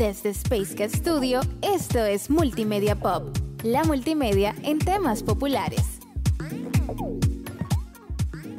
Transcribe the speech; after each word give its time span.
Desde 0.00 0.30
Space 0.30 0.74
Cat 0.74 0.90
Studio, 0.94 1.42
esto 1.60 2.02
es 2.02 2.30
Multimedia 2.30 2.96
Pop, 2.96 3.36
la 3.62 3.84
multimedia 3.84 4.54
en 4.62 4.78
temas 4.78 5.22
populares. 5.22 6.00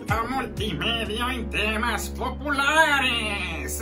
La 0.07 0.23
multimedia 0.29 1.33
en 1.33 1.49
temas 1.49 2.09
populares. 2.09 3.81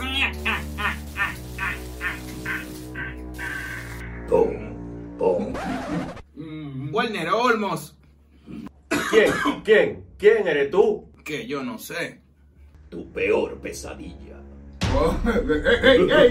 Pum, 4.30 5.18
pum. 5.18 5.52
Mm, 6.36 6.94
Werner 6.94 7.28
Olmos, 7.28 7.94
¿Quién? 9.10 9.32
¿Quién? 9.64 10.06
¿Quién 10.16 10.48
eres 10.48 10.70
tú? 10.70 11.12
que 11.22 11.46
yo 11.46 11.62
no 11.62 11.76
sé. 11.76 12.22
Tu 12.88 13.12
peor 13.12 13.60
pesadilla. 13.60 14.39
Oh, 14.92 15.14
ey, 15.24 15.40
ey, 15.50 16.00
ey, 16.00 16.10
ey. 16.10 16.28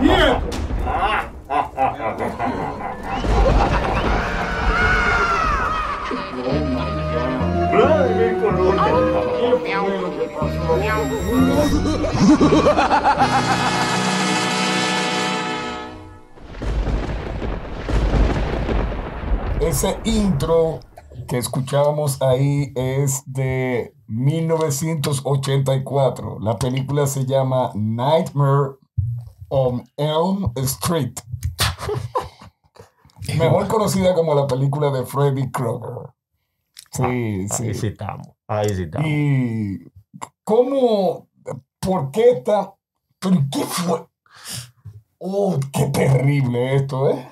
¡Quieto! 0.00 0.64
Ay, 7.72 8.08
mi 8.18 8.40
columna. 8.40 8.84
Ese 19.60 19.98
intro 20.04 20.80
que 21.26 21.38
escuchábamos 21.38 22.22
ahí 22.22 22.72
es 22.74 23.22
de 23.26 23.94
1984. 24.06 26.38
La 26.40 26.58
película 26.58 27.06
se 27.06 27.26
llama 27.26 27.70
Nightmare 27.74 28.76
on 29.48 29.84
Elm 29.96 30.52
Street. 30.56 31.14
Mejor 33.38 33.68
conocida 33.68 34.14
como 34.14 34.34
la 34.34 34.46
película 34.46 34.90
de 34.90 35.06
Freddy 35.06 35.50
Krueger. 35.50 36.10
Sí, 36.92 37.48
sí. 37.48 37.62
Ahí 37.64 37.74
sí 37.74 37.86
estamos. 37.88 38.28
Ahí 38.46 38.68
sí 38.74 38.82
estamos. 38.82 39.08
Y 39.08 39.78
cómo, 40.44 41.28
por 41.80 42.10
qué 42.10 42.32
está, 42.32 42.74
pero 43.18 43.38
qué 43.50 43.64
fue. 43.64 44.06
Oh, 45.18 45.58
qué 45.72 45.86
terrible 45.86 46.76
esto, 46.76 47.08
¿eh? 47.10 47.26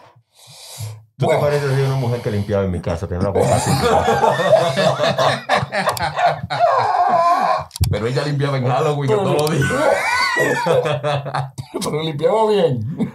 Tú 1.23 1.29
te 1.29 1.35
Bueno. 1.35 1.41
pareces 1.41 1.77
de 1.77 1.85
una 1.87 1.95
mujer 1.95 2.21
que 2.21 2.33
limpiaba 2.33 2.65
en 2.65 2.73
mi 2.73 2.81
casa, 2.81 3.07
tenía 3.07 3.23
la 3.23 3.29
boca 3.31 3.55
así. 3.55 3.71
Pero 7.91 8.07
ella 8.09 8.25
limpiaba 8.25 8.59
en 8.59 8.67
Halloween 8.67 9.09
todos 9.09 9.41
los 9.41 9.51
días. 9.53 9.71
Pero 11.85 12.03
limpiaba 12.03 12.49
bien. 12.51 13.13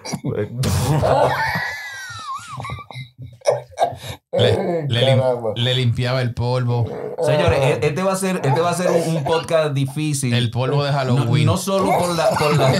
Le, 4.31 4.87
le 4.87 5.15
lim- 5.15 5.53
le 5.55 5.75
limpiaba 5.75 6.21
el 6.21 6.33
polvo. 6.33 6.85
Señores, 7.25 7.59
e- 7.61 7.79
este 7.87 8.03
va 8.03 8.13
a 8.13 8.15
ser, 8.15 8.39
este 8.43 8.61
va 8.61 8.69
a 8.69 8.73
ser 8.73 8.89
un, 8.91 9.17
un 9.17 9.23
podcast 9.25 9.73
difícil. 9.73 10.33
El 10.33 10.49
polvo 10.51 10.83
de 10.85 10.91
no, 10.91 10.97
Halloween. 10.97 11.45
no 11.45 11.57
solo 11.57 11.91
por 11.97 12.15
la, 12.15 12.29
por 12.29 12.55
la 12.55 12.71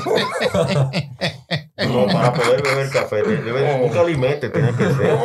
No, 1.77 2.07
para 2.07 2.33
poder 2.33 2.63
beber 2.63 2.89
café, 2.89 3.17
debe, 3.23 3.83
un 3.85 3.89
calimete 3.91 4.49
tiene 4.49 4.71
que 4.73 4.85
ser. 4.93 5.19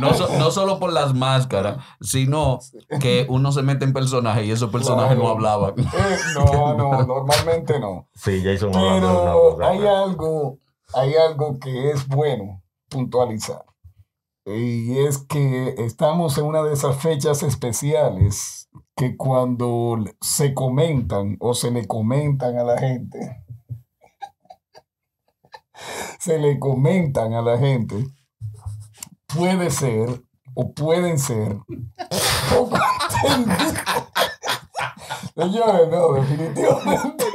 no, 0.00 0.14
so- 0.14 0.28
no 0.38 0.50
solo 0.50 0.78
por 0.78 0.92
las 0.92 1.14
máscaras, 1.14 1.78
sino 2.00 2.60
que 3.00 3.26
uno 3.28 3.50
se 3.50 3.62
mete 3.62 3.84
en 3.84 3.92
personaje 3.92 4.44
y 4.44 4.50
esos 4.52 4.70
personajes 4.70 5.18
no 5.18 5.28
hablaban. 5.28 5.74
Eh, 5.78 5.84
no, 6.34 6.74
no, 6.74 7.02
normalmente 7.04 7.80
no. 7.80 8.08
Sí, 8.14 8.40
Jason 8.44 8.70
Pero 8.72 9.34
boca. 9.34 9.68
hay 9.68 9.84
algo, 9.86 10.58
hay 10.94 11.14
algo 11.14 11.58
que 11.58 11.90
es 11.90 12.06
bueno 12.06 12.62
puntualizar. 12.88 13.64
Y 14.44 14.98
es 14.98 15.18
que 15.18 15.74
estamos 15.78 16.36
en 16.38 16.44
una 16.46 16.62
de 16.62 16.72
esas 16.72 16.96
fechas 16.96 17.42
especiales 17.42 18.68
que 18.96 19.16
cuando 19.16 19.96
se 20.20 20.52
comentan 20.54 21.36
o 21.40 21.54
se 21.54 21.70
le 21.70 21.86
comentan 21.86 22.58
a 22.58 22.64
la 22.64 22.78
gente, 22.78 23.41
se 26.18 26.38
le 26.38 26.58
comentan 26.58 27.34
a 27.34 27.42
la 27.42 27.58
gente, 27.58 28.06
puede 29.34 29.70
ser 29.70 30.22
o 30.54 30.72
pueden 30.72 31.18
ser 31.18 31.56
poco. 32.54 32.76
Señores, 35.34 35.88
no, 35.90 36.12
definitivamente. 36.14 37.24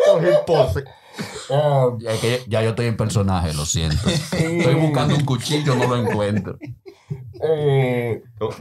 Ah, 1.49 1.87
Ya, 1.99 2.19
que 2.19 2.43
ya 2.47 2.61
yo 2.61 2.69
estoy 2.71 2.87
en 2.87 2.97
personaje, 2.97 3.53
lo 3.53 3.65
siento. 3.65 4.07
Estoy 4.09 4.75
buscando 4.75 5.15
un 5.15 5.25
cuchillo, 5.25 5.75
no 5.75 5.87
lo 5.87 5.95
encuentro. 5.95 6.57
Eh, 7.41 8.21
cuchillo 8.39 8.59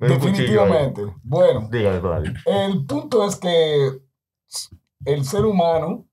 ahí. 0.00 0.08
definitivamente. 0.08 1.02
Bueno, 1.22 1.68
Dígame, 1.70 2.34
el 2.46 2.84
punto 2.86 3.26
es 3.28 3.36
que 3.36 4.00
el 5.04 5.24
ser 5.24 5.44
humano 5.44 6.06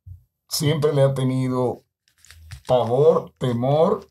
siempre 0.50 0.94
le 0.94 1.02
ha 1.02 1.14
tenido 1.14 1.84
pavor, 2.68 3.34
temor 3.38 4.08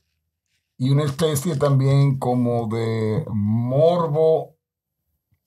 y 0.79 0.91
una 0.91 1.05
especie 1.05 1.57
también 1.57 2.19
como 2.19 2.67
de 2.69 3.25
morbo 3.29 4.57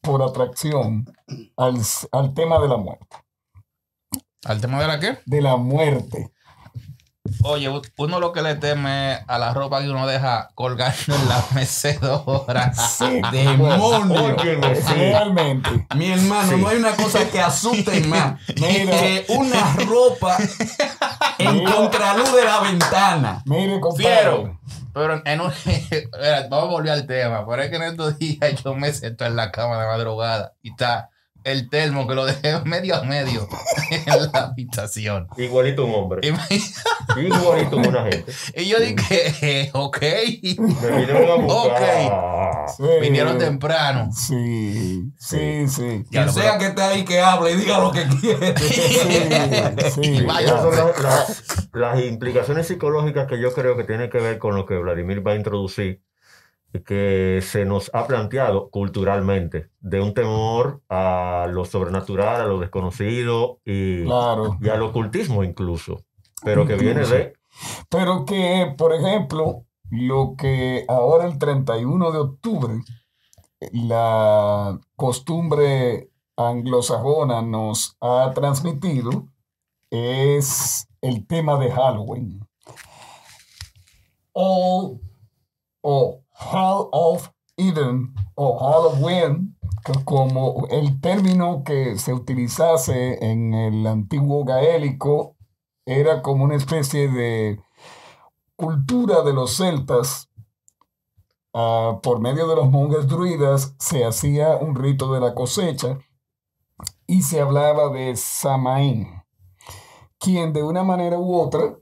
por 0.01 0.21
atracción 0.21 1.05
al, 1.55 1.81
al 2.11 2.33
tema 2.33 2.59
de 2.59 2.67
la 2.67 2.77
muerte. 2.77 3.17
¿Al 4.43 4.59
tema 4.59 4.81
de 4.81 4.87
la 4.87 4.99
qué? 4.99 5.19
De 5.25 5.41
la 5.41 5.55
muerte. 5.55 6.32
Oye, 7.45 7.69
uno 7.97 8.19
lo 8.19 8.31
que 8.31 8.41
le 8.41 8.55
teme 8.55 9.19
a 9.27 9.37
la 9.37 9.53
ropa 9.53 9.81
que 9.81 9.89
uno 9.89 10.07
deja 10.07 10.49
colgando 10.55 11.15
en 11.15 11.27
la 11.29 11.43
mecedora. 11.53 12.73
Sí, 12.73 13.21
¡Demonio! 13.31 14.35
Óyeme, 14.37 14.75
sí. 14.75 14.93
Realmente. 14.93 15.87
Mi 15.95 16.11
hermano, 16.11 16.49
Sí. 16.49 16.55
no 16.61 16.67
hay 16.69 16.77
una 16.77 16.95
cosa 16.95 17.29
que 17.29 17.41
asuste 17.41 17.99
más 18.07 18.39
Mira. 18.55 18.91
que 18.99 19.25
una 19.29 19.75
ropa 19.85 20.37
en 21.37 21.55
Mira. 21.57 21.73
contraluz 21.73 22.33
de 22.33 22.45
la 22.45 22.59
ventana. 22.61 23.41
Mire, 23.45 23.79
compadre. 23.79 24.03
Fiero. 24.09 24.59
Pero 24.93 25.21
en 25.25 25.41
un. 25.41 25.51
Vamos 26.49 26.67
a 26.67 26.71
volver 26.71 26.91
al 26.91 27.07
tema. 27.07 27.45
Pero 27.47 27.61
es 27.63 27.69
que 27.69 27.75
en 27.77 27.83
estos 27.83 28.19
días 28.19 28.63
yo 28.63 28.75
me 28.75 28.93
siento 28.93 29.25
en 29.25 29.35
la 29.35 29.51
cama 29.51 29.79
de 29.81 29.87
madrugada 29.87 30.53
y 30.61 30.69
está 30.69 31.09
el 31.43 31.69
termo 31.69 32.07
que 32.07 32.15
lo 32.15 32.25
dejé 32.25 32.59
medio 32.65 32.95
a 32.95 33.03
medio 33.03 33.47
en 33.91 34.05
la 34.31 34.39
habitación. 34.39 35.27
Igualito 35.37 35.85
un 35.85 35.93
hombre. 35.95 36.27
Y, 36.27 36.31
me- 36.31 37.21
Igualito 37.27 37.77
una 37.77 38.03
gente. 38.03 38.31
y 38.55 38.67
yo 38.69 38.79
dije, 38.79 39.33
eh, 39.41 39.69
ok. 39.73 39.97
Me 40.01 40.89
vinieron 40.97 41.31
a 41.31 41.35
buscar. 41.43 42.65
Sí. 42.77 42.83
Vinieron 43.01 43.37
temprano. 43.37 44.09
Sí, 44.13 45.11
sí, 45.17 45.67
sí. 45.67 46.03
Ya 46.09 46.23
Quien 46.23 46.33
sea 46.33 46.57
que 46.57 46.67
esté 46.67 46.81
ahí 46.81 47.05
que 47.05 47.19
hable 47.21 47.51
y 47.51 47.55
diga 47.57 47.79
lo 47.79 47.91
que 47.91 48.05
quiere. 48.21 48.55
Sí. 49.91 50.21
Vaya. 50.25 50.57
Son 50.61 50.75
las, 50.75 50.99
las- 51.01 51.69
las 51.73 51.99
implicaciones 52.03 52.67
psicológicas 52.67 53.27
que 53.27 53.39
yo 53.39 53.53
creo 53.53 53.75
que 53.75 53.83
tienen 53.83 54.09
que 54.09 54.19
ver 54.19 54.37
con 54.39 54.55
lo 54.55 54.65
que 54.65 54.75
Vladimir 54.77 55.25
va 55.25 55.31
a 55.33 55.35
introducir 55.35 56.01
que 56.81 57.39
se 57.43 57.65
nos 57.65 57.91
ha 57.93 58.07
planteado 58.07 58.69
culturalmente, 58.69 59.69
de 59.79 60.01
un 60.01 60.13
temor 60.13 60.81
a 60.89 61.47
lo 61.51 61.65
sobrenatural, 61.65 62.41
a 62.41 62.45
lo 62.45 62.59
desconocido 62.59 63.59
y, 63.63 64.03
Claro. 64.05 64.57
y 64.59 64.69
al 64.69 64.81
ocultismo 64.81 65.43
incluso, 65.43 66.03
pero 66.43 66.65
que 66.65 66.75
viene 66.75 67.05
de... 67.05 67.33
Pero 67.89 68.25
que, 68.25 68.73
por 68.75 68.93
ejemplo, 68.93 69.65
lo 69.91 70.35
que 70.35 70.85
ahora 70.87 71.27
el 71.27 71.37
31 71.37 72.11
de 72.11 72.17
octubre, 72.17 72.73
la 73.71 74.79
costumbre 74.95 76.09
anglosajona 76.35 77.43
nos 77.43 77.95
ha 78.01 78.31
transmitido 78.33 79.27
es 79.91 80.87
el 81.01 81.27
tema 81.27 81.59
de 81.59 81.71
Halloween. 81.71 82.39
All 84.33 84.99
o 85.81 86.22
Hall 86.51 86.89
of 86.91 87.29
Eden 87.57 88.13
o 88.35 88.57
Halloween, 88.57 89.57
que 89.83 89.93
como 90.03 90.67
el 90.69 90.99
término 91.01 91.63
que 91.63 91.97
se 91.97 92.13
utilizase 92.13 93.23
en 93.23 93.53
el 93.53 93.85
antiguo 93.85 94.43
gaélico 94.43 95.35
era 95.85 96.21
como 96.21 96.45
una 96.45 96.55
especie 96.55 97.09
de 97.09 97.61
cultura 98.55 99.21
de 99.21 99.33
los 99.33 99.57
celtas. 99.57 100.29
Ah, 101.53 101.99
por 102.01 102.19
medio 102.19 102.47
de 102.47 102.55
los 102.55 102.69
monjes 102.71 103.07
druidas 103.07 103.75
se 103.77 104.05
hacía 104.05 104.55
un 104.57 104.75
rito 104.75 105.13
de 105.13 105.19
la 105.19 105.35
cosecha 105.35 105.99
y 107.05 107.21
se 107.21 107.41
hablaba 107.41 107.89
de 107.89 108.15
Samaín, 108.15 109.07
quien 110.17 110.51
de 110.51 110.63
una 110.63 110.83
manera 110.83 111.19
u 111.19 111.39
otra 111.39 111.77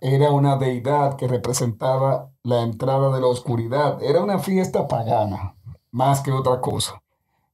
era 0.00 0.30
una 0.30 0.56
deidad 0.56 1.16
que 1.16 1.28
representaba 1.28 2.30
la 2.42 2.62
entrada 2.62 3.14
de 3.14 3.20
la 3.20 3.26
oscuridad. 3.26 4.02
Era 4.02 4.22
una 4.22 4.38
fiesta 4.38 4.86
pagana, 4.86 5.56
más 5.90 6.20
que 6.20 6.32
otra 6.32 6.60
cosa. 6.60 7.02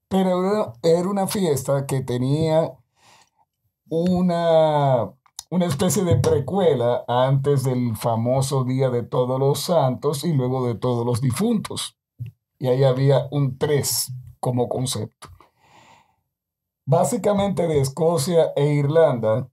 Pero 0.09 0.75
era, 0.83 1.09
una 1.09 1.27
fiesta 1.27 1.87
que 1.87 2.01
tenía 2.01 2.73
una, 3.89 5.11
una 5.51 5.67
especie 5.67 6.05
de 6.05 6.17
precuela 6.17 7.05
antes 7.09 7.65
del 7.65 7.97
famoso 7.97 8.65
Día 8.65 8.91
de 8.91 9.03
Todos 9.03 9.41
los 9.41 9.61
Santos 9.61 10.25
y 10.25 10.33
luego 10.33 10.67
de 10.67 10.75
Todos 10.75 11.05
los 11.05 11.21
Difuntos. 11.21 11.97
Y 12.59 12.69
ahí 12.69 12.85
había 12.85 13.27
un 13.31 13.59
tres 13.59 14.13
como 14.39 14.69
concepto. 14.69 15.29
Básicamente 16.87 17.67
de 17.67 17.81
Escocia 17.81 18.53
e 18.55 18.75
Irlanda 18.75 19.49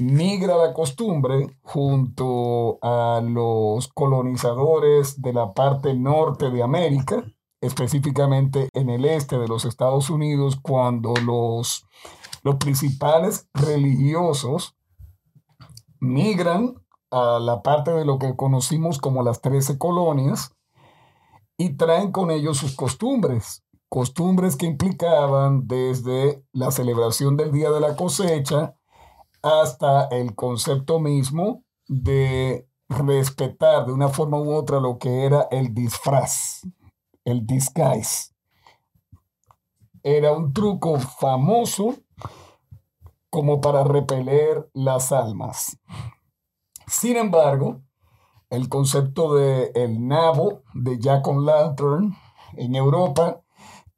migra 0.00 0.56
la 0.56 0.72
costumbre 0.72 1.56
junto 1.62 2.78
a 2.82 3.20
los 3.22 3.88
colonizadores 3.88 5.20
de 5.20 5.32
la 5.32 5.52
parte 5.52 5.94
norte 5.94 6.50
de 6.50 6.62
América, 6.62 7.24
específicamente 7.60 8.68
en 8.72 8.90
el 8.90 9.04
este 9.04 9.38
de 9.38 9.48
los 9.48 9.64
Estados 9.64 10.10
Unidos, 10.10 10.58
cuando 10.60 11.14
los, 11.24 11.86
los 12.42 12.56
principales 12.56 13.48
religiosos 13.54 14.76
migran 16.00 16.74
a 17.10 17.38
la 17.38 17.62
parte 17.62 17.90
de 17.90 18.04
lo 18.04 18.18
que 18.18 18.36
conocimos 18.36 18.98
como 18.98 19.22
las 19.22 19.40
trece 19.40 19.78
colonias 19.78 20.54
y 21.58 21.76
traen 21.76 22.12
con 22.12 22.30
ellos 22.30 22.56
sus 22.56 22.74
costumbres, 22.74 23.64
costumbres 23.88 24.56
que 24.56 24.66
implicaban 24.66 25.66
desde 25.66 26.42
la 26.52 26.70
celebración 26.70 27.36
del 27.36 27.52
Día 27.52 27.70
de 27.70 27.80
la 27.80 27.96
Cosecha 27.96 28.76
hasta 29.42 30.06
el 30.06 30.34
concepto 30.34 30.98
mismo 30.98 31.64
de 31.86 32.68
respetar 32.88 33.86
de 33.86 33.92
una 33.92 34.08
forma 34.08 34.38
u 34.38 34.52
otra 34.52 34.80
lo 34.80 34.98
que 34.98 35.24
era 35.24 35.46
el 35.50 35.74
disfraz, 35.74 36.62
el 37.24 37.46
disguise. 37.46 38.34
Era 40.02 40.32
un 40.32 40.52
truco 40.52 40.98
famoso 40.98 41.96
como 43.30 43.60
para 43.60 43.84
repeler 43.84 44.68
las 44.74 45.12
almas. 45.12 45.78
Sin 46.86 47.16
embargo, 47.16 47.82
el 48.50 48.68
concepto 48.68 49.34
de 49.34 49.70
el 49.74 50.06
nabo 50.08 50.62
de 50.74 50.98
Jack 50.98 51.26
on 51.28 51.46
Lantern 51.46 52.16
en 52.54 52.74
Europa 52.74 53.42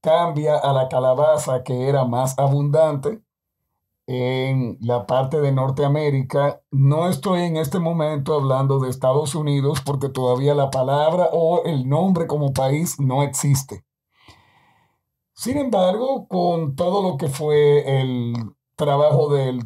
cambia 0.02 0.58
a 0.58 0.72
la 0.74 0.88
calabaza 0.88 1.62
que 1.62 1.88
era 1.88 2.04
más 2.04 2.38
abundante 2.38 3.22
en 4.12 4.78
la 4.80 5.06
parte 5.06 5.40
de 5.40 5.52
Norteamérica. 5.52 6.60
No 6.70 7.08
estoy 7.08 7.42
en 7.42 7.56
este 7.56 7.78
momento 7.78 8.34
hablando 8.34 8.78
de 8.78 8.90
Estados 8.90 9.34
Unidos 9.34 9.80
porque 9.84 10.08
todavía 10.08 10.54
la 10.54 10.70
palabra 10.70 11.28
o 11.32 11.64
el 11.64 11.88
nombre 11.88 12.26
como 12.26 12.52
país 12.52 13.00
no 13.00 13.22
existe. 13.22 13.84
Sin 15.34 15.58
embargo, 15.58 16.28
con 16.28 16.76
todo 16.76 17.02
lo 17.02 17.16
que 17.16 17.28
fue 17.28 18.00
el 18.00 18.34
trabajo 18.76 19.32
del 19.32 19.60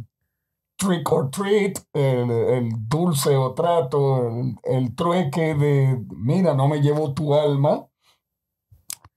trick 0.76 1.10
or 1.10 1.30
treat, 1.30 1.78
el, 1.92 2.70
dulce 2.88 3.36
o 3.36 3.52
trato, 3.54 4.28
el, 4.28 4.56
el 4.64 4.94
trueque 4.94 5.54
de, 5.54 6.02
mira, 6.16 6.54
no 6.54 6.68
me 6.68 6.80
llevo 6.80 7.14
tu 7.14 7.34
alma, 7.34 7.86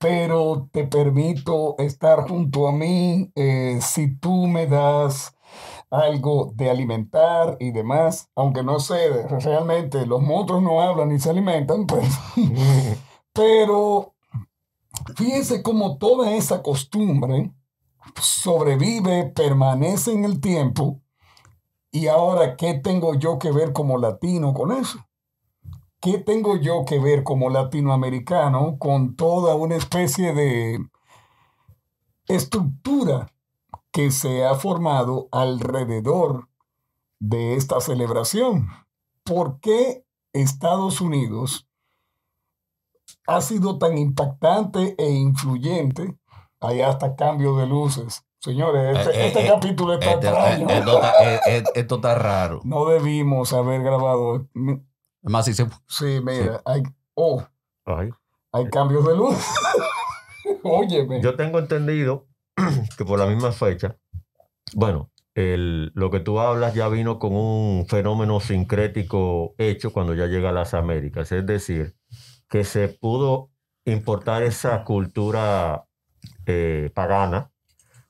pero 0.00 0.70
te 0.72 0.86
permito 0.86 1.76
estar 1.78 2.26
junto 2.26 2.66
a 2.66 2.72
mí 2.72 3.30
eh, 3.34 3.78
si 3.82 4.16
tú 4.16 4.46
me 4.46 4.66
das 4.66 5.36
algo 5.90 6.52
de 6.54 6.70
alimentar 6.70 7.58
y 7.60 7.70
demás, 7.70 8.30
aunque 8.34 8.62
no 8.62 8.80
sé, 8.80 9.26
realmente 9.40 10.06
los 10.06 10.22
monstruos 10.22 10.62
no 10.62 10.80
hablan 10.80 11.10
ni 11.10 11.18
se 11.18 11.28
alimentan, 11.28 11.86
pues, 11.86 12.08
pero 13.34 14.14
fíjense 15.16 15.62
cómo 15.62 15.98
toda 15.98 16.32
esa 16.32 16.62
costumbre 16.62 17.52
sobrevive, 18.20 19.26
permanece 19.26 20.12
en 20.12 20.24
el 20.24 20.40
tiempo, 20.40 21.02
y 21.92 22.06
ahora, 22.06 22.56
¿qué 22.56 22.74
tengo 22.74 23.14
yo 23.14 23.38
que 23.38 23.50
ver 23.50 23.72
como 23.72 23.98
latino 23.98 24.54
con 24.54 24.72
eso? 24.72 24.98
¿Qué 26.00 26.18
tengo 26.18 26.56
yo 26.56 26.84
que 26.86 26.98
ver 26.98 27.22
como 27.22 27.50
latinoamericano 27.50 28.76
con 28.78 29.16
toda 29.16 29.54
una 29.54 29.76
especie 29.76 30.32
de 30.34 30.78
estructura 32.28 33.32
que 33.92 34.10
se 34.10 34.44
ha 34.44 34.54
formado 34.54 35.28
alrededor 35.32 36.48
de 37.20 37.54
esta 37.56 37.80
celebración? 37.80 38.68
¿Por 39.24 39.60
qué 39.60 40.04
Estados 40.32 41.00
Unidos 41.00 41.66
ha 43.26 43.40
sido 43.40 43.78
tan 43.78 43.98
impactante 43.98 44.94
e 44.98 45.10
influyente? 45.10 46.16
Hay 46.60 46.80
hasta 46.82 47.16
cambio 47.16 47.56
de 47.56 47.66
luces. 47.66 48.24
Señores, 48.38 48.98
este, 48.98 49.10
Eh, 49.10 49.24
eh, 49.24 49.26
este 49.28 49.44
eh, 49.46 49.48
capítulo 49.48 49.94
está 49.94 50.12
Esto, 50.12 50.28
extraño. 50.28 50.68
eh, 50.70 50.78
esto 50.78 51.02
eh, 51.20 51.40
eh, 51.46 51.64
esto 51.74 51.94
está 51.96 52.14
raro. 52.14 52.60
No 52.64 52.86
debimos 52.86 53.52
haber 53.52 53.82
grabado. 53.82 54.46
Más 55.22 55.44
si 55.44 55.54
se 55.54 55.66
Sí, 55.86 56.20
mira, 56.22 56.62
hay, 56.64 56.82
oh, 57.14 57.44
Ay. 57.84 58.10
hay 58.52 58.64
cambios 58.70 59.06
de 59.06 59.16
luz. 59.16 59.36
Óyeme. 60.62 61.20
Yo 61.22 61.36
tengo 61.36 61.58
entendido 61.58 62.26
que 62.96 63.04
por 63.04 63.18
la 63.18 63.26
misma 63.26 63.52
fecha, 63.52 63.96
bueno, 64.74 65.10
el- 65.34 65.92
lo 65.94 66.10
que 66.10 66.20
tú 66.20 66.40
hablas 66.40 66.74
ya 66.74 66.88
vino 66.88 67.18
con 67.18 67.34
un 67.34 67.86
fenómeno 67.88 68.40
sincrético 68.40 69.54
hecho 69.58 69.92
cuando 69.92 70.14
ya 70.14 70.26
llega 70.26 70.50
a 70.50 70.52
las 70.52 70.74
Américas. 70.74 71.30
Es 71.32 71.46
decir, 71.46 71.94
que 72.48 72.64
se 72.64 72.88
pudo 72.88 73.50
importar 73.84 74.42
esa 74.42 74.84
cultura 74.84 75.84
eh, 76.46 76.90
pagana 76.94 77.50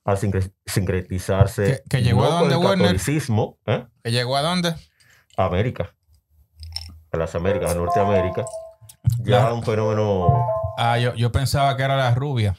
al 0.05 0.17
sincre- 0.17 0.53
sincretizarse 0.67 1.65
Que- 1.65 1.99
que 1.99 2.03
llegó 2.03 2.25
a 2.25 2.29
no 2.31 2.35
dónde, 2.41 2.55
el 2.55 2.61
Werner? 2.61 2.79
catolicismo, 2.87 3.59
¿eh? 3.67 3.87
¿Que 4.03 4.11
llegó 4.13 4.37
a 4.37 4.43
dónde? 4.43 4.75
a 5.37 5.45
América, 5.47 5.95
a 7.13 7.17
las 7.17 7.35
Américas, 7.35 7.73
a 7.73 7.75
Norteamérica. 7.75 8.45
Ya 9.23 9.45
La- 9.45 9.55
un 9.55 9.63
fenómeno... 9.63 10.47
Ah, 10.79 10.99
yo, 10.99 11.15
yo 11.15 11.31
pensaba 11.33 11.77
que 11.77 11.83
era 11.83 11.97
la 11.97 12.15
rubia. 12.15 12.57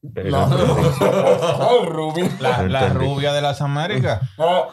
La, 0.00 0.44
Ah, 0.44 1.70
Rubí. 1.84 2.22
La, 2.38 2.88
rubia 2.90 3.32
de 3.32 3.42
las 3.42 3.60
Américas. 3.60 4.20
Ah, 4.38 4.68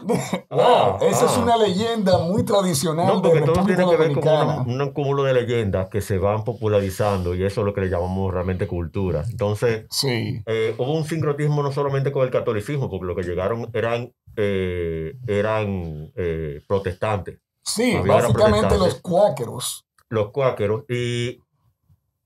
wow, 0.52 0.98
esa 1.10 1.26
es 1.26 1.32
ah. 1.38 1.40
una 1.42 1.58
leyenda 1.58 2.20
muy 2.20 2.44
tradicional 2.46 3.08
No, 3.08 3.16
de 3.16 3.22
porque 3.30 3.42
todo 3.42 3.56
República 3.56 3.76
tiene 3.86 3.92
que 3.92 3.98
ver 3.98 4.14
con 4.14 4.70
un, 4.70 4.82
un 4.82 4.92
cúmulo 4.92 5.24
de 5.24 5.34
leyendas 5.34 5.88
que 5.88 6.02
se 6.02 6.18
van 6.20 6.44
popularizando 6.44 7.34
y 7.34 7.44
eso 7.44 7.62
es 7.62 7.66
lo 7.66 7.74
que 7.74 7.82
le 7.82 7.90
llamamos 7.90 8.32
realmente 8.32 8.68
cultura. 8.68 9.24
Entonces, 9.30 9.86
Sí, 9.90 10.42
eh, 10.46 10.76
hubo 10.78 10.94
un 10.94 11.06
sincretismo 11.06 11.64
no 11.64 11.72
solamente 11.72 12.12
con 12.12 12.24
el 12.24 12.30
catolicismo, 12.30 12.90
porque 12.90 13.06
lo 13.08 13.16
que 13.16 13.24
llegaron 13.24 13.70
eran, 13.74 14.14
eh, 14.38 15.14
eran 15.28 16.12
eh, 16.16 16.62
protestantes, 16.68 17.40
sí, 17.66 17.96
básicamente 18.06 18.78
los 18.78 18.96
cuáqueros. 19.02 19.86
los 20.10 20.32
cuáqueros, 20.32 20.84
y 20.90 21.40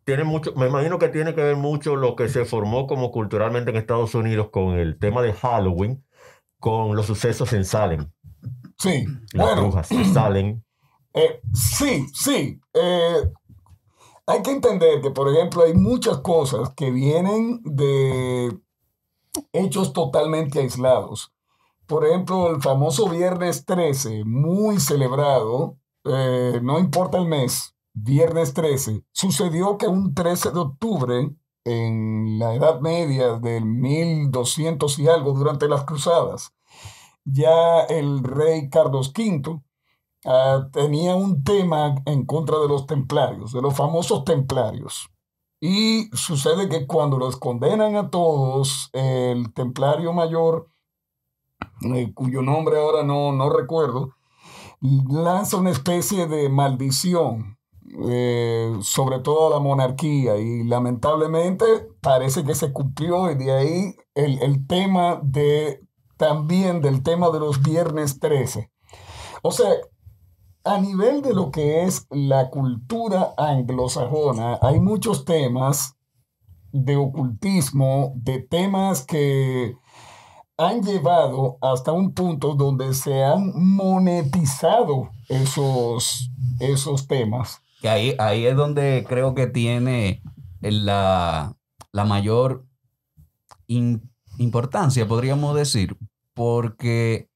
tiene 0.05 0.23
mucho, 0.23 0.53
me 0.55 0.67
imagino 0.67 0.99
que 0.99 1.09
tiene 1.09 1.35
que 1.35 1.41
ver 1.43 1.55
mucho 1.55 1.95
lo 1.95 2.15
que 2.15 2.29
se 2.29 2.45
formó 2.45 2.87
como 2.87 3.11
culturalmente 3.11 3.71
en 3.71 3.77
Estados 3.77 4.15
Unidos 4.15 4.49
con 4.51 4.77
el 4.77 4.97
tema 4.99 5.21
de 5.21 5.33
Halloween, 5.33 6.03
con 6.59 6.95
los 6.95 7.05
sucesos 7.05 7.53
en 7.53 7.65
Salem, 7.65 8.11
Sí, 8.77 9.05
las 9.33 9.45
bueno, 9.47 9.61
brujas 9.61 9.93
en 9.93 10.05
Salem. 10.05 10.63
eh, 11.13 11.41
sí, 11.53 12.07
sí. 12.13 12.59
eh, 12.73 13.31
hay 14.27 14.41
que 14.43 14.51
entender 14.51 15.01
que, 15.01 15.11
por 15.11 15.27
ejemplo, 15.33 15.63
hay 15.63 15.73
muchas 15.73 16.19
cosas 16.19 16.71
que 16.75 16.91
vienen 16.91 17.61
de 17.63 18.57
hechos 19.53 19.93
totalmente 19.93 20.59
aislados. 20.59 21.33
Por 21.89 22.05
ejemplo, 22.05 22.51
el 22.51 22.61
famoso 22.61 23.09
Viernes 23.09 23.65
13, 23.65 24.23
muy 24.23 24.79
celebrado, 24.79 25.79
eh, 26.05 26.59
no 26.61 26.77
importa 26.77 27.17
el 27.17 27.25
mes, 27.25 27.75
Viernes 27.93 28.53
13, 28.53 29.03
sucedió 29.11 29.75
que 29.79 29.87
un 29.87 30.13
13 30.13 30.51
de 30.51 30.59
octubre, 30.59 31.35
en 31.65 32.37
la 32.37 32.53
Edad 32.53 32.79
Media 32.79 33.39
del 33.39 33.65
1200 33.65 34.99
y 34.99 35.07
algo, 35.07 35.33
durante 35.33 35.67
las 35.67 35.83
cruzadas, 35.85 36.53
ya 37.25 37.79
el 37.89 38.23
rey 38.23 38.69
Carlos 38.69 39.11
V 39.17 39.59
ah, 40.25 40.69
tenía 40.71 41.15
un 41.15 41.43
tema 41.43 41.95
en 42.05 42.23
contra 42.27 42.59
de 42.59 42.67
los 42.67 42.85
templarios, 42.85 43.51
de 43.51 43.63
los 43.63 43.75
famosos 43.75 44.23
templarios. 44.25 45.09
Y 45.59 46.11
sucede 46.13 46.69
que 46.69 46.85
cuando 46.85 47.17
los 47.17 47.37
condenan 47.37 47.95
a 47.95 48.11
todos, 48.11 48.91
el 48.93 49.51
templario 49.53 50.13
mayor, 50.13 50.69
eh, 51.81 52.11
cuyo 52.13 52.41
nombre 52.41 52.77
ahora 52.77 53.03
no, 53.03 53.31
no 53.31 53.49
recuerdo, 53.49 54.15
lanza 54.81 55.57
una 55.57 55.71
especie 55.71 56.27
de 56.27 56.49
maldición 56.49 57.57
eh, 58.07 58.77
sobre 58.81 59.19
toda 59.19 59.49
la 59.49 59.59
monarquía 59.59 60.37
y 60.37 60.63
lamentablemente 60.63 61.65
parece 62.01 62.43
que 62.43 62.55
se 62.55 62.71
cumplió 62.71 63.31
y 63.31 63.35
de 63.35 63.51
ahí 63.51 63.95
el, 64.13 64.41
el 64.41 64.67
tema 64.67 65.19
de 65.23 65.81
también 66.17 66.81
del 66.81 67.01
tema 67.01 67.29
de 67.29 67.39
los 67.39 67.63
viernes 67.63 68.19
13. 68.19 68.69
O 69.41 69.51
sea, 69.51 69.71
a 70.65 70.77
nivel 70.79 71.21
de 71.21 71.33
lo 71.33 71.49
que 71.49 71.83
es 71.83 72.05
la 72.09 72.49
cultura 72.49 73.33
anglosajona, 73.37 74.59
hay 74.61 74.79
muchos 74.79 75.25
temas 75.25 75.95
de 76.71 76.97
ocultismo, 76.97 78.13
de 78.15 78.39
temas 78.39 79.05
que 79.05 79.77
han 80.59 80.83
llevado 80.83 81.57
hasta 81.61 81.93
un 81.93 82.13
punto 82.13 82.53
donde 82.53 82.93
se 82.93 83.23
han 83.23 83.53
monetizado 83.55 85.09
esos, 85.29 86.29
esos 86.59 87.07
temas. 87.07 87.61
Ahí, 87.81 88.13
ahí 88.19 88.45
es 88.45 88.57
donde 88.57 89.05
creo 89.07 89.33
que 89.33 89.47
tiene 89.47 90.21
la, 90.59 91.55
la 91.93 92.03
mayor 92.03 92.65
importancia, 94.37 95.07
podríamos 95.07 95.55
decir, 95.55 95.95
porque 96.33 97.29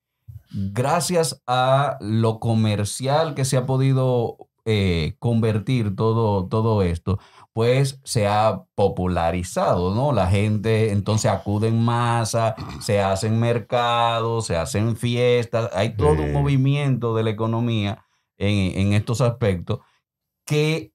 gracias 0.51 1.41
a 1.47 1.97
lo 2.01 2.41
comercial 2.41 3.35
que 3.35 3.45
se 3.45 3.55
ha 3.55 3.65
podido 3.65 4.49
eh, 4.65 5.15
convertir 5.19 5.95
todo, 5.95 6.47
todo 6.47 6.83
esto, 6.83 7.19
pues 7.53 7.99
se 8.03 8.27
ha 8.27 8.63
popularizado, 8.75 9.93
¿no? 9.93 10.11
La 10.11 10.27
gente 10.27 10.91
entonces 10.91 11.31
acude 11.31 11.67
en 11.67 11.79
masa, 11.79 12.55
se 12.81 12.99
hacen 12.99 13.39
mercados, 13.39 14.47
se 14.47 14.57
hacen 14.57 14.97
fiestas, 14.97 15.69
hay 15.73 15.95
todo 15.95 16.23
un 16.23 16.33
movimiento 16.33 17.15
de 17.15 17.23
la 17.23 17.29
economía 17.29 18.05
en, 18.37 18.79
en 18.79 18.93
estos 18.93 19.21
aspectos 19.21 19.79
que 20.45 20.91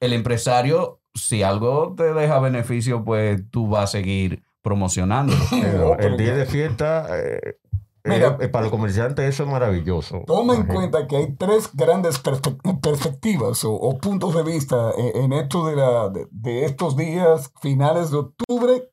el 0.00 0.14
empresario, 0.14 1.02
si 1.14 1.42
algo 1.42 1.94
te 1.96 2.14
deja 2.14 2.40
beneficio, 2.40 3.04
pues 3.04 3.42
tú 3.50 3.68
vas 3.68 3.84
a 3.84 3.98
seguir 3.98 4.42
promocionándolo. 4.62 5.40
El 5.98 6.16
día 6.16 6.34
de 6.34 6.46
fiesta, 6.46 7.06
eh, 7.18 7.58
Mira. 8.04 8.38
eh, 8.40 8.48
para 8.48 8.62
los 8.62 8.70
comerciantes 8.70 9.28
eso 9.28 9.42
es 9.44 9.48
maravilloso. 9.50 10.22
Toma 10.26 10.54
en 10.54 10.62
Ajá. 10.62 10.74
cuenta 10.74 11.06
que 11.06 11.16
hay 11.16 11.34
tres 11.36 11.70
grandes 11.74 12.22
perspe- 12.22 12.80
perspectivas 12.80 13.64
o, 13.64 13.72
o 13.74 13.98
puntos 13.98 14.34
de 14.34 14.42
vista 14.42 14.92
en, 14.96 15.24
en 15.24 15.32
esto 15.34 15.66
de, 15.66 15.76
la, 15.76 16.08
de, 16.08 16.26
de 16.30 16.64
estos 16.64 16.96
días, 16.96 17.52
finales 17.60 18.10
de 18.10 18.18
octubre, 18.18 18.90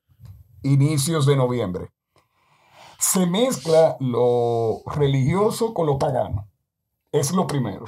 inicios 0.64 1.26
de 1.26 1.36
noviembre. 1.38 1.90
Se 3.00 3.26
mezcla 3.28 3.96
lo 4.00 4.82
religioso 4.88 5.74
con 5.74 5.86
lo 5.86 5.98
pagano. 5.98 6.50
Es 7.12 7.32
lo 7.32 7.48
primero. 7.48 7.86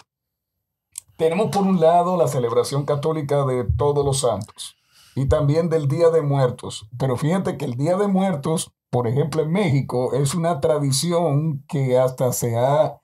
Tenemos 1.18 1.48
por 1.52 1.64
un 1.64 1.80
lado 1.82 2.16
la 2.16 2.28
celebración 2.30 2.86
católica 2.86 3.44
de 3.46 3.66
todos 3.78 4.06
los 4.06 4.20
santos 4.22 4.76
y 5.20 5.28
también 5.28 5.68
del 5.68 5.90
Día 5.90 6.10
de 6.12 6.22
Muertos. 6.22 6.88
Pero 6.98 7.18
fíjate 7.18 7.58
que 7.58 7.66
el 7.66 7.76
Día 7.76 7.98
de 7.98 8.08
Muertos, 8.08 8.72
por 8.90 9.06
ejemplo, 9.06 9.42
en 9.42 9.52
México, 9.52 10.14
es 10.14 10.34
una 10.34 10.62
tradición 10.62 11.66
que 11.68 12.00
hasta 12.00 12.32
se 12.32 12.58
ha 12.58 13.02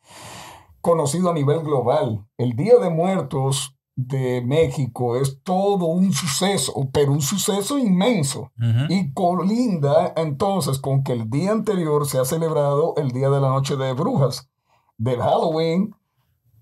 conocido 0.79 1.29
a 1.29 1.34
nivel 1.34 1.60
global. 1.60 2.25
El 2.38 2.55
Día 2.55 2.77
de 2.77 2.89
Muertos 2.89 3.75
de 3.98 4.41
México 4.45 5.17
es 5.17 5.41
todo 5.43 5.88
un 5.88 6.13
suceso, 6.13 6.74
pero 6.93 7.12
un 7.12 7.22
suceso 7.22 7.77
inmenso. 7.77 8.51
Y 8.88 9.13
colinda 9.13 10.13
entonces 10.15 10.79
con 10.79 11.03
que 11.03 11.12
el 11.12 11.29
día 11.29 11.51
anterior 11.51 12.05
se 12.05 12.17
ha 12.17 12.24
celebrado 12.24 12.93
el 12.95 13.12
Día 13.12 13.29
de 13.29 13.41
la 13.41 13.50
Noche 13.50 13.75
de 13.75 13.91
Brujas, 13.91 14.50
del 14.98 15.19
Halloween 15.19 15.93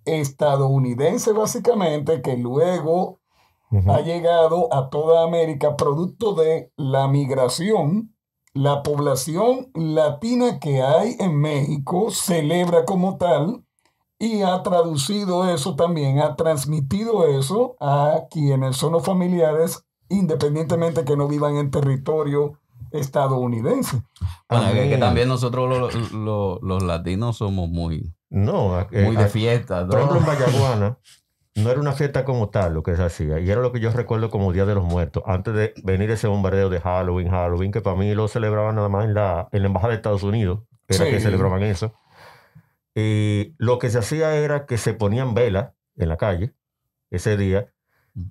estadounidense 0.06 1.32
básicamente, 1.32 2.24
que 2.24 2.38
luego 2.38 3.20
Ujú. 3.74 3.92
ha 3.92 4.02
llegado 4.02 4.74
a 4.74 4.90
toda 4.90 5.24
América 5.24 5.76
producto 5.76 6.34
de 6.36 6.72
la 6.78 7.08
migración. 7.08 8.16
La 8.54 8.84
población 8.84 9.72
latina 9.74 10.60
que 10.60 10.82
hay 10.84 11.16
en 11.20 11.36
México 11.40 12.12
celebra 12.12 12.86
como 12.86 13.18
tal 13.18 13.64
y 14.20 14.44
ha 14.44 14.62
traducido 14.62 15.50
eso 15.50 15.76
también, 15.76 16.20
ha 16.20 16.36
transmitido 16.36 17.26
eso 17.28 17.76
a 17.80 18.26
quienes 18.30 18.78
son 18.78 18.92
los 18.94 19.04
familiares, 19.04 19.84
independientemente 20.08 21.04
que 21.04 21.18
no 21.18 21.28
vivan 21.28 21.58
en 21.58 21.72
territorio 21.72 22.60
estadounidense. 22.92 24.04
Bueno, 24.50 24.68
es 24.68 24.90
que, 24.90 24.98
también 24.98 25.28
nosotros 25.28 25.68
lo- 25.68 26.20
lo- 26.20 26.60
los 26.62 26.84
latinos 26.84 27.38
somos 27.38 27.70
muy, 27.70 28.14
No, 28.30 28.80
eh, 28.80 28.88
muy 29.04 29.16
de 29.16 29.24
eh, 29.26 29.30
fiesta. 29.30 29.88
Por 29.88 30.00
ejemplo, 30.00 30.20
en 30.20 30.26
¿no? 30.26 30.28
Vallaguana 30.32 30.98
no 31.56 31.70
era 31.70 31.80
una 31.80 31.94
fiesta 31.94 32.26
como 32.26 32.50
tal 32.50 32.74
lo 32.74 32.84
que 32.84 32.96
se 32.96 33.04
hacía, 33.04 33.40
y 33.40 33.50
era 33.50 33.62
lo 33.62 33.72
que 33.72 33.80
yo 33.80 33.92
recuerdo 33.92 34.30
como 34.30 34.52
Día 34.54 34.66
de 34.66 34.76
los 34.76 34.84
Muertos, 34.84 35.24
antes 35.26 35.54
de 35.54 35.74
venir 35.84 36.10
ese 36.12 36.28
bombardeo 36.28 36.70
de 36.70 36.80
Halloween, 36.82 37.30
Halloween, 37.30 37.72
que 37.72 37.82
para 37.82 37.96
mí 37.96 38.14
lo 38.16 38.28
celebraban 38.28 38.76
nada 38.76 38.90
más 38.90 39.06
en 39.06 39.14
la, 39.14 39.50
en 39.52 39.62
la 39.62 39.68
Embajada 39.68 39.92
de 39.92 39.98
Estados 39.98 40.24
Unidos, 40.24 40.62
era 40.88 41.06
Sí. 41.06 41.12
que 41.12 41.20
celebraban 41.20 41.64
eso. 41.64 41.94
Y 42.96 43.56
lo 43.58 43.80
que 43.80 43.90
se 43.90 44.00
hacía 44.00 44.36
era 44.36 44.66
que 44.66 44.78
se 44.78 44.94
ponían 44.94 45.34
velas 45.34 45.72
en 45.98 46.10
la 46.10 46.18
calle 46.18 46.54
ese 47.10 47.38
día 47.38 47.72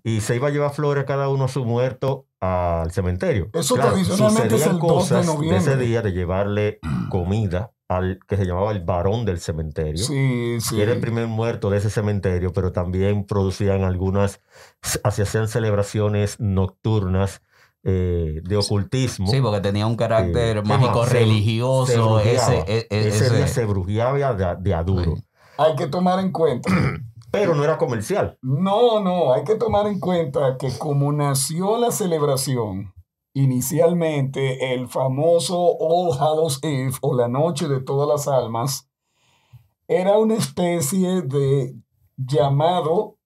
y 0.05 0.21
se 0.21 0.37
iba 0.37 0.49
a 0.49 0.51
llevar 0.51 0.73
flores 0.73 1.05
cada 1.05 1.29
uno 1.29 1.45
a 1.45 1.49
su 1.49 1.65
muerto 1.65 2.27
al 2.41 2.93
cementerio. 2.93 3.51
Eso 3.53 3.75
tradicionalmente 3.75 4.55
es 4.57 4.67
el 4.67 4.79
2 4.79 5.09
de 5.09 5.25
noviembre. 5.25 5.59
ese 5.59 5.77
día 5.77 6.03
de 6.03 6.13
llevarle 6.13 6.79
comida 7.11 7.73
al 7.97 8.19
que 8.29 8.37
se 8.37 8.45
llamaba 8.47 8.71
el 8.73 8.81
varón 8.85 9.25
del 9.25 9.39
cementerio 9.41 10.05
Sí, 10.05 10.59
sí. 10.61 10.77
y 10.77 10.81
era 10.81 10.93
el 10.93 11.01
primer 11.01 11.27
muerto 11.27 11.71
de 11.71 11.79
ese 11.79 11.91
cementerio, 11.91 12.53
pero 12.53 12.73
también 12.73 13.25
producían 13.25 13.85
algunas, 13.85 14.41
hacían 15.05 15.49
celebraciones 15.49 16.41
nocturnas 16.41 17.43
eh, 17.85 18.41
de 18.45 18.57
ocultismo. 18.57 19.27
Sí, 19.27 19.41
porque 19.41 19.61
tenía 19.61 19.87
un 19.89 19.97
carácter 19.97 20.59
Eh, 20.59 20.63
mágico 20.63 21.05
se- 21.05 21.11
se 21.11 21.19
religioso. 21.19 22.11
brujeaba. 22.15 22.55
Ese, 22.55 22.65
e- 22.73 22.87
e- 22.91 23.09
ese, 23.09 23.31
día 23.31 23.45
ese- 23.45 23.55
se 23.55 23.65
brujeaba 23.65 24.17
de, 24.35 24.45
a- 24.45 24.55
de 24.55 24.75
a 24.75 24.83
duro, 24.85 25.17
Sí. 25.17 25.25
Hay 25.59 25.75
que 25.77 25.87
tomar 25.89 26.19
en 26.21 26.31
cuenta. 26.33 26.69
pero 27.33 27.55
no 27.55 27.65
era 27.65 27.79
comercial. 27.79 28.39
No, 28.43 29.01
no, 29.01 29.33
hay 29.33 29.43
que 29.45 29.55
tomar 29.57 29.87
en 29.87 29.99
cuenta 29.99 30.57
que 30.59 30.69
como 30.79 31.13
nació 31.13 31.79
la 31.79 31.91
celebración, 31.91 32.92
inicialmente 33.35 34.75
el 34.75 34.89
famoso 34.89 35.59
All 35.59 36.17
Hallows 36.19 36.59
Eve 36.63 36.93
o 37.01 37.15
la 37.15 37.29
Noche 37.29 37.69
de 37.69 37.81
Todas 37.81 38.09
las 38.09 38.29
Almas, 38.29 38.89
era 39.89 40.19
una 40.19 40.35
especie 40.35 41.23
de 41.23 41.75
llamado 42.17 43.19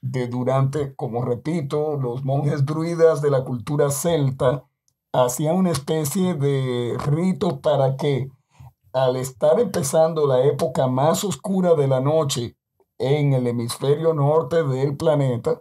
de 0.00 0.28
durante, 0.28 0.94
como 0.94 1.22
repito, 1.22 1.96
los 1.96 2.24
monjes 2.24 2.64
druidas 2.64 3.22
de 3.22 3.30
la 3.30 3.44
cultura 3.44 3.90
celta 3.90 4.64
hacían 5.12 5.56
una 5.56 5.70
especie 5.70 6.34
de 6.34 6.96
rito 7.06 7.60
para 7.60 7.96
que 7.96 8.30
al 8.92 9.16
estar 9.16 9.58
empezando 9.60 10.26
la 10.26 10.44
época 10.44 10.86
más 10.86 11.24
oscura 11.24 11.74
de 11.74 11.88
la 11.88 12.00
noche 12.00 12.56
en 12.98 13.32
el 13.34 13.46
hemisferio 13.46 14.14
norte 14.14 14.62
del 14.64 14.96
planeta, 14.96 15.60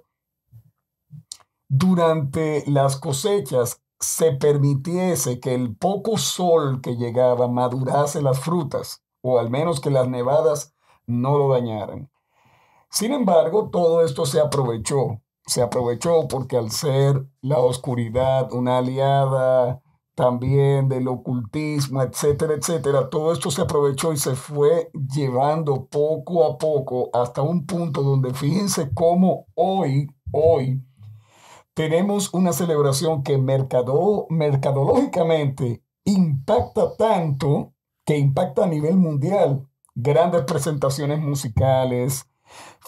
durante 1.68 2.64
las 2.68 2.98
cosechas 2.98 3.82
se 4.00 4.34
permitiese 4.34 5.40
que 5.40 5.56
el 5.56 5.76
poco 5.76 6.18
sol 6.18 6.82
que 6.82 6.96
llegaba 6.96 7.48
madurase 7.48 8.22
las 8.22 8.40
frutas, 8.40 9.04
o 9.22 9.40
al 9.40 9.50
menos 9.50 9.80
que 9.80 9.90
las 9.90 10.08
nevadas 10.08 10.76
no 11.08 11.38
lo 11.38 11.50
dañaran. 11.50 12.10
Sin 12.90 13.12
embargo, 13.12 13.70
todo 13.72 14.04
esto 14.04 14.26
se 14.26 14.40
aprovechó. 14.40 15.22
Se 15.46 15.62
aprovechó 15.62 16.28
porque 16.28 16.58
al 16.58 16.72
ser 16.72 17.26
la 17.42 17.60
oscuridad 17.60 18.52
una 18.52 18.80
aliada 18.80 19.82
también 20.16 20.88
del 20.88 21.08
ocultismo, 21.10 22.02
etcétera, 22.02 22.54
etcétera, 22.54 23.10
todo 23.10 23.34
esto 23.34 23.52
se 23.52 23.62
aprovechó 23.62 24.14
y 24.14 24.18
se 24.18 24.36
fue 24.36 24.90
llevando 25.14 25.88
poco 25.88 26.46
a 26.46 26.58
poco 26.58 27.10
hasta 27.14 27.42
un 27.42 27.66
punto 27.66 28.02
donde 28.02 28.34
fíjense 28.34 28.92
cómo 28.94 29.46
hoy, 29.56 30.08
hoy, 30.32 30.82
tenemos 31.76 32.34
una 32.34 32.54
celebración 32.54 33.22
que 33.22 33.38
mercado, 33.38 34.26
mercadológicamente 34.30 35.84
impacta 36.06 36.96
tanto 36.96 37.74
que 38.06 38.18
impacta 38.18 38.64
a 38.64 38.68
nivel 38.68 38.96
mundial. 38.96 39.68
Grandes 39.94 40.44
presentaciones 40.44 41.20
musicales, 41.20 42.28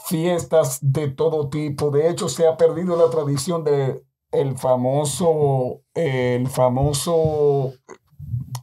fiestas 0.06 0.79
de 0.82 1.10
todo 1.10 1.50
tipo. 1.50 1.91
De 1.91 2.10
hecho, 2.10 2.29
se 2.29 2.48
ha 2.48 2.56
perdido 2.56 2.96
la 2.96 3.10
tradición 3.10 3.65
de 3.65 4.03
el 4.32 4.58
famoso, 4.58 5.82
el 5.94 6.48
famoso 6.48 7.74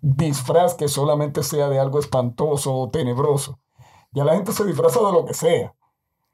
disfraz 0.00 0.74
que 0.74 0.88
solamente 0.88 1.42
sea 1.42 1.68
de 1.68 1.78
algo 1.78 1.98
espantoso 1.98 2.74
o 2.74 2.90
tenebroso. 2.90 3.60
Ya 4.12 4.24
la 4.24 4.34
gente 4.34 4.52
se 4.52 4.64
disfraza 4.64 5.00
de 5.00 5.12
lo 5.12 5.26
que 5.26 5.34
sea. 5.34 5.74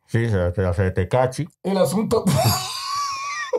Sí, 0.06 0.28
se, 0.28 0.38
hace 0.38 0.90
tecachi. 0.92 1.48
El 1.64 1.78
asunto... 1.78 2.24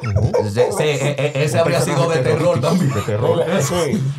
ese- 0.02 0.70
e- 0.92 1.16
e- 1.18 1.44
ese 1.44 1.60
habría 1.60 1.82
sido 1.82 2.10
de 2.10 2.20
terror 2.20 2.60
también. 2.60 2.94
De 2.94 3.02
terror. 3.02 3.44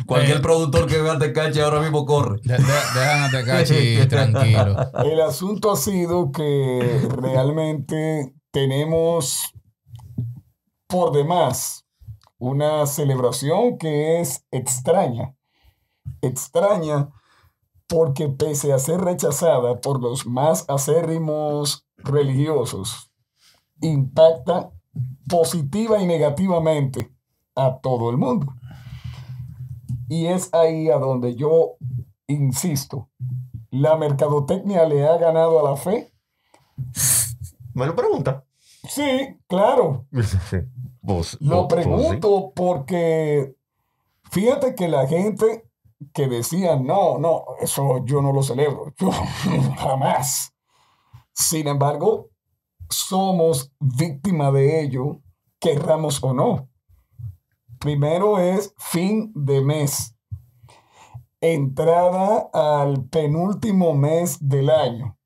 Cualquier 0.05 0.41
productor 0.41 0.87
que 0.87 1.01
vea 1.01 1.17
Tecache 1.17 1.61
ahora 1.61 1.81
mismo 1.81 2.05
corre. 2.05 2.39
De- 2.43 2.57
de- 2.57 2.63
dejan 2.63 3.23
a 3.23 3.29
Tecachi 3.31 4.05
tranquilo. 4.09 4.75
El 5.03 5.21
asunto 5.21 5.71
ha 5.71 5.75
sido 5.75 6.31
que 6.31 7.07
realmente 7.09 8.33
tenemos 8.51 9.51
por 10.87 11.11
demás 11.11 11.85
una 12.37 12.85
celebración 12.85 13.77
que 13.77 14.19
es 14.21 14.45
extraña. 14.51 15.35
Extraña 16.21 17.09
porque 17.87 18.27
pese 18.27 18.73
a 18.73 18.79
ser 18.79 18.99
rechazada 19.01 19.79
por 19.79 20.01
los 20.01 20.25
más 20.25 20.65
acérrimos 20.67 21.85
religiosos, 21.97 23.11
impacta 23.81 24.71
positiva 25.27 26.01
y 26.01 26.05
negativamente 26.05 27.11
a 27.55 27.79
todo 27.79 28.09
el 28.09 28.17
mundo. 28.17 28.53
Y 30.09 30.27
es 30.27 30.53
ahí 30.53 30.89
a 30.89 30.97
donde 30.97 31.35
yo 31.35 31.77
insisto. 32.27 33.09
¿La 33.71 33.97
mercadotecnia 33.97 34.85
le 34.85 35.07
ha 35.07 35.17
ganado 35.17 35.59
a 35.59 35.71
la 35.71 35.75
fe? 35.75 36.13
Me 37.73 37.85
lo 37.85 37.95
pregunta. 37.95 38.45
Sí, 38.87 39.37
claro. 39.47 40.05
Lo 41.01 41.21
sí. 41.23 41.37
pregunto 41.67 42.53
porque 42.55 43.55
fíjate 44.31 44.73
que 44.73 44.87
la 44.87 45.05
gente 45.05 45.69
que 46.13 46.27
decía, 46.27 46.77
no, 46.77 47.17
no, 47.17 47.43
eso 47.59 48.05
yo 48.05 48.21
no 48.21 48.31
lo 48.31 48.41
celebro, 48.41 48.93
yo 48.97 49.11
jamás. 49.77 50.53
Sin 51.33 51.67
embargo, 51.67 52.29
somos 52.89 53.71
víctima 53.79 54.51
de 54.51 54.81
ello, 54.81 55.21
querramos 55.59 56.23
o 56.23 56.33
no. 56.33 56.69
Primero 57.79 58.39
es 58.39 58.73
fin 58.77 59.31
de 59.35 59.61
mes, 59.61 60.15
entrada 61.41 62.49
al 62.53 63.05
penúltimo 63.09 63.93
mes 63.93 64.37
del 64.39 64.69
año, 64.69 65.17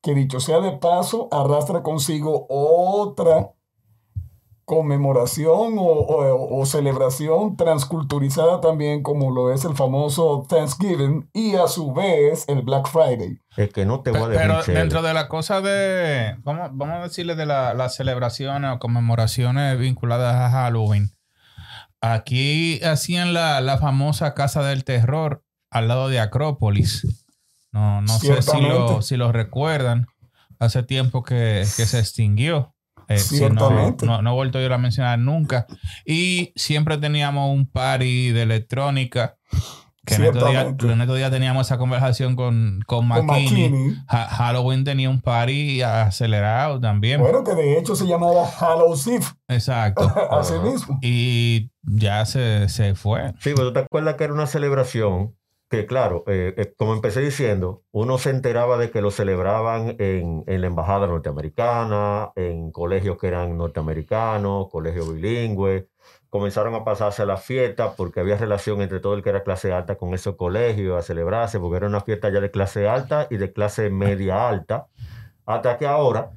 que 0.00 0.14
dicho 0.14 0.38
sea 0.38 0.60
de 0.60 0.76
paso, 0.78 1.28
arrastra 1.32 1.82
consigo 1.82 2.46
otra 2.48 3.54
conmemoración 4.68 5.78
o, 5.78 5.82
o- 5.82 6.60
o 6.60 6.66
celebración 6.66 7.56
transculturizada 7.56 8.60
también 8.60 9.02
como 9.02 9.30
lo 9.32 9.50
es 9.52 9.64
el 9.64 9.74
famoso 9.74 10.46
Thanksgiving 10.48 11.28
y 11.32 11.56
a 11.56 11.66
su 11.66 11.92
vez 11.94 12.44
el 12.48 12.62
Black 12.62 12.86
Friday. 12.88 13.40
Es 13.56 13.72
que 13.72 13.84
no 13.86 14.02
te 14.02 14.10
voy 14.12 14.22
a 14.22 14.28
dejar 14.28 14.46
Pero 14.46 14.60
chévere. 14.62 14.80
dentro 14.80 15.02
de 15.02 15.14
la 15.14 15.26
cosa 15.28 15.60
de, 15.62 16.36
¿cómo- 16.44 16.68
vamos 16.72 16.96
a 16.98 17.02
decirle 17.04 17.34
de 17.34 17.46
la- 17.46 17.72
las 17.74 17.96
celebraciones 17.96 18.70
o 18.72 18.78
conmemoraciones 18.78 19.78
vinculadas 19.78 20.36
a 20.36 20.50
Halloween. 20.50 21.10
Aquí 22.00 22.80
hacían 22.84 23.34
la, 23.34 23.60
la 23.60 23.78
famosa 23.78 24.34
Casa 24.34 24.62
del 24.62 24.84
Terror 24.84 25.42
al 25.70 25.88
lado 25.88 26.08
de 26.08 26.20
Acrópolis. 26.20 27.06
No, 27.72 28.00
no 28.02 28.18
sé 28.18 28.40
si 28.42 28.60
lo, 28.60 29.02
si 29.02 29.16
lo 29.16 29.32
recuerdan. 29.32 30.06
Hace 30.60 30.82
tiempo 30.82 31.22
que, 31.22 31.64
que 31.76 31.86
se 31.86 31.98
extinguió. 31.98 32.74
Eh, 33.08 33.14
no, 33.14 33.18
Ciertamente. 33.20 34.06
no, 34.06 34.20
no 34.22 34.30
he 34.30 34.34
vuelto 34.34 34.60
yo 34.60 34.72
a 34.72 34.78
mencionar 34.78 35.18
nunca. 35.18 35.66
Y 36.04 36.52
siempre 36.56 36.98
teníamos 36.98 37.50
un 37.54 37.66
party 37.66 38.30
de 38.32 38.42
electrónica. 38.42 39.36
Que 40.04 40.14
en 40.14 40.24
estos 40.24 40.40
días, 40.48 40.52
Ciertamente. 40.64 40.92
en 40.92 41.00
estos 41.02 41.16
días 41.18 41.30
teníamos 41.30 41.66
esa 41.66 41.76
conversación 41.76 42.34
con, 42.34 42.80
con 42.86 43.08
Con 43.08 43.26
McKinney. 43.26 43.68
McKinney. 43.70 43.96
Ha- 44.08 44.26
Halloween 44.28 44.82
tenía 44.84 45.10
un 45.10 45.20
party 45.20 45.82
acelerado 45.82 46.80
también. 46.80 47.20
Bueno, 47.20 47.44
que 47.44 47.54
de 47.54 47.78
hecho 47.78 47.94
se 47.94 48.06
llamaba 48.06 48.46
Hallows 48.58 49.06
Eve, 49.06 49.24
Exacto. 49.48 50.10
así 50.30 50.54
mismo. 50.62 50.98
Y 51.02 51.70
ya 51.82 52.24
se, 52.24 52.68
se 52.70 52.94
fue. 52.94 53.32
Sí, 53.40 53.52
pero 53.54 53.68
¿tú 53.68 53.72
te 53.74 53.80
acuerdas 53.80 54.14
que 54.16 54.24
era 54.24 54.32
una 54.32 54.46
celebración 54.46 55.34
que, 55.68 55.86
claro, 55.86 56.24
eh, 56.26 56.54
eh, 56.56 56.74
como 56.76 56.94
empecé 56.94 57.20
diciendo, 57.20 57.82
uno 57.92 58.18
se 58.18 58.30
enteraba 58.30 58.78
de 58.78 58.90
que 58.90 59.02
lo 59.02 59.10
celebraban 59.10 59.96
en, 59.98 60.44
en 60.46 60.60
la 60.62 60.66
embajada 60.66 61.06
norteamericana, 61.06 62.32
en 62.36 62.72
colegios 62.72 63.18
que 63.18 63.28
eran 63.28 63.56
norteamericanos, 63.58 64.68
colegios 64.70 65.12
bilingües. 65.14 65.84
Comenzaron 66.30 66.74
a 66.74 66.84
pasarse 66.84 67.26
las 67.26 67.44
fiestas 67.44 67.94
porque 67.96 68.20
había 68.20 68.36
relación 68.36 68.80
entre 68.82 69.00
todo 69.00 69.14
el 69.14 69.22
que 69.22 69.30
era 69.30 69.42
clase 69.42 69.72
alta 69.72 69.96
con 69.96 70.14
esos 70.14 70.36
colegios, 70.36 70.98
a 70.98 71.02
celebrarse, 71.02 71.60
porque 71.60 71.76
era 71.78 71.86
una 71.86 72.00
fiesta 72.00 72.30
ya 72.30 72.40
de 72.40 72.50
clase 72.50 72.88
alta 72.88 73.26
y 73.30 73.36
de 73.36 73.52
clase 73.52 73.90
media 73.90 74.48
alta. 74.48 74.88
Hasta 75.46 75.78
que 75.78 75.86
ahora 75.86 76.32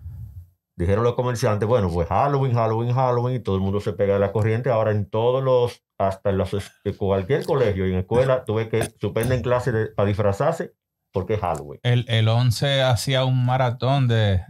dijeron 0.75 1.03
los 1.03 1.15
comerciantes, 1.15 1.67
bueno, 1.67 1.89
pues 1.91 2.07
Halloween, 2.07 2.53
Halloween, 2.53 2.93
Halloween, 2.93 3.35
y 3.35 3.39
todo 3.39 3.55
el 3.55 3.61
mundo 3.61 3.79
se 3.79 3.93
pega 3.93 4.15
de 4.15 4.19
la 4.19 4.31
corriente. 4.31 4.69
Ahora 4.69 4.91
en 4.91 5.09
todos 5.09 5.43
los, 5.43 5.83
hasta 6.07 6.29
en 6.31 6.37
los, 6.37 6.53
en 6.83 6.93
cualquier 6.97 7.45
colegio 7.45 7.87
y 7.87 7.93
en 7.93 7.99
escuela, 7.99 8.43
tuve 8.45 8.69
que 8.69 8.83
suspenden 8.99 9.41
clases 9.41 9.89
para 9.95 10.07
disfrazarse 10.07 10.73
porque 11.11 11.33
es 11.35 11.39
Halloween. 11.41 11.79
El, 11.83 12.05
el 12.07 12.27
11 12.27 12.83
hacía 12.83 13.25
un 13.25 13.45
maratón 13.45 14.07
de, 14.07 14.41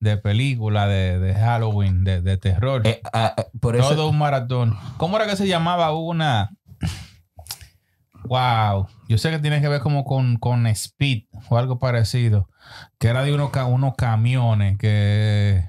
de 0.00 0.16
películas 0.16 0.88
de, 0.88 1.18
de 1.20 1.34
Halloween, 1.34 2.02
de, 2.04 2.20
de 2.22 2.36
terror. 2.36 2.82
Eh, 2.86 3.00
ah, 3.12 3.34
ah, 3.36 3.44
por 3.60 3.76
eso, 3.76 3.90
Todo 3.94 4.08
un 4.08 4.18
maratón. 4.18 4.76
¿Cómo 4.96 5.16
era 5.16 5.26
que 5.26 5.36
se 5.36 5.46
llamaba 5.46 5.92
una? 5.96 6.50
Wow. 8.24 8.86
Yo 9.08 9.18
sé 9.18 9.30
que 9.30 9.38
tiene 9.38 9.60
que 9.60 9.68
ver 9.68 9.80
como 9.80 10.04
con, 10.04 10.36
con 10.36 10.66
Speed 10.66 11.24
o 11.48 11.58
algo 11.58 11.78
parecido. 11.78 12.48
Que 12.98 13.08
era 13.08 13.22
de 13.22 13.34
unos, 13.34 13.50
ca- 13.50 13.66
unos 13.66 13.94
camiones 13.96 14.78
que, 14.78 15.64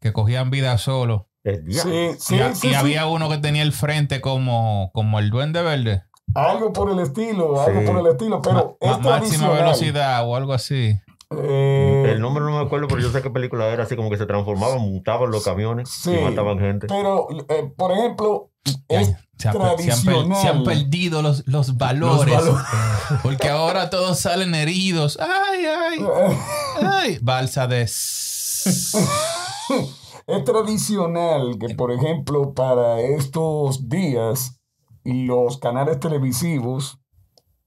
que 0.00 0.12
cogían 0.12 0.50
vida 0.50 0.78
solo. 0.78 1.27
El 1.48 1.64
diablo. 1.64 1.92
Sí, 1.92 2.16
sí, 2.18 2.34
y 2.34 2.38
sí, 2.54 2.66
y 2.68 2.70
sí. 2.70 2.74
había 2.74 3.06
uno 3.06 3.28
que 3.28 3.38
tenía 3.38 3.62
el 3.62 3.72
frente 3.72 4.20
como, 4.20 4.90
como 4.92 5.18
el 5.18 5.30
duende 5.30 5.62
verde. 5.62 6.02
Algo 6.34 6.72
por 6.72 6.90
el 6.90 6.98
estilo, 7.00 7.60
algo 7.60 7.84
por 7.84 7.98
el 8.00 8.06
estilo, 8.12 8.42
pero 8.42 8.76
Ma- 8.80 8.80
es 8.80 8.90
máxima 8.98 9.18
tradicional. 9.18 9.56
velocidad 9.56 10.28
o 10.28 10.36
algo 10.36 10.52
así. 10.52 10.98
Eh, 11.30 12.04
El 12.12 12.20
nombre 12.20 12.42
no 12.44 12.52
me 12.58 12.64
acuerdo, 12.64 12.88
pero 12.88 13.00
yo 13.00 13.10
sé 13.10 13.22
qué 13.22 13.30
película 13.30 13.66
era 13.68 13.84
así 13.84 13.96
como 13.96 14.10
que 14.10 14.16
se 14.16 14.26
transformaban, 14.26 14.78
montaban 14.80 15.30
los 15.30 15.44
camiones 15.44 15.88
Sí. 15.90 16.12
y 16.14 16.20
mataban 16.22 16.58
gente. 16.58 16.86
pero, 16.86 17.28
eh, 17.48 17.70
por 17.76 17.92
ejemplo, 17.92 18.50
es 18.88 19.12
se, 19.38 19.48
ha 19.48 19.52
per- 19.52 19.60
se 19.60 19.66
han 19.90 19.96
tradicional. 20.02 20.36
se 20.40 20.48
han 20.48 20.64
perdido 20.64 21.22
los, 21.22 21.46
los 21.46 21.76
valores. 21.78 22.34
valores. 22.34 22.66
Porque 23.22 23.48
ahora 23.48 23.88
todos 23.90 24.18
salen 24.18 24.54
heridos. 24.54 25.18
Ay, 25.20 25.64
ay, 25.66 26.06
ay. 26.82 27.18
Balsa 27.22 27.66
de. 27.66 27.86
Es 30.28 30.44
tradicional 30.44 31.58
que, 31.58 31.74
por 31.74 31.90
ejemplo, 31.90 32.54
para 32.54 33.00
estos 33.00 33.88
días, 33.88 34.60
los 35.02 35.58
canales 35.58 35.98
televisivos, 36.00 37.00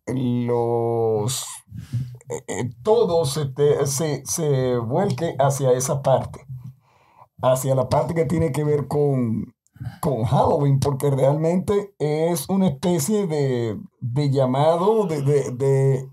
los 0.08 1.46
eh, 2.30 2.44
eh, 2.48 2.72
todo 2.84 3.26
se, 3.26 3.48
te- 3.48 3.86
se, 3.88 4.24
se 4.26 4.78
vuelque 4.78 5.36
hacia 5.40 5.72
esa 5.74 6.02
parte, 6.02 6.46
hacia 7.42 7.76
la 7.76 7.90
parte 7.90 8.14
que 8.16 8.26
tiene 8.26 8.52
que 8.52 8.64
ver 8.64 8.88
con, 8.88 9.54
con 10.02 10.24
Halloween, 10.26 10.80
porque 10.80 11.10
realmente 11.12 11.94
es 12.00 12.48
una 12.50 12.68
especie 12.68 13.28
de, 13.28 13.80
de 14.02 14.30
llamado 14.32 15.06
de, 15.08 15.22
de, 15.24 15.52
de 15.52 16.10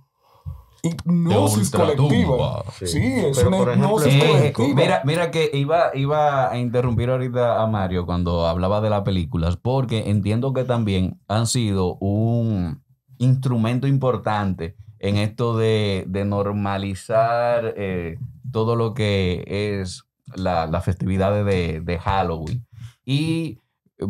hipnosis 0.83 1.71
colectiva. 1.71 2.64
Sí. 2.79 2.87
Sí, 2.87 3.03
es 3.05 3.37
Pero, 3.37 3.49
una 3.49 3.59
por 3.59 3.69
ejemplo, 3.71 3.97
hipnosis 3.97 4.14
Eh, 4.14 4.53
colectiva. 4.53 4.75
mira, 4.83 5.03
mira 5.05 5.31
que 5.31 5.51
iba, 5.53 5.91
iba 5.95 6.51
a 6.51 6.59
interrumpir 6.59 7.11
ahorita 7.11 7.62
a 7.62 7.67
Mario 7.67 8.07
cuando 8.07 8.47
hablaba 8.47 8.81
de 8.81 8.91
las 8.91 9.03
películas, 9.03 9.57
porque 9.57 10.09
entiendo 10.11 10.53
que 10.53 10.64
también 10.64 11.21
han 11.29 11.47
sido 11.47 11.97
un 11.97 12.83
instrumento 13.19 13.87
importante 13.87 14.77
en 15.01 15.17
esto 15.17 15.57
de, 15.57 16.05
de 16.09 16.25
normalizar 16.25 17.75
eh, 17.77 18.19
todo 18.53 18.77
lo 18.77 18.95
que 18.95 19.45
es 19.81 20.05
la- 20.35 20.67
las 20.67 20.85
festividades 20.85 21.45
de, 21.45 21.81
de 21.81 21.99
Halloween. 21.99 22.67
Y 23.05 23.59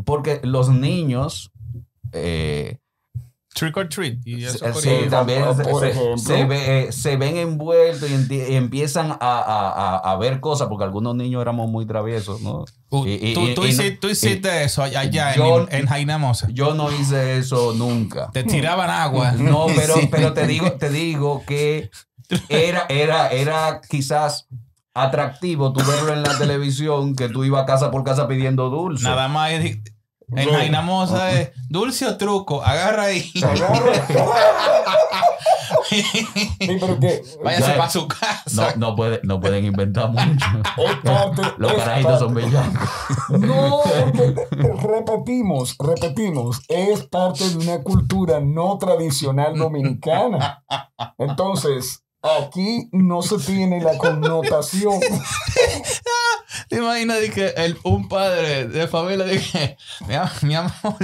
porque 0.05 0.41
los 0.43 0.69
niños... 0.71 1.51
eh, 2.13 2.79
Trick 3.59 3.77
or 3.77 3.89
treat. 3.89 4.19
Y 4.25 4.45
eso 4.45 4.59
Sí, 4.81 4.91
también 5.11 5.43
por 5.45 5.57
se, 5.57 5.65
se- 5.65 5.89
ejemplo. 5.91 6.19
se 6.19 6.45
ve- 6.45 6.81
eh, 6.89 6.93
se 6.93 7.17
ven 7.17 7.37
envueltos 7.37 8.09
y, 8.11 8.55
empiezan 8.55 9.13
a, 9.13 9.17
a- 9.21 9.97
a- 9.97 10.13
a 10.13 10.17
ver 10.17 10.41
cosas, 10.41 10.69
porque 10.69 10.85
algunos 10.85 11.15
niños 11.15 11.43
éramos 11.43 11.69
muy 11.71 11.87
traviesos, 11.87 12.41
¿no? 12.41 12.65
Uh, 12.91 13.05
Y- 13.07 13.35
tú, 13.35 13.65
y- 13.67 14.11
hiciste 14.11 14.65
eso 14.65 14.83
allá 14.83 15.35
Yo- 15.35 15.67
en, 15.71 15.81
en 15.81 15.87
Jainamosa. 15.87 16.49
Yo 16.51 16.75
no 16.75 16.91
hice 16.93 17.39
eso 17.39 17.75
nunca. 17.75 18.31
Te 18.33 18.45
tiraban 18.45 18.91
agua. 18.91 19.33
No, 19.39 19.67
pero, 19.75 19.95
Sí. 20.01 20.09
pero 20.11 20.33
te 20.33 20.47
digo, 20.47 20.73
te 20.73 20.91
digo 20.91 21.43
que 21.47 21.91
era, 22.49 22.85
era, 22.89 23.29
era 23.29 23.81
quizás 23.89 24.47
atractivo 24.95 25.73
tú 25.73 25.81
verlo 25.85 26.13
en 26.13 26.23
la 26.23 26.37
televisión 26.39 27.15
que 27.15 27.29
tú 27.29 27.45
ibas 27.45 27.65
casa 27.67 27.91
por 27.91 28.05
casa 28.05 28.27
pidiendo 28.27 28.69
dulce. 28.69 29.05
Nada 29.05 29.29
más. 29.29 29.51
En 30.37 30.49
es 31.31 31.51
dulce 31.69 32.07
o 32.07 32.17
truco. 32.17 32.63
Agarra 32.63 33.05
ahí. 33.05 33.31
Sí, 35.89 36.03
pero 36.81 36.99
que 36.99 37.23
Váyase 37.43 37.69
Ya. 37.73 37.77
para 37.77 37.91
su 37.91 38.09
casa. 38.09 38.73
No, 38.77 38.89
no, 38.91 38.97
puede, 38.97 39.21
no 39.23 39.41
pueden 39.41 39.65
inventar 39.67 40.11
mucho. 40.11 40.47
Los 41.59 41.73
carajitos 41.75 42.19
son 42.21 42.35
bellacos. 42.35 42.89
No, 43.31 43.81
porque 44.17 44.35
repetimos, 44.83 45.77
repetimos, 45.79 46.63
es 46.69 47.05
parte 47.07 47.49
de 47.51 47.57
una 47.57 47.83
cultura 47.83 48.41
no 48.41 48.79
tradicional 48.79 49.57
dominicana. 49.57 50.65
Entonces, 51.19 52.03
aquí 52.23 52.89
no 52.93 53.23
se 53.23 53.39
tiene 53.39 53.81
la 53.81 53.97
connotación. 53.99 55.01
¿Te 56.69 56.77
imaginas 56.77 57.19
que 57.35 57.47
el, 57.57 57.79
un 57.85 58.09
padre 58.09 58.67
de 58.67 58.89
familia 58.89 59.25
dije, 59.25 59.77
mi, 60.07 60.15
am- 60.15 60.29
mi 60.43 60.55
amor, 60.55 60.97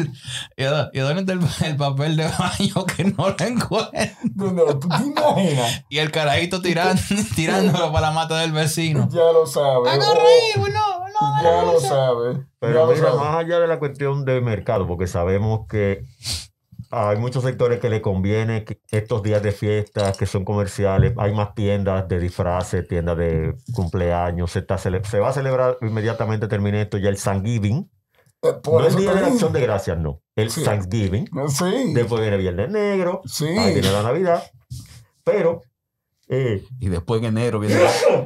¿y 0.57 0.63
dó- 0.65 0.91
¿y 0.93 0.99
dónde 1.01 1.21
está 1.21 1.33
el, 1.65 1.71
el 1.71 1.77
papel 1.77 2.17
de 2.17 2.25
baño 2.29 2.85
que 2.87 3.05
no 3.05 3.29
lo 3.31 3.37
encuentro? 3.47 3.91
No, 4.35 4.53
no, 4.53 4.79
¿tú 4.79 4.89
te 4.89 4.97
imaginas? 5.05 5.85
Y 5.89 5.99
el 5.99 6.11
carajito 6.11 6.61
tirando, 6.61 7.01
tirándolo 7.37 7.93
para 7.93 8.09
la 8.09 8.13
mata 8.13 8.39
del 8.41 8.53
vecino. 8.53 9.09
Ya 9.11 9.33
lo 9.33 9.47
sabes. 9.47 9.93
Güey, 9.97 10.73
no, 10.73 10.99
no, 11.09 11.43
Ya 11.43 11.63
lo 11.63 11.81
sabes. 11.81 12.37
ya 12.39 12.45
Pero 12.61 12.87
lo 12.87 12.93
mira, 12.95 13.15
más 13.15 13.37
allá 13.45 13.59
de 13.61 13.67
la 13.69 13.79
cuestión 13.79 14.25
de 14.25 14.41
mercado, 14.41 14.87
porque 14.87 15.07
sabemos 15.07 15.61
que 15.69 16.05
hay 16.95 17.17
muchos 17.19 17.43
sectores 17.45 17.81
que 17.81 17.89
le 17.89 18.01
conviene 18.01 18.65
que 18.65 18.81
estos 18.91 19.23
días 19.23 19.43
de 19.43 19.53
fiesta 19.53 20.13
que 20.19 20.27
son 20.27 20.45
comerciales, 20.45 21.13
hay 21.17 21.33
más 21.35 21.55
tiendas 21.55 22.07
de 22.09 22.19
disfraces, 22.21 22.87
tiendas 22.89 23.17
de 23.17 23.55
cumpleaños, 23.73 24.51
se, 24.53 24.61
está 24.61 24.77
cele- 24.77 25.05
se 25.05 25.19
va 25.21 25.29
a 25.31 25.33
celebrar 25.33 25.77
inmediatamente, 25.83 26.47
termine 26.49 26.83
esto, 26.83 26.99
ya 26.99 27.09
el 27.09 27.21
Thanksgiving. 27.21 27.91
Eh, 28.43 28.53
por 28.63 28.83
no 28.83 28.89
el 28.89 28.95
Día 28.97 29.15
de 29.15 29.21
la. 29.23 29.27
Acción 29.29 29.53
de 29.53 29.61
Gracias, 29.61 29.99
no. 29.99 30.21
El 30.37 30.51
Sí. 30.51 30.63
Thanksgiving. 30.65 31.29
Sí, 31.49 31.93
Después 31.95 32.21
viene 32.21 32.37
Viernes 32.37 32.71
Negro, 32.71 33.23
sí. 33.25 33.47
ahí 33.47 33.73
viene 33.73 33.91
la 33.91 34.03
Navidad. 34.03 34.43
Pero, 35.25 35.63
eh, 36.29 36.63
Y 36.81 36.89
después 36.91 37.21
en 37.23 37.29
enero 37.29 37.59
viene, 37.61 37.81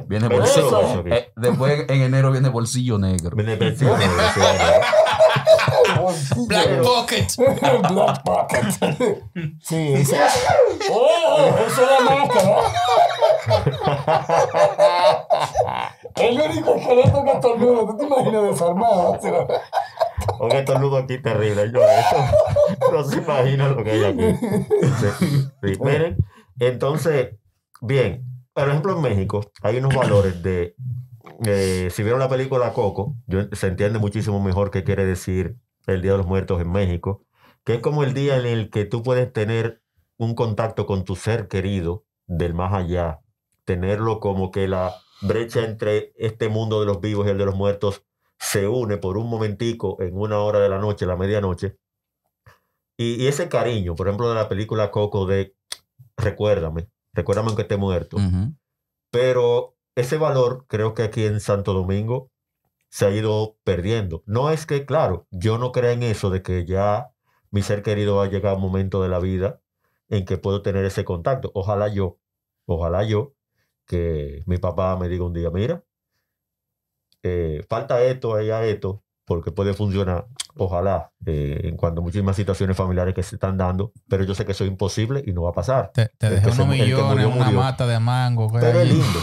viene 0.07 0.27
bolsillo. 0.27 1.05
eh, 1.07 1.31
después 1.35 1.85
en 1.89 2.01
enero 2.01 2.31
viene 2.31 2.49
bolsillo 2.49 2.97
negro. 2.97 3.35
viene 3.35 3.55
Viernes 3.55 3.81
Negro, 3.81 4.23
sí, 4.33 4.39
Black 6.47 6.81
Pocket. 6.83 7.27
Black 7.93 8.23
Pocket. 8.23 9.21
Sí. 9.61 9.93
¡Oh! 10.91 11.49
Eso 11.67 11.81
es 11.83 11.89
la 11.89 11.99
máscara. 12.15 12.57
El 16.15 16.39
único 16.41 16.75
esqueleto 16.75 17.23
que 17.23 17.31
estornuda. 17.31 17.85
¿Tú 17.87 17.97
te 17.97 18.05
imaginas 18.05 18.43
desarmado? 18.43 19.19
Un 20.39 20.51
estornudo 20.51 20.97
aquí 20.97 21.17
terrible. 21.21 21.71
Yo, 21.73 21.81
esto, 21.83 22.17
no 22.91 23.03
se 23.03 23.17
imaginan 23.17 23.75
lo 23.75 23.83
que 23.83 23.91
hay 23.91 24.03
aquí. 24.03 24.35
Sí, 24.99 25.07
sí. 25.19 25.77
Miren, 25.81 26.17
entonces, 26.59 27.35
bien, 27.81 28.23
por 28.53 28.67
ejemplo, 28.69 28.93
en 28.95 29.01
México 29.01 29.41
hay 29.61 29.77
unos 29.77 29.93
valores 29.95 30.41
de. 30.43 30.75
eh, 31.45 31.89
si 31.91 32.03
vieron 32.03 32.19
la 32.19 32.29
película 32.29 32.73
Coco, 32.73 33.15
yo- 33.27 33.47
se 33.53 33.67
entiende 33.67 33.99
muchísimo 33.99 34.41
mejor 34.41 34.71
qué 34.71 34.83
quiere 34.83 35.05
decir 35.05 35.55
el 35.93 36.01
Día 36.01 36.13
de 36.13 36.17
los 36.19 36.27
Muertos 36.27 36.61
en 36.61 36.71
México, 36.71 37.25
que 37.63 37.75
es 37.75 37.79
como 37.81 38.03
el 38.03 38.13
día 38.13 38.37
en 38.37 38.45
el 38.45 38.69
que 38.69 38.85
tú 38.85 39.03
puedes 39.03 39.31
tener 39.31 39.81
un 40.17 40.35
contacto 40.35 40.85
con 40.85 41.03
tu 41.03 41.15
ser 41.15 41.47
querido 41.47 42.05
del 42.27 42.53
más 42.53 42.73
allá, 42.73 43.21
tenerlo 43.65 44.19
como 44.19 44.51
que 44.51 44.67
la 44.67 44.95
brecha 45.21 45.63
entre 45.63 46.13
este 46.15 46.49
mundo 46.49 46.79
de 46.79 46.85
los 46.85 47.01
vivos 47.01 47.27
y 47.27 47.31
el 47.31 47.37
de 47.37 47.45
los 47.45 47.55
muertos 47.55 48.05
se 48.39 48.67
une 48.67 48.97
por 48.97 49.17
un 49.17 49.29
momentico 49.29 50.01
en 50.01 50.17
una 50.17 50.39
hora 50.39 50.59
de 50.59 50.69
la 50.69 50.79
noche, 50.79 51.05
la 51.05 51.17
medianoche. 51.17 51.77
Y, 52.97 53.23
y 53.23 53.27
ese 53.27 53.49
cariño, 53.49 53.95
por 53.95 54.07
ejemplo, 54.07 54.29
de 54.29 54.35
la 54.35 54.49
película 54.49 54.91
Coco 54.91 55.25
de 55.25 55.55
recuérdame, 56.17 56.89
recuérdame 57.13 57.49
aunque 57.49 57.63
esté 57.63 57.77
muerto. 57.77 58.17
Pero 59.11 59.75
ese 59.95 60.17
valor 60.17 60.65
creo 60.67 60.93
que 60.93 61.03
aquí 61.03 61.25
en 61.25 61.39
Santo 61.39 61.73
Domingo 61.73 62.31
se 62.89 63.05
ha 63.05 63.11
ido 63.11 63.57
perdiendo. 63.63 64.23
No 64.25 64.51
es 64.51 64.65
que, 64.65 64.85
claro, 64.85 65.27
yo 65.31 65.57
no 65.57 65.71
creo 65.71 65.91
en 65.91 66.03
eso 66.03 66.29
de 66.29 66.41
que 66.41 66.65
ya 66.65 67.11
mi 67.51 67.61
ser 67.61 67.81
querido 67.83 68.17
va 68.17 68.25
a 68.25 68.29
llegar 68.29 68.53
a 68.53 68.55
un 68.55 68.61
momento 68.61 69.01
de 69.01 69.09
la 69.09 69.19
vida 69.19 69.61
en 70.09 70.25
que 70.25 70.37
puedo 70.37 70.61
tener 70.61 70.85
ese 70.85 71.05
contacto. 71.05 71.51
Ojalá 71.53 71.87
yo, 71.87 72.19
ojalá 72.65 73.03
yo, 73.03 73.33
que 73.85 74.43
mi 74.45 74.57
papá 74.57 74.97
me 74.97 75.07
diga 75.07 75.23
un 75.23 75.33
día, 75.33 75.49
mira, 75.49 75.83
eh, 77.23 77.63
falta 77.69 78.03
esto, 78.03 78.35
allá 78.35 78.63
esto, 78.65 79.03
porque 79.25 79.51
puede 79.51 79.73
funcionar. 79.73 80.27
Ojalá, 80.55 81.11
eh, 81.25 81.61
en 81.63 81.77
cuanto 81.77 82.01
a 82.01 82.03
muchísimas 82.03 82.35
situaciones 82.35 82.75
familiares 82.75 83.13
que 83.13 83.23
se 83.23 83.35
están 83.35 83.57
dando, 83.57 83.93
pero 84.07 84.23
yo 84.23 84.33
sé 84.35 84.45
que 84.45 84.51
eso 84.51 84.63
es 84.63 84.69
imposible 84.69 85.23
y 85.25 85.31
no 85.31 85.43
va 85.43 85.51
a 85.51 85.53
pasar. 85.53 85.91
Te, 85.93 86.09
te 86.17 86.29
dejé 86.29 86.49
unos 86.51 86.67
millones 86.67 87.25
una 87.27 87.45
murió. 87.45 87.59
mata 87.59 87.85
de 87.87 87.99
mango. 87.99 88.51
Pero 88.51 88.79
es 88.79 88.89
lindo. 88.89 89.19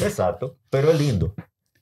Exacto. 0.00 0.56
Pero 0.70 0.90
es 0.90 0.98
lindo. 0.98 1.34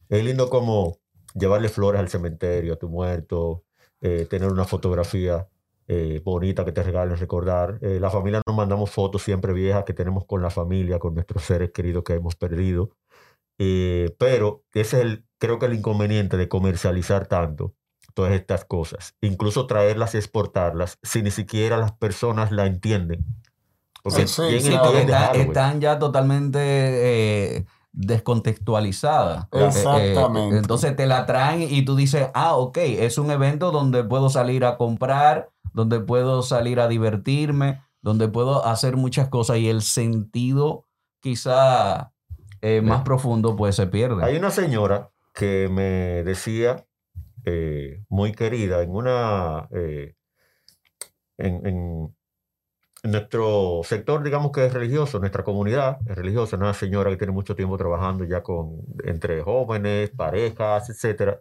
Es 0.08 0.24
lindo 0.24 0.48
como 0.48 0.98
llevarle 1.38 1.68
flores 1.68 2.00
al 2.00 2.08
cementerio, 2.08 2.74
a 2.74 2.76
tu 2.76 2.88
muerto, 2.88 3.64
eh, 4.00 4.26
tener 4.28 4.50
una 4.50 4.64
fotografía 4.64 5.48
eh, 5.86 6.20
bonita 6.24 6.64
que 6.64 6.72
te 6.72 6.82
regalen, 6.82 7.16
recordar. 7.16 7.78
Eh, 7.80 7.98
la 8.00 8.10
familia 8.10 8.42
nos 8.46 8.54
mandamos 8.56 8.90
fotos 8.90 9.22
siempre 9.22 9.52
viejas 9.52 9.84
que 9.84 9.94
tenemos 9.94 10.24
con 10.26 10.42
la 10.42 10.50
familia, 10.50 10.98
con 10.98 11.14
nuestros 11.14 11.44
seres 11.44 11.70
queridos 11.72 12.04
que 12.04 12.12
hemos 12.14 12.36
perdido. 12.36 12.90
Eh, 13.58 14.14
pero 14.18 14.64
ese 14.74 14.98
es 14.98 15.02
el, 15.04 15.24
creo 15.38 15.58
que 15.58 15.66
el 15.66 15.74
inconveniente 15.74 16.36
de 16.36 16.48
comercializar 16.48 17.26
tanto 17.26 17.74
todas 18.14 18.32
estas 18.32 18.64
cosas. 18.64 19.14
Incluso 19.20 19.66
traerlas 19.66 20.14
y 20.14 20.18
exportarlas 20.18 20.98
si 21.02 21.22
ni 21.22 21.30
siquiera 21.30 21.76
las 21.78 21.92
personas 21.92 22.52
la 22.52 22.66
entienden. 22.66 23.24
Porque 24.02 24.26
Sí, 24.26 24.34
sí, 24.42 24.42
¿quién 24.48 24.62
sí, 24.62 24.78
porque 24.82 25.00
está- 25.00 25.18
Halloween? 25.18 25.46
están 25.48 25.80
ya 25.80 25.98
totalmente 25.98 27.66
eh, 28.00 28.04
descontextualizadas. 28.06 29.44
Eh, 29.52 29.58
eh, 29.60 29.66
Exactamente. 29.66 30.58
entonces 30.58 30.94
te 30.96 31.06
la 31.06 31.26
traen 31.26 31.62
y 31.62 31.82
tú 31.84 31.96
dices, 31.96 32.28
ah, 32.34 32.56
ok, 32.56 32.78
es 32.78 33.18
un 33.18 33.30
evento 33.30 33.70
donde 33.70 34.04
puedo 34.04 34.30
salir 34.30 34.64
a 34.64 34.76
comprar, 34.76 35.50
donde 35.72 36.00
puedo 36.00 36.42
salir 36.42 36.80
a 36.80 36.88
divertirme, 36.88 37.82
donde 38.00 38.28
puedo 38.28 38.64
hacer 38.66 38.96
muchas 38.96 39.28
cosas 39.28 39.58
y 39.58 39.68
el 39.68 39.82
sentido 39.82 40.86
quizá 41.20 42.12
eh, 42.60 42.80
más 42.82 43.02
profundo 43.02 43.56
pues 43.56 43.76
se 43.76 43.86
pierde. 43.86 44.24
Hay 44.24 44.36
una 44.36 44.50
señora 44.50 45.10
que 45.34 45.68
me 45.70 46.22
decía, 46.24 46.84
eh, 47.44 48.02
muy 48.08 48.32
querida, 48.32 48.82
en 48.82 48.90
una, 48.90 49.68
eh, 49.72 50.14
en- 51.36 51.66
en 51.66 52.16
nuestro 53.04 53.80
sector, 53.84 54.22
digamos 54.22 54.52
que 54.52 54.66
es 54.66 54.72
religioso, 54.72 55.18
nuestra 55.18 55.44
comunidad 55.44 55.98
es 56.06 56.16
religiosa, 56.16 56.56
una 56.56 56.74
señora 56.74 57.10
que 57.10 57.16
tiene 57.16 57.32
mucho 57.32 57.54
tiempo 57.54 57.76
trabajando 57.76 58.24
ya 58.24 58.42
con, 58.42 58.80
entre 59.04 59.42
jóvenes, 59.42 60.10
parejas, 60.10 60.90
etcétera. 60.90 61.40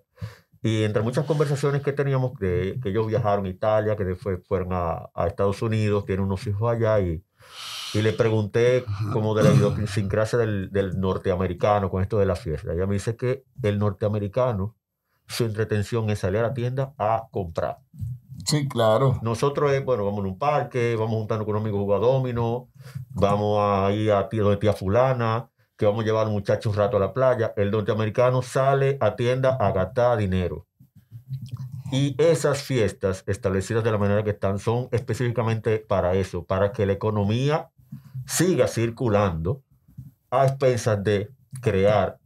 Y 0.61 0.83
entre 0.83 1.01
muchas 1.01 1.25
conversaciones 1.25 1.81
que 1.81 1.93
teníamos, 1.93 2.33
de, 2.39 2.79
que 2.81 2.89
ellos 2.89 3.07
viajaron 3.07 3.45
a 3.45 3.49
Italia, 3.49 3.95
que 3.95 4.05
después 4.05 4.39
fueron 4.47 4.73
a, 4.73 5.09
a 5.13 5.27
Estados 5.27 5.61
Unidos, 5.61 6.05
tienen 6.05 6.25
unos 6.25 6.45
hijos 6.47 6.71
allá 6.71 6.99
y, 6.99 7.23
y 7.93 8.01
le 8.01 8.13
pregunté 8.13 8.83
como 9.13 9.33
de 9.35 9.43
la 9.43 9.51
idiosincrasia 9.51 10.37
del, 10.37 10.69
del 10.71 10.99
norteamericano 10.99 11.89
con 11.89 12.01
esto 12.01 12.19
de 12.19 12.25
la 12.25 12.35
fiesta. 12.35 12.73
Ella 12.73 12.85
me 12.85 12.95
dice 12.95 13.15
que 13.15 13.45
el 13.63 13.79
norteamericano, 13.79 14.75
su 15.27 15.45
entretención 15.45 16.09
es 16.09 16.19
salir 16.19 16.39
a 16.39 16.49
la 16.49 16.53
tienda 16.53 16.93
a 16.97 17.27
comprar. 17.31 17.79
Sí, 18.45 18.67
claro. 18.67 19.19
Nosotros 19.21 19.71
es, 19.71 19.83
bueno, 19.83 20.05
vamos 20.05 20.23
a 20.23 20.27
un 20.27 20.37
parque, 20.37 20.95
vamos 20.95 21.15
juntando 21.15 21.45
con 21.45 21.55
un 21.55 21.61
amigo 21.61 21.79
jugar 21.79 22.01
domino, 22.01 22.69
vamos 23.09 23.59
a 23.61 23.91
ir 23.91 24.11
a 24.11 24.29
tía, 24.29 24.43
donde 24.43 24.57
tía 24.57 24.73
fulana, 24.73 25.49
que 25.75 25.85
vamos 25.85 26.03
a 26.03 26.05
llevar 26.05 26.21
a 26.21 26.25
los 26.25 26.33
muchachos 26.33 26.71
un 26.71 26.77
rato 26.77 26.97
a 26.97 26.99
la 26.99 27.13
playa. 27.13 27.53
El 27.55 27.71
norteamericano 27.71 28.41
sale 28.41 28.97
a 28.99 29.15
tienda 29.15 29.55
a 29.59 29.71
gastar 29.71 30.17
dinero. 30.17 30.65
Y 31.91 32.15
esas 32.21 32.63
fiestas 32.63 33.23
establecidas 33.27 33.83
de 33.83 33.91
la 33.91 33.97
manera 33.97 34.23
que 34.23 34.31
están 34.31 34.59
son 34.59 34.89
específicamente 34.91 35.79
para 35.79 36.15
eso, 36.15 36.43
para 36.43 36.71
que 36.71 36.85
la 36.85 36.93
economía 36.93 37.69
siga 38.25 38.67
circulando 38.67 39.63
a 40.29 40.45
expensas 40.45 41.01
de 41.03 41.29
crear 41.61 42.17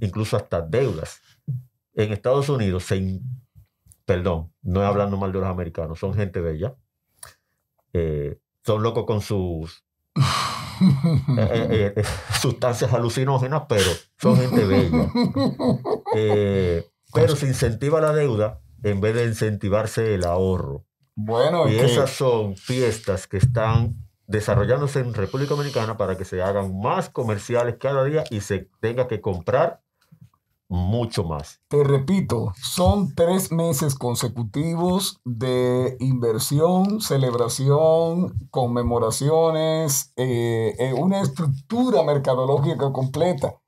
incluso 0.00 0.36
hasta 0.36 0.60
deudas. 0.60 1.20
En 1.94 2.12
Estados 2.12 2.48
Unidos 2.48 2.84
se, 2.84 3.20
perdón, 4.08 4.54
no 4.62 4.80
hablando 4.80 5.18
mal 5.18 5.32
de 5.32 5.40
los 5.40 5.48
americanos, 5.48 5.98
son 5.98 6.14
gente 6.14 6.40
bella. 6.40 6.74
Eh, 7.92 8.38
son 8.64 8.82
locos 8.82 9.04
con 9.04 9.20
sus 9.20 9.84
eh, 11.36 11.92
eh, 11.94 12.02
sustancias 12.40 12.94
alucinógenas, 12.94 13.64
pero 13.68 13.90
son 14.16 14.36
gente 14.38 14.64
bella. 14.64 15.12
Pero 17.12 17.36
se 17.36 17.48
incentiva 17.48 18.00
la 18.00 18.14
deuda 18.14 18.62
en 18.82 19.02
vez 19.02 19.14
de 19.14 19.26
incentivarse 19.26 20.14
el 20.14 20.24
ahorro. 20.24 20.86
Bueno, 21.14 21.68
Y 21.68 21.76
esas 21.76 22.08
son 22.08 22.56
fiestas 22.56 23.26
que 23.26 23.36
están 23.36 23.94
desarrollándose 24.26 25.00
en 25.00 25.12
República 25.12 25.54
Dominicana 25.54 25.98
para 25.98 26.16
que 26.16 26.24
se 26.24 26.40
hagan 26.40 26.80
más 26.80 27.10
comerciales 27.10 27.76
cada 27.78 28.04
día 28.04 28.24
y 28.30 28.40
se 28.40 28.70
tenga 28.80 29.06
que 29.06 29.20
comprar 29.20 29.82
mucho 30.68 31.24
más. 31.24 31.60
Te 31.68 31.82
repito, 31.82 32.52
son 32.56 33.14
tres 33.14 33.50
meses 33.50 33.94
consecutivos 33.94 35.20
de 35.24 35.96
inversión, 36.00 37.00
celebración, 37.00 38.34
conmemoraciones, 38.50 40.12
eh, 40.16 40.74
eh, 40.78 40.92
una 40.94 41.20
estructura 41.20 42.02
mercadológica 42.02 42.92
completa. 42.92 43.60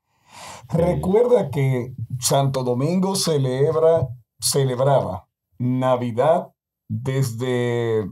Recuerda 0.69 1.49
que 1.49 1.93
Santo 2.19 2.63
Domingo 2.63 3.15
celebra, 3.15 4.07
celebraba 4.39 5.27
Navidad 5.57 6.51
desde 6.87 8.09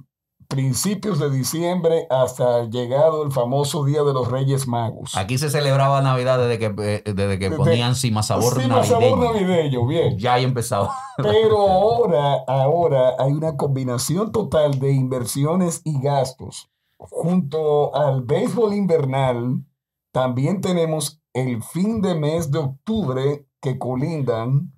principios 0.50 1.20
de 1.20 1.30
diciembre 1.30 2.08
hasta 2.10 2.66
llegado 2.66 3.24
el 3.24 3.32
famoso 3.32 3.86
Día 3.86 4.02
de 4.02 4.14
los 4.14 4.30
Reyes 4.30 4.68
Magos. 4.68 5.16
Aquí 5.16 5.38
se 5.38 5.52
celebraba 5.52 6.02
Navidad 6.02 6.40
desde 6.40 6.58
que, 6.58 6.74
eh, 7.06 7.14
desde 7.14 7.38
que 7.38 7.52
ponían 7.52 7.96
Cima 7.96 8.24
Sabor 8.24 8.60
Sí, 8.60 8.68
más 8.68 8.90
navideño. 8.90 9.10
sabor 9.12 9.34
navideño, 9.34 9.86
bien. 9.86 10.18
Ya 10.18 10.34
ahí 10.34 10.44
empezaba. 10.44 10.92
Pero 11.18 11.60
ahora, 11.70 12.44
ahora 12.48 13.14
hay 13.20 13.32
una 13.32 13.58
combinación 13.58 14.32
total 14.32 14.80
de 14.80 14.92
inversiones 14.92 15.82
y 15.86 16.02
gastos. 16.02 16.72
Junto 16.98 17.96
al 17.96 18.24
béisbol 18.24 18.74
invernal, 18.74 19.64
también 20.12 20.62
tenemos 20.62 21.22
el 21.34 21.62
fin 21.62 22.02
de 22.02 22.16
mes 22.16 22.50
de 22.50 22.58
octubre 22.58 23.46
que 23.62 23.78
colindan 23.78 24.74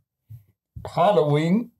Halloween, 0.93 1.70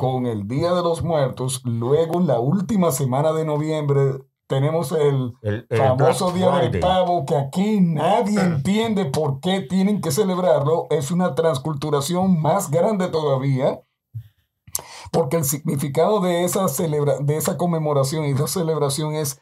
con 0.00 0.24
el 0.24 0.48
Día 0.48 0.72
de 0.72 0.82
los 0.82 1.02
Muertos. 1.02 1.60
Luego, 1.62 2.20
la 2.20 2.40
última 2.40 2.90
semana 2.90 3.34
de 3.34 3.44
noviembre, 3.44 4.14
tenemos 4.46 4.92
el 4.92 5.34
El, 5.42 5.66
el 5.68 5.78
famoso 5.78 6.32
Día 6.32 6.50
del. 6.52 6.80
Pavo, 6.80 7.26
que 7.26 7.36
aquí 7.36 7.82
nadie 7.82 8.40
entiende 8.40 9.04
por 9.04 9.40
qué 9.40 9.60
tienen 9.60 10.00
que 10.00 10.10
celebrarlo. 10.10 10.86
Es 10.88 11.10
una 11.10 11.34
transculturación 11.34 12.40
más 12.40 12.70
grande 12.70 13.08
todavía. 13.08 13.82
Porque 15.12 15.36
el 15.36 15.44
significado 15.44 16.20
de 16.20 16.44
esa, 16.44 16.66
celebra 16.68 17.18
de 17.18 17.36
esa 17.36 17.58
conmemoración 17.58 18.24
y 18.24 18.30
esa 18.30 18.46
celebración 18.46 19.14
es 19.14 19.38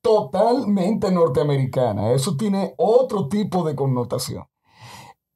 totalmente 0.00 1.12
norteamericana. 1.12 2.12
Eso 2.12 2.38
tiene 2.38 2.72
otro 2.78 3.28
tipo 3.28 3.64
de 3.64 3.74
connotación. 3.74 4.44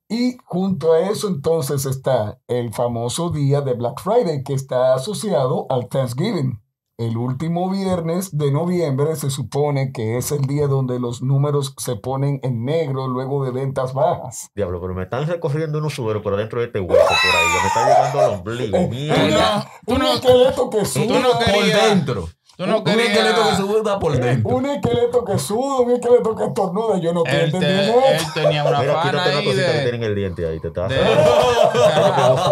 Y 0.08 0.38
junto 0.44 0.92
a 0.94 1.00
eso 1.00 1.28
entonces 1.28 1.84
está 1.84 2.40
el 2.48 2.72
famoso 2.72 3.30
día 3.30 3.60
de 3.60 3.74
Black 3.74 4.00
Friday 4.02 4.42
que 4.42 4.54
está 4.54 4.94
asociado 4.94 5.66
al 5.68 5.88
Thanksgiving. 5.88 6.62
El 6.96 7.16
último 7.16 7.70
viernes 7.70 8.36
de 8.36 8.50
noviembre 8.50 9.14
se 9.14 9.30
supone 9.30 9.92
que 9.92 10.16
es 10.16 10.32
el 10.32 10.46
día 10.46 10.66
donde 10.66 10.98
los 10.98 11.22
números 11.22 11.74
se 11.76 11.94
ponen 11.94 12.40
en 12.42 12.64
negro 12.64 13.06
luego 13.06 13.44
de 13.44 13.52
ventas 13.52 13.94
bajas. 13.94 14.50
Diablo, 14.56 14.80
pero 14.80 14.94
me 14.94 15.04
están 15.04 15.26
recorriendo 15.28 15.78
unos 15.78 15.94
sueros 15.94 16.22
por 16.24 16.34
adentro 16.34 16.58
de 16.60 16.66
este 16.66 16.80
hueso 16.80 17.04
por 17.04 17.36
ahí. 17.36 17.46
Me 17.62 17.68
está 17.68 17.86
llegando 17.86 18.20
al 18.20 18.40
ombligo. 18.40 18.76
Eh, 18.78 18.88
Mierda. 18.88 19.70
tú 19.86 19.92
un 19.92 19.98
no- 20.00 20.12
esqueleto 20.12 20.70
que 20.70 20.78
no 21.06 21.22
por 21.38 21.64
dentro. 21.64 22.28
Tú 22.58 22.66
no 22.66 22.80
un 22.80 22.88
esqueleto 22.88 23.48
que 23.50 23.56
suda 23.56 23.98
por 24.00 24.18
dentro. 24.18 24.56
un 24.56 24.66
esqueleto 24.66 25.24
que 25.24 25.38
suda, 25.38 25.80
un 25.80 25.92
esqueleto 25.92 26.34
que 26.34 26.44
estornuda. 26.44 26.98
Yo 26.98 27.12
no 27.12 27.22
Él, 27.24 27.52
te- 27.52 27.56
él 27.58 27.94
eso. 28.16 28.26
tenía 28.34 28.64
una 28.64 28.80
Mira, 28.80 28.94
pana 28.94 29.10
quítate 29.12 29.28
una 29.30 29.38
ahí 29.38 29.44
cosita 29.44 29.66
que 29.66 29.72
de... 29.72 29.82
tiene 29.82 29.96
en 29.98 30.02
el 30.02 30.14
diente 30.16 30.48
ahí. 30.48 30.58
Te 30.60 30.66
está 30.68 30.88
de- 30.88 30.98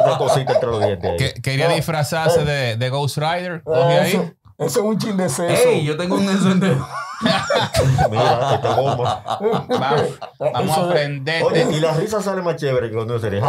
una 0.05 0.19
cosita 0.19 0.53
entre 0.53 0.69
los 0.71 0.81
dientes 0.81 1.11
ahí. 1.11 1.16
que 1.16 1.42
quería 1.42 1.69
disfrazarse 1.71 2.45
de, 2.45 2.77
de 2.77 2.88
Ghost 2.88 3.19
Rider. 3.19 3.62
Coge 3.64 3.79
Ah, 3.99 4.03
ahí. 4.03 4.33
Ese, 4.59 4.81
es 4.81 4.85
un 4.85 4.99
chin 4.99 5.16
de 5.16 5.29
seso. 5.29 5.69
Ey, 5.69 5.85
yo 5.85 5.97
tengo 5.97 6.16
un 6.16 6.29
encendedor. 6.29 6.85
Mira, 8.11 8.55
esta 8.55 8.75
goma. 8.75 8.97
Va- 9.03 9.38
vamos 10.38 10.71
Eso 10.71 10.81
a 10.83 10.87
de- 10.87 10.90
aprenderte. 10.90 11.45
Oye, 11.45 11.66
y 11.77 11.81
la 11.81 11.92
risa 11.95 12.21
sale 12.23 12.42
más 12.42 12.57
chévere 12.57 12.88
que 12.90 12.95
cuando 12.95 13.19
se 13.19 13.31
ríe. 13.31 13.40
Eh, 13.40 13.42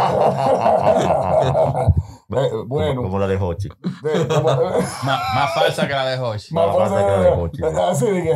bueno, 2.66 3.02
Como 3.02 3.18
la 3.18 3.26
de 3.26 3.36
Hochi. 3.36 3.68
Más, 4.02 5.20
más 5.34 5.54
falsa 5.54 5.86
que 5.88 5.92
la 5.94 6.06
de 6.06 6.18
Hoshi. 6.18 6.54
más 6.54 6.74
falsa 6.76 6.96
que 6.96 7.02
la 7.10 7.20
de 7.20 7.28
Hochi. 7.30 7.62
Así 7.64 8.06
de 8.10 8.22
que, 8.22 8.32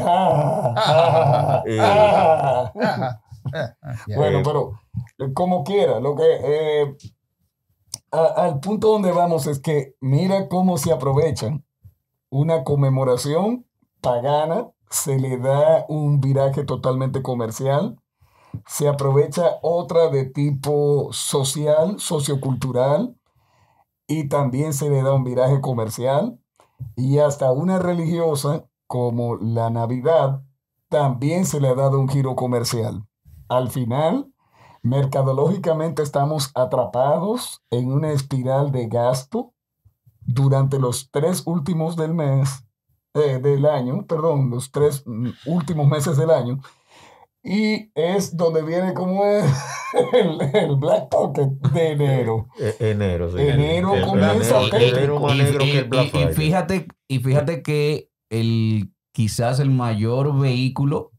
Eh. 1.66 1.80
Bueno, 4.16 4.40
pero 4.44 4.72
como 5.34 5.62
quiera, 5.64 6.00
lo 6.00 6.14
que 6.16 6.22
eh, 6.24 6.96
a- 8.12 8.44
al 8.44 8.60
punto 8.60 8.88
donde 8.92 9.12
vamos 9.12 9.46
es 9.46 9.60
que 9.60 9.94
mira 10.00 10.48
cómo 10.48 10.78
se 10.78 10.90
aprovechan 10.92 11.64
una 12.32 12.64
conmemoración 12.64 13.66
pagana, 14.00 14.70
se 14.88 15.18
le 15.18 15.36
da 15.36 15.84
un 15.88 16.18
viraje 16.18 16.64
totalmente 16.64 17.22
comercial, 17.22 18.00
se 18.66 18.88
aprovecha 18.88 19.58
otra 19.60 20.08
de 20.08 20.24
tipo 20.24 21.12
social, 21.12 22.00
sociocultural, 22.00 23.14
y 24.06 24.28
también 24.28 24.72
se 24.72 24.88
le 24.88 25.02
da 25.02 25.12
un 25.12 25.24
viraje 25.24 25.60
comercial, 25.60 26.40
y 26.96 27.18
hasta 27.18 27.52
una 27.52 27.78
religiosa 27.78 28.64
como 28.86 29.36
la 29.36 29.68
Navidad 29.68 30.42
también 30.88 31.44
se 31.44 31.60
le 31.60 31.68
ha 31.68 31.74
dado 31.74 32.00
un 32.00 32.08
giro 32.08 32.34
comercial. 32.34 33.06
Al 33.48 33.70
final, 33.70 34.32
mercadológicamente 34.82 36.02
estamos 36.02 36.50
atrapados 36.54 37.62
en 37.70 37.92
una 37.92 38.10
espiral 38.10 38.72
de 38.72 38.86
gasto 38.86 39.51
durante 40.26 40.78
los 40.78 41.10
tres 41.10 41.42
últimos 41.46 41.96
del 41.96 42.14
mes, 42.14 42.64
eh, 43.14 43.38
del 43.42 43.66
año, 43.66 44.06
perdón, 44.06 44.50
los 44.50 44.70
tres 44.70 45.02
mm, 45.06 45.28
últimos 45.46 45.86
meses 45.88 46.16
del 46.16 46.30
año. 46.30 46.60
Y 47.44 47.90
es 47.96 48.36
donde 48.36 48.62
viene 48.62 48.94
como 48.94 49.24
el, 49.24 49.44
el, 50.12 50.40
el 50.54 50.76
Black 50.76 51.08
Pocket 51.08 51.48
de 51.72 51.88
enero. 51.92 52.46
eh, 52.58 52.76
enero, 52.78 53.30
sí. 53.32 53.38
Enero 53.42 53.94
El- 53.94 54.04
comienza 54.04 54.58
el- 54.60 54.64
el 54.66 54.70
tétrico. 54.70 54.96
enero 54.96 55.20
más 55.20 55.34
Y- 55.34 55.38
negro 55.38 55.58
que 55.58 55.78
el 55.78 55.84
Black 55.88 56.14
y- 56.14 56.18
y 56.22 56.26
fíjate, 56.34 56.88
y 57.08 57.18
fíjate 57.18 57.62
que 57.62 58.10
el 58.30 58.92
quizás 59.12 59.58
el 59.60 59.70
mayor 59.70 60.38
vehículo 60.38 61.10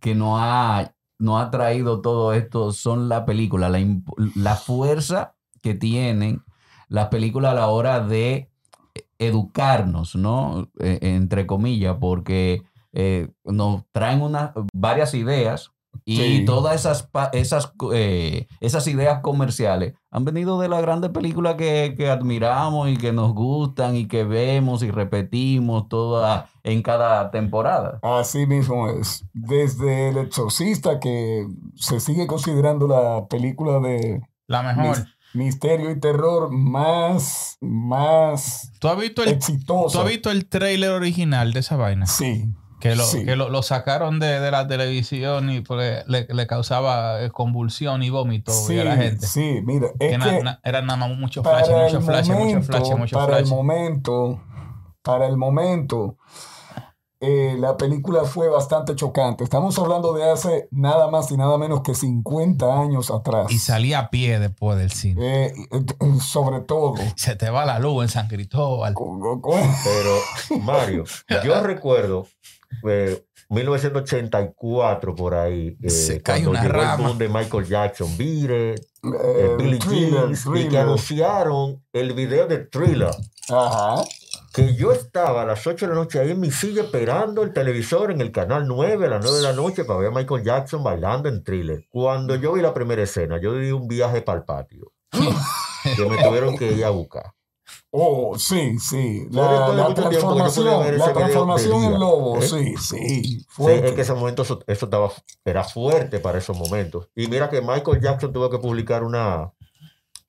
que 0.00 0.14
no 0.14 0.38
ha, 0.38 0.92
no 1.18 1.38
ha 1.38 1.50
traído 1.50 2.00
todo 2.02 2.32
esto 2.34 2.72
son 2.72 3.08
la 3.08 3.24
película, 3.24 3.68
la, 3.68 3.80
la 4.36 4.56
fuerza 4.56 5.34
que 5.62 5.74
tienen 5.74 6.42
las 6.90 7.08
películas 7.08 7.52
a 7.52 7.54
la 7.54 7.68
hora 7.68 8.00
de 8.00 8.50
educarnos, 9.18 10.16
¿no? 10.16 10.68
Eh, 10.78 10.98
entre 11.02 11.46
comillas, 11.46 11.96
porque 12.00 12.62
eh, 12.92 13.28
nos 13.44 13.84
traen 13.92 14.22
unas 14.22 14.50
varias 14.72 15.14
ideas 15.14 15.70
y 16.04 16.16
Sí. 16.16 16.44
todas 16.44 16.74
esas, 16.76 17.02
pa- 17.04 17.30
esas, 17.32 17.72
eh, 17.92 18.46
esas 18.60 18.86
ideas 18.86 19.20
comerciales 19.20 19.94
han 20.10 20.24
venido 20.24 20.58
de 20.60 20.68
las 20.68 20.80
grandes 20.82 21.10
películas 21.10 21.56
que, 21.56 21.94
que 21.96 22.08
admiramos 22.08 22.88
y 22.88 22.96
que 22.96 23.12
nos 23.12 23.34
gustan 23.34 23.96
y 23.96 24.06
que 24.06 24.24
vemos 24.24 24.82
y 24.82 24.90
repetimos 24.90 25.88
toda, 25.88 26.48
en 26.62 26.82
cada 26.82 27.30
temporada. 27.30 27.98
Así 28.02 28.46
mismo 28.46 28.88
es. 28.88 29.24
Desde 29.34 30.08
El 30.10 30.18
Exorcista, 30.18 30.98
que 31.00 31.46
se 31.74 32.00
sigue 32.00 32.26
considerando 32.26 32.88
la 32.88 33.26
película 33.28 33.78
de 33.80 34.22
La 34.46 34.62
mejor. 34.62 34.98
mis- 34.98 35.06
misterio 35.34 35.90
y 35.90 36.00
terror 36.00 36.50
más, 36.50 37.56
más 37.60 38.72
¿Tú 38.80 38.88
has 38.88 38.98
visto 38.98 39.22
el, 39.22 39.30
exitosa. 39.30 39.92
¿tú 39.98 40.02
has 40.04 40.08
visto 40.10 40.30
el 40.30 40.46
trailer 40.46 40.90
original 40.90 41.52
de 41.52 41.60
esa 41.60 41.76
vaina? 41.76 42.06
Sí. 42.06 42.52
Que 42.80 42.96
lo, 42.96 43.04
Sí. 43.04 43.26
que 43.26 43.36
lo, 43.36 43.50
lo 43.50 43.62
sacaron 43.62 44.20
de, 44.20 44.40
de 44.40 44.50
la 44.50 44.66
televisión 44.66 45.50
y 45.50 45.60
porque 45.60 46.02
le, 46.06 46.26
le 46.30 46.46
causaba 46.46 47.22
eh, 47.22 47.30
convulsión 47.30 48.02
y 48.02 48.08
vómito 48.08 48.52
Sí, 48.52 48.78
a 48.78 48.84
la 48.84 48.96
gente. 48.96 49.26
sí, 49.26 49.60
mira, 49.64 49.88
es 49.98 50.18
na- 50.18 50.24
que 50.30 50.42
na- 50.42 50.60
era 50.64 50.80
nada 50.80 50.96
más 51.06 51.18
mucho 51.18 51.42
para 51.42 51.62
flash, 51.62 51.70
mucho 51.84 51.96
el 51.98 52.02
flash, 52.04 52.26
mucho 52.28 52.38
momento, 52.38 52.66
flash, 52.66 52.96
mucho 52.96 53.16
para 53.18 53.38
el 53.38 53.46
momento, 53.46 54.40
para 55.02 55.26
el 55.26 55.36
momento, 55.36 56.16
eh, 57.20 57.54
la 57.58 57.76
película 57.76 58.24
fue 58.24 58.48
bastante 58.48 58.96
chocante. 58.96 59.44
Estamos 59.44 59.78
hablando 59.78 60.14
de 60.14 60.28
hace 60.30 60.68
nada 60.70 61.10
más 61.10 61.30
y 61.30 61.36
nada 61.36 61.58
menos 61.58 61.82
que 61.82 61.94
50 61.94 62.80
años 62.80 63.10
atrás. 63.10 63.52
Y 63.52 63.58
salía 63.58 63.98
a 63.98 64.10
pie 64.10 64.38
después 64.38 64.78
del 64.78 64.90
cine. 64.90 65.46
Eh, 65.46 65.52
eh, 65.70 65.84
sobre 66.20 66.60
todo. 66.60 66.94
Se 67.16 67.36
te 67.36 67.50
va 67.50 67.66
la 67.66 67.78
luz 67.78 68.04
en 68.04 68.08
San 68.08 68.26
Cristóbal. 68.28 68.94
Pero, 68.94 70.62
Mario, 70.62 71.04
yo 71.44 71.60
recuerdo 71.62 72.26
eh, 72.88 73.22
1984 73.50 75.14
por 75.14 75.34
ahí, 75.34 75.76
eh, 75.82 75.90
Se 75.90 76.22
cae 76.22 76.42
cuando 76.42 76.50
una 76.50 76.62
llegó 76.62 76.72
rama. 76.74 76.94
el 76.94 77.02
boom 77.08 77.18
de 77.18 77.28
Michael 77.28 77.66
Jackson, 77.66 78.16
Vire, 78.16 78.74
Billie 79.58 79.78
thriller, 79.78 80.28
Jeans, 80.28 80.46
y 80.54 80.68
que 80.68 80.78
anunciaron 80.78 81.84
el 81.92 82.12
video 82.14 82.46
de 82.46 82.58
Thriller. 82.58 83.10
Ajá. 83.48 84.02
Que 84.52 84.74
yo 84.74 84.90
estaba 84.92 85.42
a 85.42 85.46
las 85.46 85.66
8 85.66 85.86
de 85.86 85.94
la 85.94 85.98
noche 85.98 86.18
ahí 86.18 86.32
en 86.32 86.40
mi 86.40 86.50
silla 86.50 86.82
esperando 86.82 87.42
el 87.42 87.52
televisor 87.52 88.10
en 88.10 88.20
el 88.20 88.32
canal 88.32 88.66
9 88.66 89.06
a 89.06 89.10
las 89.10 89.22
9 89.22 89.36
de 89.38 89.42
la 89.44 89.52
noche 89.52 89.84
para 89.84 90.00
ver 90.00 90.08
a 90.08 90.14
Michael 90.14 90.42
Jackson 90.42 90.82
bailando 90.82 91.28
en 91.28 91.44
Thriller. 91.44 91.84
Cuando 91.88 92.34
yo 92.34 92.52
vi 92.54 92.60
la 92.62 92.74
primera 92.74 93.02
escena, 93.02 93.40
yo 93.40 93.54
di 93.54 93.70
un 93.70 93.86
viaje 93.86 94.22
para 94.22 94.38
el 94.38 94.44
patio. 94.44 94.92
que 95.12 96.04
me 96.04 96.22
tuvieron 96.22 96.56
que 96.56 96.72
ir 96.72 96.84
a 96.84 96.90
buscar. 96.90 97.32
Oh, 97.92 98.38
sí, 98.38 98.78
sí. 98.78 99.26
La, 99.30 99.68
la 99.68 99.94
transformación, 99.94 100.98
la 100.98 101.12
transformación 101.12 101.84
en 101.84 101.98
lobo, 101.98 102.38
¿eh? 102.38 102.42
sí, 102.42 102.74
sí. 102.76 102.96
Sí, 102.98 103.46
fuerte. 103.48 103.88
es 103.88 103.94
que 103.94 104.00
ese 104.02 104.14
momento 104.14 104.42
eso, 104.42 104.60
eso 104.66 104.86
estaba, 104.86 105.10
era 105.44 105.64
fuerte 105.64 106.20
para 106.20 106.38
esos 106.38 106.56
momentos. 106.56 107.08
Y 107.16 107.26
mira 107.26 107.50
que 107.50 107.60
Michael 107.60 108.00
Jackson 108.00 108.32
tuvo 108.32 108.48
que 108.48 108.58
publicar 108.58 109.02
una, 109.02 109.52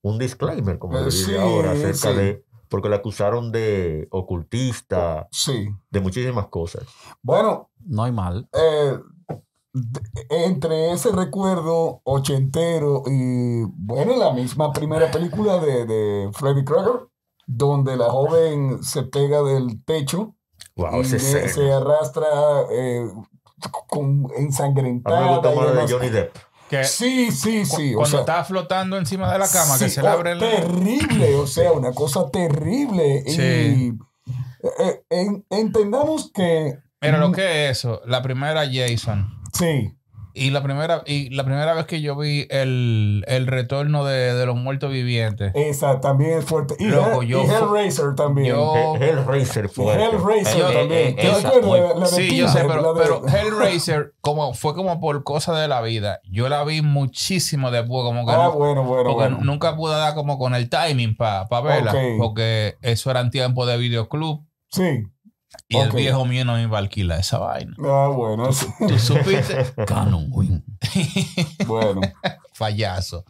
un 0.02 0.18
disclaimer, 0.18 0.80
como 0.80 0.98
Eh, 0.98 1.12
se 1.12 1.18
dice 1.18 1.32
sí, 1.34 1.38
ahora, 1.38 1.72
acerca 1.72 2.12
sí. 2.12 2.16
de, 2.16 2.46
porque 2.72 2.90
le 2.90 2.96
acusaron 2.96 3.52
de 3.52 4.08
ocultista, 4.10 5.28
Sí. 5.30 5.70
de 5.92 6.00
muchísimas 6.00 6.48
cosas. 6.48 6.84
Bueno, 7.22 7.70
No 7.86 8.04
hay 8.04 8.12
mal. 8.14 8.48
eh, 8.54 8.98
entre 10.30 10.92
ese 10.92 11.12
recuerdo 11.12 12.02
ochentero 12.04 13.04
y, 13.08 13.64
bueno, 13.76 14.16
la 14.18 14.34
misma 14.34 14.72
primera 14.74 15.12
película 15.12 15.60
de, 15.60 15.86
de 15.86 16.30
Freddy 16.34 16.64
Krueger, 16.66 17.08
donde 17.46 17.96
la 17.98 18.10
joven 18.10 18.84
se 18.84 19.04
pega 19.04 19.42
del 19.44 19.84
techo 19.86 20.36
Wow, 20.76 21.02
y 21.02 21.06
se, 21.06 21.72
arrastra 21.74 22.28
eh, 22.72 23.06
con 23.90 24.04
A 24.06 24.10
mí 24.10 24.26
me 24.30 24.38
ensangrentada. 24.38 25.38
gusta 25.38 25.56
más 25.56 25.76
la 25.76 25.82
de. 25.86 25.92
Johnny 25.94 26.10
Depp. 26.10 26.36
Que 26.72 26.86
Sí, 26.86 27.32
sí, 27.32 27.66
sí. 27.66 27.92
o 27.94 27.98
cuando 27.98 28.10
sea, 28.12 28.20
estaba 28.22 28.44
flotando 28.46 28.98
encima 28.98 29.32
de 29.32 29.40
la 29.40 29.48
cama, 29.50 29.78
que 29.78 29.90
se 29.90 30.02
le 30.02 30.08
oh, 30.08 30.12
abre 30.12 30.32
el... 30.32 30.40
Terrible, 30.40 31.36
o 31.36 31.46
sea, 31.46 31.74
una 31.74 31.92
cosa 31.92 32.30
terrible. 32.32 33.24
Sí. 33.28 33.42
Y 33.42 33.94
eh, 34.80 35.04
en- 35.10 35.46
entendamos 35.50 36.32
que. 36.34 36.78
Mira 37.02 37.18
lo 37.18 37.32
que 37.34 37.70
es 37.70 37.80
eso. 37.80 38.02
La 38.06 38.22
primera 38.22 38.64
Jason. 38.72 39.42
Sí, 39.54 39.94
Y 40.34 40.50
la 40.52 40.64
primera, 40.64 41.04
y 41.06 41.30
la 41.30 41.44
primera 41.44 41.74
vez 41.74 41.86
que 41.86 42.02
yo 42.02 42.16
vi 42.16 42.48
el, 42.50 43.24
el 43.28 43.48
retorno 43.48 44.06
de, 44.06 44.34
de 44.34 44.46
los 44.46 44.56
muertos 44.56 44.92
vivientes, 44.92 45.52
Esa 45.56 46.00
también 46.00 46.40
es 46.40 46.46
fuerte. 46.46 46.76
Y, 46.80 46.86
Loco, 46.86 47.22
Hell- 47.22 47.28
yo 47.28 47.44
y 47.44 47.48
fu- 47.48 47.52
Hellraiser 47.54 48.16
también. 48.16 48.48
yo- 48.56 48.96
Hellraiser 48.96 49.70
fuerte. 49.70 50.04
Hellraiser 50.04 50.58
Yo- 50.58 50.72
también. 50.72 51.16
eh, 51.18 51.94
La 51.96 52.00
de 52.00 52.08
sí, 52.08 52.38
yo 52.38 52.48
sé, 52.48 52.62
pero, 52.68 52.94
pero 52.96 53.22
Hellraiser 53.28 54.14
como, 54.22 54.54
fue 54.54 54.74
como 54.76 55.00
por 55.00 55.24
cosa 55.24 55.54
de 55.60 55.68
la 55.68 55.82
vida. 55.82 56.20
Yo 56.24 56.50
la 56.50 56.64
vi 56.64 56.82
muchísimo 56.82 57.72
después, 57.72 58.04
como 58.04 58.26
que 58.26 58.32
Ah, 58.32 58.46
no- 58.46 58.54
bueno, 58.54 58.84
bueno, 58.84 59.04
porque 59.12 59.30
bueno. 59.30 59.40
nunca 59.44 59.76
pude 59.76 59.96
dar 59.96 60.16
como 60.16 60.38
con 60.38 60.56
el 60.56 60.70
timing 60.70 61.16
para 61.16 61.46
verla, 61.62 61.92
Ok. 61.92 61.98
porque 62.18 62.76
eso 62.82 63.12
era 63.12 63.20
en 63.22 63.30
tiempo 63.32 63.66
de 63.66 63.78
videoclub 63.78 64.46
Sí. 64.70 65.04
Y 65.68 65.78
el 65.78 65.92
viejo 65.92 66.26
mío 66.26 66.46
no 66.46 66.60
iba 66.60 66.78
a 66.78 66.82
alquilar 66.82 67.20
esa 67.20 67.40
vaina. 67.40 67.76
Ah, 67.84 68.10
bueno. 68.14 68.50
es- 68.50 68.68
¿Tú 68.88 68.98
supiste? 69.00 69.66
Canon 69.88 70.30
bueno. 71.68 72.02
Fallazo. 72.54 73.24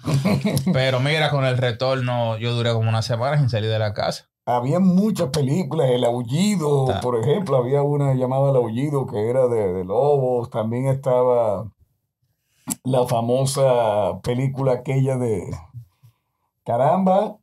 Pero 0.73 0.99
mira, 0.99 1.29
con 1.29 1.45
el 1.45 1.57
retorno 1.57 2.38
yo 2.38 2.53
duré 2.53 2.73
como 2.73 2.89
una 2.89 3.01
semana 3.01 3.38
sin 3.38 3.49
salir 3.49 3.69
de 3.69 3.79
la 3.79 3.93
casa. 3.93 4.25
Había 4.45 4.79
muchas 4.79 5.29
películas, 5.29 5.89
El 5.91 6.03
Aullido, 6.03 6.88
por 7.01 7.15
ejemplo, 7.19 7.57
había 7.57 7.84
una 7.84 8.13
llamada 8.15 8.49
El 8.49 8.55
Aullido 8.57 9.05
que 9.05 9.29
era 9.29 9.47
de, 9.47 9.71
de 9.73 9.86
lobos, 9.86 10.49
también 10.49 10.88
estaba 10.88 11.71
la 12.84 13.05
famosa 13.07 14.19
película 14.23 14.73
aquella 14.73 15.15
de 15.17 15.43
Caramba, 16.65 17.38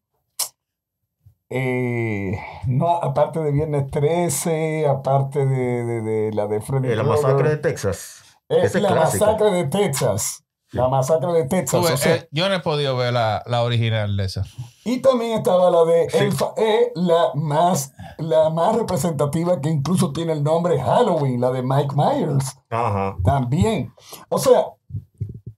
eh, 1.51 2.39
no, 2.67 2.89
aparte 2.89 3.41
de 3.41 3.51
Viernes 3.53 3.91
13, 3.91 4.87
aparte 4.87 5.47
de, 5.47 5.85
de- 5.85 6.03
de 6.03 6.33
la 6.33 6.47
de 6.47 6.61
Freddy 6.61 6.89
Eh, 6.89 6.97
la 6.97 7.03
masacre 7.05 7.49
de 7.51 7.57
Texas. 7.57 8.23
Es 8.49 8.75
la 8.75 8.89
clásica. 8.93 9.27
masacre 9.27 9.51
de 9.53 9.65
Texas. 9.65 10.45
La 10.73 10.89
masacre 10.89 11.33
de 11.33 11.45
Texas. 11.49 11.81
Tú 11.81 11.87
ves, 11.87 11.95
o 11.95 11.97
sea, 11.97 12.17
eh, 12.17 12.29
yo 12.31 12.47
no 12.51 12.55
he 12.55 12.61
podido 12.61 12.95
ver 12.97 13.13
la, 13.15 13.43
la 13.47 13.63
original 13.63 14.17
de 14.19 14.25
esa. 14.27 14.45
Y 14.85 15.01
también 15.01 15.39
estaba 15.39 15.71
la 15.71 15.85
de 15.85 16.11
Sí. 16.11 16.19
el 16.19 16.33
fa- 16.33 16.53
eh, 16.59 16.93
la 16.95 17.31
más 17.35 17.93
la 18.19 18.51
más 18.51 18.77
representativa 18.77 19.61
que 19.63 19.71
incluso 19.71 20.13
tiene 20.13 20.33
el 20.35 20.43
nombre 20.43 20.79
Halloween, 20.79 21.41
la 21.41 21.51
de 21.53 21.63
Mike 21.63 21.95
Myers. 21.95 22.59
Ajá. 22.69 23.17
También. 23.25 23.95
O 24.29 24.39
sea, 24.39 24.67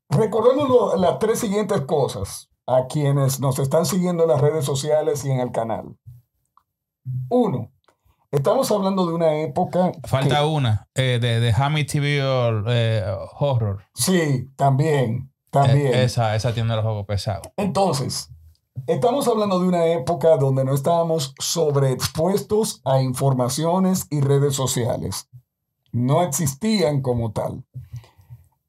recordemos 0.08 0.98
las 1.00 1.18
tres 1.18 1.38
siguientes 1.40 1.80
cosas 1.82 2.49
a 2.76 2.86
quienes 2.86 3.40
nos 3.40 3.58
están 3.58 3.84
siguiendo 3.86 4.22
en 4.24 4.28
las 4.30 4.40
redes 4.40 4.64
sociales 4.64 5.24
y 5.24 5.30
en 5.30 5.40
el 5.40 5.50
canal. 5.50 5.96
Uno, 7.28 7.70
estamos 8.30 8.70
hablando 8.70 9.06
de 9.06 9.14
una 9.14 9.34
época. 9.40 9.92
Falta 10.04 10.38
que- 10.40 10.44
una, 10.46 10.88
eh, 10.94 11.18
de, 11.20 11.40
de 11.40 11.52
Amityville 11.52 12.62
eh, 12.68 13.04
Horror. 13.38 13.82
sí, 13.94 14.50
también. 14.56 15.32
También. 15.50 15.88
Eh, 15.94 16.04
esa, 16.04 16.36
esa 16.36 16.54
tiene 16.54 16.76
los 16.76 16.84
ojos 16.84 17.06
pesados. 17.06 17.48
Entonces, 17.56 18.30
estamos 18.86 19.26
hablando 19.26 19.58
de 19.58 19.66
una 19.66 19.86
época 19.86 20.36
donde 20.36 20.64
no 20.64 20.74
estábamos 20.74 21.34
sobreexpuestos 21.40 22.80
a 22.84 23.00
informaciones 23.02 24.06
y 24.10 24.20
redes 24.20 24.54
sociales. 24.54 25.28
No 25.90 26.22
existían 26.22 27.02
como 27.02 27.32
tal. 27.32 27.64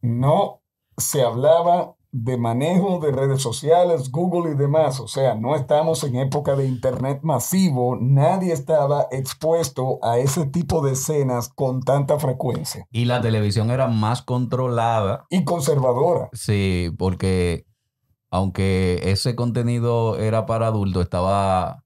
No 0.01 0.61
se 0.97 1.21
hablaba 1.21 1.93
de 2.13 2.38
manejo 2.38 3.00
de 3.00 3.12
redes 3.12 3.41
sociales, 3.41 4.12
Google 4.12 4.52
y 4.52 4.56
demás. 4.56 5.00
O 5.00 5.08
sea, 5.08 5.36
no 5.36 5.56
estamos 5.56 6.04
en 6.04 6.17
época 6.17 6.56
de 6.56 6.67
Internet 6.67 7.19
masivo. 7.24 7.97
Nadie 8.00 8.52
estaba 8.54 9.08
expuesto 9.12 10.00
a 10.04 10.17
ese 10.17 10.45
tipo 10.45 10.82
de 10.82 10.93
escenas 10.93 11.50
con 11.50 11.82
tanta 11.82 12.19
frecuencia. 12.19 12.86
Y 12.91 13.06
la 13.06 13.21
televisión 13.21 13.71
era 13.71 13.88
más 13.88 14.21
controlada. 14.21 15.26
Y 15.30 15.45
conservadora. 15.45 16.30
Sí, 16.34 16.93
porque 16.97 17.65
aunque 18.30 19.00
ese 19.04 19.36
contenido 19.36 20.17
era 20.17 20.45
para 20.45 20.67
adultos, 20.67 21.04
estaba, 21.04 21.84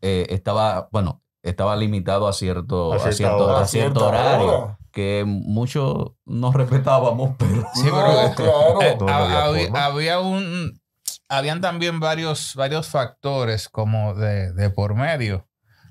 eh, 0.00 0.26
estaba, 0.30 0.88
bueno, 0.92 1.22
estaba 1.42 1.76
limitado 1.76 2.28
a 2.28 2.32
cierto, 2.32 2.92
A 2.92 2.96
a 2.96 3.12
cierto, 3.12 3.46
hora. 3.46 3.60
a 3.60 3.66
cierto 3.66 4.06
horario, 4.06 4.48
hora. 4.48 4.78
Que 4.92 5.24
muchos 5.26 6.12
no 6.24 6.52
respetábamos, 6.52 7.34
pero 7.38 7.66
Sí, 7.74 7.86
No, 7.86 7.96
pero 7.96 8.34
claro. 8.34 8.82
eh, 8.82 8.96
No, 9.00 9.08
había 9.08 9.44
había, 9.44 9.64
forma. 9.66 9.84
había 9.86 10.20
un 10.20 10.80
habían 11.28 11.60
también 11.60 12.00
varios, 12.00 12.54
varios 12.56 12.88
factores 12.88 13.68
como 13.68 14.14
de, 14.14 14.52
de 14.52 14.68
por 14.70 14.94
medio, 14.96 15.48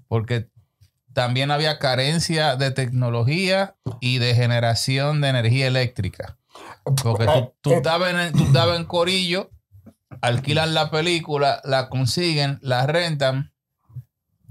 porque 0.10 0.50
también 1.14 1.50
había 1.50 1.80
carencia 1.80 2.56
de 2.58 2.72
tecnología 2.72 3.76
y 4.02 4.18
de 4.20 4.36
generación 4.36 5.22
de 5.22 5.30
energía 5.30 5.68
eléctrica. 5.68 6.38
Porque 7.04 7.26
tú, 7.26 7.54
tú 7.62 7.72
Eh, 7.72 7.76
estabas 7.78 8.14
en, 8.14 8.34
tú 8.34 8.44
estabas 8.44 8.78
en 8.78 8.86
Corillo, 8.86 9.50
alquilan 10.22 10.74
la 10.74 10.92
película, 10.92 11.62
la 11.64 11.88
consiguen, 11.88 12.60
la 12.62 12.86
rentan 12.86 13.54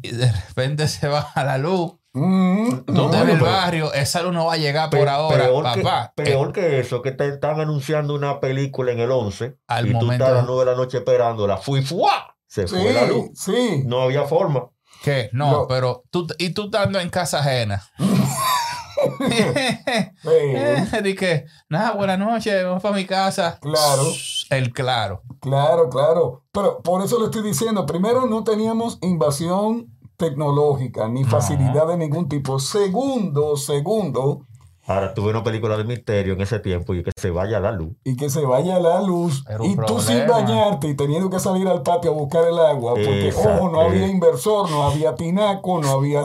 y 0.00 0.12
de 0.12 0.32
repente 0.32 0.88
se 0.88 1.06
va 1.08 1.20
a 1.34 1.44
la 1.44 1.58
luz. 1.58 1.97
Mm, 2.18 2.84
no, 2.88 3.12
en 3.14 3.28
el 3.30 3.40
barrio, 3.40 3.92
esa 3.92 4.22
luz 4.22 4.32
no 4.32 4.46
va 4.46 4.54
a 4.54 4.56
llegar 4.56 4.90
por 4.90 5.08
ahora, 5.08 5.44
peor 5.44 5.62
papá. 5.64 6.12
Que, 6.16 6.22
Eh, 6.22 6.26
peor 6.26 6.52
que 6.52 6.80
eso, 6.80 7.02
que 7.02 7.12
te 7.12 7.28
están 7.28 7.60
anunciando 7.60 8.14
una 8.14 8.40
película 8.40 8.92
en 8.92 9.00
el 9.00 9.10
11 9.10 9.56
Al 9.68 9.86
y 9.86 9.92
tú 9.92 9.96
momento 9.98 10.24
estás 10.24 10.28
a 10.28 10.32
las 10.34 10.42
de- 10.42 10.46
9 10.52 10.64
de 10.64 10.70
la 10.72 10.76
noche 10.76 10.98
esperándola. 10.98 11.56
Fui, 11.58 11.82
¡fua! 11.82 12.36
Se 12.46 12.66
fue 12.66 12.92
la 12.92 13.06
luz. 13.06 13.30
Sí. 13.34 13.82
No 13.86 14.02
había 14.02 14.24
forma. 14.24 14.68
¿Qué? 15.04 15.28
No, 15.32 15.52
No. 15.52 15.66
pero 15.68 16.02
tú, 16.10 16.26
y 16.38 16.50
tú 16.50 16.64
estando 16.64 16.98
en 16.98 17.10
casa 17.10 17.38
ajena. 17.40 17.82
Dije, 21.02 21.46
nada, 21.68 21.92
buenas 21.92 22.18
noches, 22.18 22.64
vamos 22.64 22.82
para 22.82 22.96
mi 22.96 23.04
casa. 23.04 23.58
Claro. 23.60 24.02
El 24.50 24.72
claro. 24.72 25.22
Claro, 25.40 25.88
claro. 25.88 26.44
Pero 26.52 26.82
por 26.82 27.02
eso 27.04 27.18
le 27.18 27.26
estoy 27.26 27.42
diciendo, 27.42 27.86
primero 27.86 28.26
no 28.26 28.44
teníamos 28.44 28.98
invasión 29.02 29.88
tecnológica 30.18 31.08
ni 31.08 31.24
facilidad 31.24 31.86
de 31.86 31.96
ningún 31.96 32.28
tipo. 32.28 32.58
Segundo, 32.58 33.56
segundo, 33.56 34.42
Ahora 34.88 35.12
tuve 35.12 35.28
una 35.32 35.42
película 35.42 35.76
de 35.76 35.84
misterio 35.84 36.32
en 36.32 36.40
ese 36.40 36.60
tiempo 36.60 36.94
y 36.94 37.02
que 37.02 37.10
se 37.14 37.28
vaya 37.30 37.60
la 37.60 37.72
luz. 37.72 37.92
y 38.04 38.16
que 38.16 38.30
se 38.30 38.46
vaya 38.46 38.80
la 38.80 39.02
luz 39.02 39.44
y 39.62 39.76
tú 39.76 40.00
sin 40.00 40.26
bañarte 40.26 40.88
y 40.88 40.96
teniendo 40.96 41.28
que 41.28 41.38
salir 41.38 41.68
al 41.68 41.82
patio 41.82 42.12
a 42.12 42.14
buscar 42.14 42.48
el 42.48 42.58
agua, 42.58 42.92
porque 42.94 43.28
Exacto. 43.28 43.64
ojo, 43.66 43.68
no 43.68 43.82
había 43.82 44.06
inversor, 44.06 44.70
no 44.70 44.84
había 44.84 45.14
tinaco, 45.14 45.78
no 45.82 45.90
había... 45.90 46.22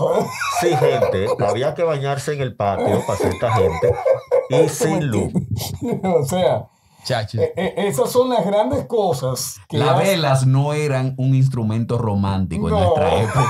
Sí, 0.62 0.69
gente, 0.77 1.27
había 1.45 1.75
que 1.75 1.84
bañarse 1.84 2.36
en 2.36 2.41
el 2.41 2.56
patio 2.56 3.06
para 3.06 3.19
cierta 3.19 3.51
gente 3.51 3.93
y 4.49 4.69
sin 4.69 5.08
luz. 5.08 5.34
o 6.03 6.23
sea, 6.23 6.69
Chacho. 7.04 7.39
e- 7.42 7.54
e- 7.56 7.88
esas 7.88 8.12
son 8.12 8.30
las 8.30 8.46
grandes 8.46 8.86
cosas 8.86 9.60
que 9.68 9.78
las 9.78 9.98
velas 9.98 10.46
no 10.46 10.74
eran 10.74 11.16
un 11.18 11.36
instrumento 11.36 11.98
romántico 11.98 12.70
en 12.70 12.76
nuestra 12.76 13.22
época. 13.22 13.48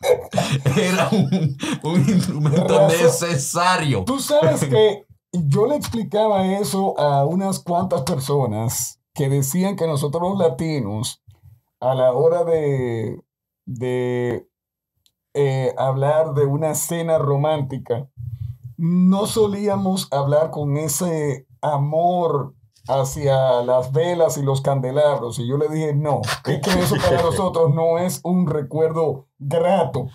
Era 0.76 1.08
un, 1.10 1.56
un 1.82 2.00
instrumento 2.08 2.86
necesario. 2.88 4.04
Tú 4.04 4.20
sabes 4.20 4.64
que 4.64 5.06
yo 5.32 5.66
le 5.66 5.76
explicaba 5.76 6.46
eso 6.46 6.98
a 6.98 7.24
unas 7.24 7.60
cuantas 7.60 8.02
personas 8.02 9.00
que 9.14 9.28
decían 9.28 9.76
que 9.76 9.86
nosotros 9.86 10.22
los 10.22 10.38
latinos, 10.38 11.22
a 11.80 11.94
la 11.94 12.12
hora 12.12 12.44
de, 12.44 13.20
de 13.64 14.46
eh, 15.34 15.74
hablar 15.78 16.34
de 16.34 16.44
una 16.44 16.74
cena 16.74 17.18
romántica, 17.18 18.08
no 18.76 19.26
solíamos 19.26 20.08
hablar 20.12 20.50
con 20.50 20.76
ese 20.76 21.46
amor 21.72 22.54
hacia 22.88 23.62
las 23.62 23.92
velas 23.92 24.36
y 24.38 24.42
los 24.42 24.60
candelabros. 24.60 25.38
Y 25.38 25.46
yo 25.48 25.56
le 25.58 25.68
dije, 25.68 25.94
no, 25.94 26.20
es 26.46 26.60
que 26.60 26.70
eso 26.80 26.96
para 26.96 27.22
nosotros 27.30 27.74
no 27.74 27.98
es 27.98 28.20
un 28.24 28.46
recuerdo 28.46 29.26
grato. 29.38 30.06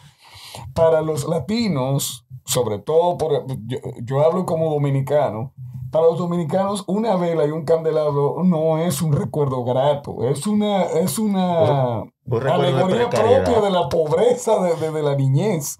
Para 0.73 1.01
los 1.01 1.27
latinos, 1.27 2.25
sobre 2.45 2.79
todo, 2.79 3.17
por, 3.17 3.45
yo, 3.67 3.77
yo 4.03 4.21
hablo 4.25 4.45
como 4.45 4.69
dominicano, 4.69 5.53
para 5.91 6.05
los 6.05 6.17
dominicanos 6.17 6.85
una 6.87 7.15
vela 7.17 7.45
y 7.45 7.51
un 7.51 7.65
candelabro 7.65 8.37
no 8.43 8.77
es 8.77 9.01
un 9.01 9.11
recuerdo 9.11 9.63
grato, 9.65 10.23
es 10.23 10.47
una, 10.47 10.83
es 10.83 11.19
una 11.19 12.03
Un 12.25 12.47
alegoría 12.47 13.09
propia 13.09 13.61
de 13.61 13.69
la 13.71 13.89
pobreza 13.89 14.61
de, 14.61 14.75
de- 14.75 14.91
de 14.91 15.03
la 15.03 15.15
niñez. 15.15 15.79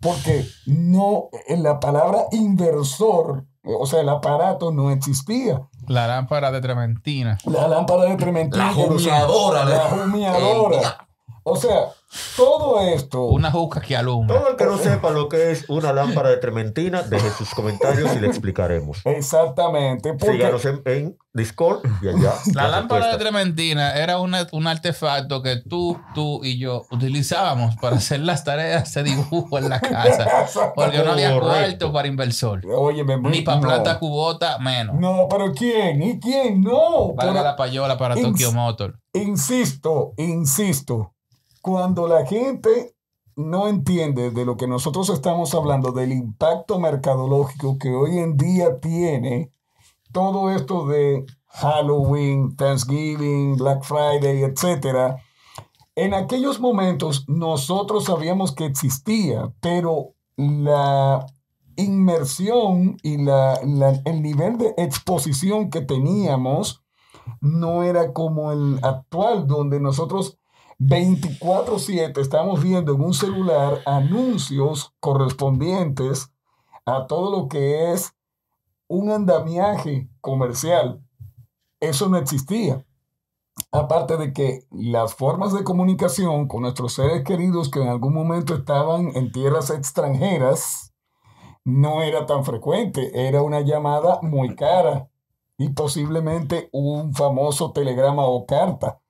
Porque 0.00 0.44
no, 0.66 1.28
en 1.46 1.62
la 1.62 1.78
palabra 1.80 2.26
inversor, 2.32 3.46
o 3.64 3.86
sea, 3.86 4.00
el 4.00 4.08
aparato 4.08 4.72
no 4.72 4.90
existía. 4.90 5.62
La 5.86 6.06
lámpara 6.08 6.50
de 6.50 6.60
Trementina. 6.60 7.38
La 7.44 7.68
lámpara 7.68 8.04
de 8.04 8.16
Trementina. 8.16 8.72
La 8.72 8.76
humeadora, 8.76 9.64
La 9.64 9.74
la- 9.74 10.04
humeadora. 10.04 11.08
O 11.44 11.56
sea, 11.56 11.88
todo 12.36 12.80
esto, 12.80 13.24
Una 13.24 13.50
juca 13.50 13.80
que 13.80 13.96
alumbra. 13.96 14.38
Todo 14.38 14.50
el 14.50 14.56
que 14.56 14.64
no 14.64 14.78
sepa 14.78 15.10
lo 15.10 15.28
que 15.28 15.50
es 15.50 15.64
una 15.68 15.92
lámpara 15.92 16.28
de 16.30 16.36
trementina, 16.36 17.02
deje 17.02 17.30
sus 17.30 17.50
comentarios 17.54 18.14
y 18.14 18.20
le 18.20 18.26
explicaremos. 18.28 19.00
exactamente, 19.04 20.12
porque 20.14 20.36
Síganos 20.36 20.64
en, 20.66 20.82
en 20.84 21.16
Discord 21.34 21.80
y 22.02 22.08
allá. 22.08 22.34
La 22.54 22.68
lámpara 22.68 23.12
de. 23.12 23.18
Trementina 23.18 23.94
era 23.96 24.18
una- 24.18 24.46
un 24.52 24.66
artefacto 24.66 25.42
que 25.42 25.56
tú, 25.56 25.98
tú 26.14 26.44
y 26.44 26.58
yo 26.58 26.84
utilizábamos 26.90 27.76
para 27.76 27.96
hacer 27.96 28.20
las 28.20 28.44
tareas 28.44 28.92
de 28.94 29.02
dibujo 29.02 29.58
en 29.58 29.68
la 29.70 29.80
casa. 29.80 30.26
Porque 30.74 30.98
no 31.02 31.12
había 31.12 31.38
cuarto 31.40 31.92
para 31.92 32.08
inversor. 32.08 32.60
Óyeme, 32.66 33.16
Ni 33.18 33.40
para 33.42 33.56
no. 33.60 33.66
planta 33.68 33.98
cubota, 33.98 34.58
menos. 34.58 34.96
No, 34.96 35.26
pero 35.30 35.52
¿quién? 35.52 36.02
¿Y 36.02 36.20
quién? 36.20 36.60
No. 36.60 37.14
Pero- 37.18 37.32
la 37.32 37.56
payola 37.56 37.96
para 37.98 38.14
Ins- 38.16 38.22
Tokyo 38.22 38.52
Motor. 38.52 38.98
Insisto, 39.14 40.12
insisto, 40.18 41.14
cuando 41.62 42.08
la 42.08 42.26
gente 42.26 42.94
no 43.36 43.66
entiende 43.68 44.30
de 44.30 44.44
lo 44.44 44.56
que 44.56 44.66
nosotros 44.66 45.08
estamos 45.08 45.54
hablando, 45.54 45.92
del 45.92 46.12
impacto 46.12 46.78
mercadológico 46.78 47.78
que 47.78 47.90
hoy 47.90 48.18
en 48.18 48.36
día 48.36 48.76
tiene 48.76 49.50
todo 50.12 50.50
esto 50.50 50.86
de 50.86 51.24
Halloween, 51.46 52.54
Thanksgiving, 52.56 53.56
Black 53.56 53.84
Friday, 53.84 54.42
etcétera, 54.42 55.16
en 55.94 56.12
aquellos 56.14 56.60
momentos 56.60 57.24
nosotros 57.28 58.04
sabíamos 58.04 58.52
que 58.52 58.66
existía, 58.66 59.52
pero 59.60 60.14
la 60.36 61.24
inmersión 61.76 62.96
y 63.02 63.18
la- 63.18 63.58
el 64.04 64.22
nivel 64.22 64.58
de 64.58 64.74
exposición 64.76 65.70
que 65.70 65.80
teníamos 65.80 66.82
no 67.40 67.82
era 67.82 68.12
como 68.12 68.52
el 68.52 68.78
actual, 68.82 69.46
donde 69.46 69.80
nosotros 69.80 70.38
24/7 70.84 72.20
estamos 72.20 72.60
viendo 72.60 72.94
en 72.94 73.00
un 73.02 73.14
celular 73.14 73.82
anuncios 73.86 74.92
correspondientes 74.98 76.32
a 76.84 77.06
todo 77.06 77.30
lo 77.30 77.48
que 77.48 77.92
es 77.92 78.16
un 78.88 79.10
andamiaje 79.10 80.08
comercial. 80.20 81.00
Eso 81.78 82.08
no 82.08 82.16
existía. 82.16 82.84
Aparte 83.70 84.16
de 84.16 84.32
que 84.32 84.66
las 84.72 85.14
formas 85.14 85.52
de 85.52 85.62
comunicación 85.62 86.48
con 86.48 86.62
nuestros 86.62 86.94
seres 86.94 87.22
queridos 87.22 87.70
que 87.70 87.80
en 87.80 87.88
algún 87.88 88.14
momento 88.14 88.54
estaban 88.54 89.14
en 89.14 89.30
tierras 89.30 89.70
extranjeras 89.70 90.92
no 91.64 92.02
era 92.02 92.26
tan 92.26 92.44
frecuente. 92.44 93.28
Era 93.28 93.42
una 93.42 93.60
llamada 93.60 94.18
muy 94.22 94.56
cara 94.56 95.08
y 95.58 95.68
posiblemente 95.68 96.70
un 96.72 97.14
famoso 97.14 97.70
telegrama 97.70 98.24
o 98.26 98.46
carta. 98.46 99.01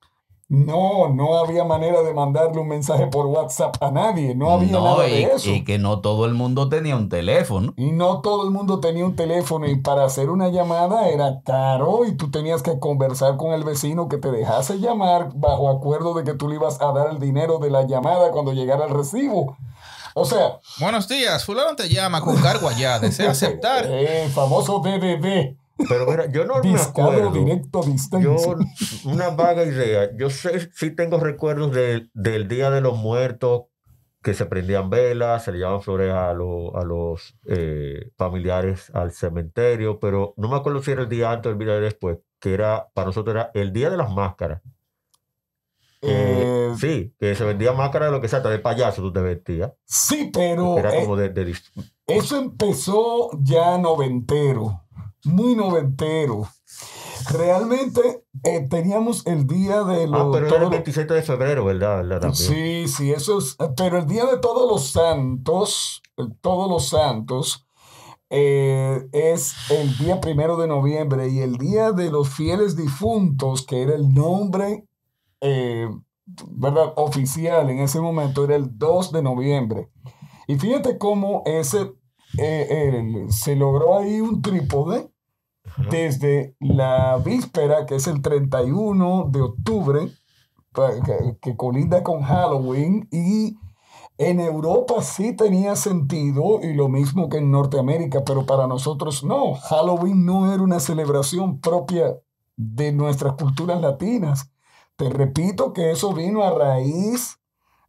No, 0.55 1.09
no 1.09 1.39
había 1.39 1.65
manera 1.65 2.03
de 2.03 2.13
mandarle 2.13 2.61
un 2.61 2.69
mensaje 2.69 3.07
por 3.07 3.25
WhatsApp 3.25 3.75
a 3.83 3.91
nadie. 3.91 4.35
No 4.35 4.51
había 4.51 4.71
No, 4.73 4.85
nada 4.85 5.09
y, 5.09 5.13
de 5.13 5.23
eso. 5.33 5.49
y 5.49 5.65
que 5.65 5.79
no 5.79 6.01
todo 6.01 6.27
el 6.27 6.35
mundo 6.35 6.69
tenía 6.69 6.95
un 6.95 7.09
teléfono. 7.09 7.73
Y 7.79 7.91
no 7.93 8.21
todo 8.21 8.45
el 8.45 8.51
mundo 8.51 8.79
tenía 8.79 9.07
un 9.07 9.17
teléfono 9.17 9.67
y 9.67 9.77
para 9.77 10.05
hacer 10.05 10.29
una 10.29 10.51
llamada 10.51 11.09
era 11.09 11.41
caro 11.43 12.05
y 12.05 12.13
tú 12.19 12.31
tenías 12.31 12.63
que 12.63 12.79
conversar 12.79 13.39
con 13.39 13.53
el 13.55 13.65
vecino 13.65 14.09
que 14.11 14.19
te 14.19 14.31
dejase 14.31 14.79
llamar 14.79 15.31
bajo 15.35 15.71
acuerdo 15.71 16.13
de 16.13 16.23
que 16.25 16.35
tú 16.35 16.49
le 16.51 16.57
ibas 16.57 16.83
a 16.83 16.93
dar 16.93 17.09
el 17.09 17.19
dinero 17.19 17.57
de 17.59 17.71
la 17.71 17.87
llamada 17.87 18.31
cuando 18.31 18.53
llegara 18.53 18.85
el 18.85 18.91
recibo. 18.91 19.57
O 20.15 20.27
sea, 20.27 20.59
Buenos 20.79 21.09
días, 21.09 21.47
fulano 21.47 21.75
te 21.75 21.89
llama 21.89 22.21
con 22.21 22.37
cargo 22.37 22.69
allá. 22.69 22.99
¿Desea 22.99 23.31
aceptar? 23.31 23.87
el 23.87 24.29
famoso 24.31 24.81
DDD, 24.81 25.57
Pero 25.89 26.07
mira, 26.07 26.27
yo 26.31 26.45
no 26.45 26.63
me 26.63 26.79
acuerdo. 26.79 27.31
directo 27.33 27.81
a 27.81 27.83
Yo, 27.87 27.91
distancia. 27.93 28.57
una 29.05 29.31
vaga 29.31 29.65
idea. 29.65 30.11
Yo 30.17 30.31
sé, 30.31 30.71
sí 30.75 30.91
tengo 30.91 31.19
recuerdos 31.19 31.73
de- 31.73 32.09
del 32.15 32.47
Día 32.49 32.71
de 32.71 32.81
los 32.81 32.97
Muertos, 32.99 33.63
que 34.23 34.35
se 34.35 34.47
prendían 34.47 34.89
velas, 34.91 35.45
se 35.45 35.51
le 35.53 35.59
llevaban 35.59 35.83
flores 35.83 36.13
a, 36.13 36.33
lo- 36.33 36.77
a 36.77 36.85
los 36.85 37.37
eh, 37.49 38.11
familiares 38.17 38.91
al 38.95 39.11
cementerio, 39.13 39.99
pero 39.99 40.35
no 40.37 40.49
me 40.49 40.57
acuerdo 40.57 40.83
si 40.83 40.93
era 40.93 41.03
el 41.03 41.09
día 41.09 41.33
antes 41.33 41.51
o 41.51 41.53
el 41.53 41.59
día 41.59 41.75
después, 41.81 42.19
que 42.39 42.55
era, 42.55 42.89
para 42.95 43.07
nosotros 43.07 43.35
era 43.35 43.51
el 43.55 43.73
Día 43.73 43.91
de 43.91 43.97
las 43.97 44.11
Máscaras. 44.13 44.63
Eh, 46.05 46.45
Eh, 46.73 46.75
sí, 46.79 47.15
que 47.19 47.35
se 47.35 47.45
vendía 47.45 47.73
máscara 47.73 48.07
de 48.07 48.13
lo 48.13 48.21
que 48.21 48.27
sea, 48.29 48.39
hasta 48.39 48.51
de 48.51 48.59
payaso 48.59 49.03
tú 49.03 49.13
te 49.13 49.21
vestías. 49.21 49.73
sí, 49.85 50.31
pero 50.33 50.77
era 50.79 50.95
eh, 50.97 51.01
como 51.03 51.17
de, 51.17 51.29
de 51.29 51.55
Eso 52.09 52.37
empezó 52.39 53.31
ya 53.41 53.79
noventero, 53.79 54.83
muy 55.25 55.55
noventero. 55.55 56.43
Realmente 57.31 58.25
eh, 58.43 58.67
teníamos 58.69 59.25
el 59.27 59.47
día 59.47 59.83
de 59.85 60.05
Ah, 60.05 60.07
los... 60.07 60.35
pero 60.35 60.47
era 60.49 60.57
el 60.57 60.63
los- 60.63 60.71
27 60.71 61.15
de 61.15 61.23
febrero, 61.23 61.65
¿verdad? 61.65 62.33
Sí, 62.33 62.89
sí, 62.89 63.13
eso 63.13 63.39
es... 63.39 63.57
Pero 63.77 63.99
el 63.99 64.07
día 64.07 64.25
de 64.27 64.39
todos 64.39 64.69
los 64.71 64.91
santos, 64.91 66.03
el 66.17 66.35
todos 66.41 66.69
los 66.69 66.89
santos, 66.89 67.67
eh, 68.31 69.07
es 69.13 69.55
el 69.71 69.97
día 69.99 70.21
primero 70.21 70.57
de 70.57 70.67
noviembre 70.67 71.29
y 71.29 71.41
el 71.41 71.59
día 71.59 71.93
de 71.93 72.11
los 72.11 72.29
fieles 72.31 72.77
difuntos, 72.77 73.65
que 73.65 73.83
era 73.83 73.95
el 73.95 74.13
nombre, 74.13 74.87
eh, 75.41 75.89
¿verdad? 76.51 76.93
Oficial 76.97 77.69
en 77.71 77.81
ese 77.81 78.01
momento, 78.01 78.45
era 78.45 78.57
el 78.57 78.79
2 78.79 79.13
de 79.13 79.23
noviembre. 79.23 79.91
Y 80.49 80.57
fíjate 80.57 80.99
cómo 80.99 81.43
ese, 81.47 81.93
eh, 82.39 83.27
se 83.31 83.55
logró 83.55 83.99
ahí 83.99 84.21
un 84.21 84.43
trípode 84.43 85.12
desde 85.77 86.57
la 86.61 87.17
víspera, 87.19 87.87
que 87.87 87.97
es 87.97 88.07
el 88.07 88.23
31 88.23 89.29
de 89.31 89.41
octubre, 89.41 90.09
que, 90.75 91.37
que 91.41 91.57
colinda 91.57 92.03
con 92.03 92.23
Halloween, 92.23 93.09
y 93.11 93.57
en 94.19 94.41
Europa 94.41 95.03
sí 95.03 95.35
tenía 95.35 95.77
sentido, 95.77 96.61
y 96.63 96.75
lo 96.75 96.89
mismo 96.89 97.29
que 97.29 97.39
en 97.39 97.51
Norteamérica, 97.51 98.25
pero 98.25 98.47
para 98.47 98.67
nosotros 98.67 99.25
no. 99.25 99.55
Halloween 99.55 100.25
no 100.25 100.53
era 100.53 100.63
una 100.63 100.81
celebración 100.81 101.61
propia 101.61 102.17
de 102.57 102.93
nuestras 102.93 103.35
culturas 103.35 103.81
latinas. 103.81 104.51
Te 104.97 105.09
repito 105.09 105.73
que 105.73 105.91
eso 105.91 106.13
vino 106.13 106.43
a 106.43 106.51
raíz 106.51 107.39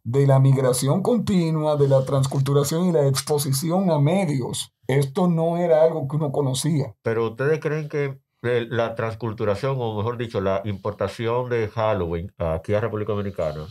de 0.04 0.26
la 0.26 0.38
migración 0.38 1.02
continua, 1.02 1.76
de 1.76 1.88
la 1.88 2.04
transculturación 2.04 2.86
y 2.86 2.92
la 2.92 3.06
exposición 3.08 3.90
a 3.90 3.98
medios. 3.98 4.72
Esto 4.86 5.28
no 5.28 5.56
era 5.56 5.82
algo 5.82 6.06
que 6.06 6.16
uno 6.16 6.30
conocía. 6.30 6.94
Pero 7.02 7.30
ustedes 7.30 7.58
creen 7.58 7.88
que 7.88 8.20
eh, 8.42 8.66
la 8.68 8.94
transculturación, 8.94 9.76
o 9.78 9.96
mejor 9.96 10.18
dicho, 10.18 10.42
la 10.42 10.60
importación 10.64 11.48
de 11.48 11.68
Halloween 11.68 12.32
aquí 12.36 12.74
a 12.74 12.80
República 12.80 13.12
Dominicana, 13.12 13.66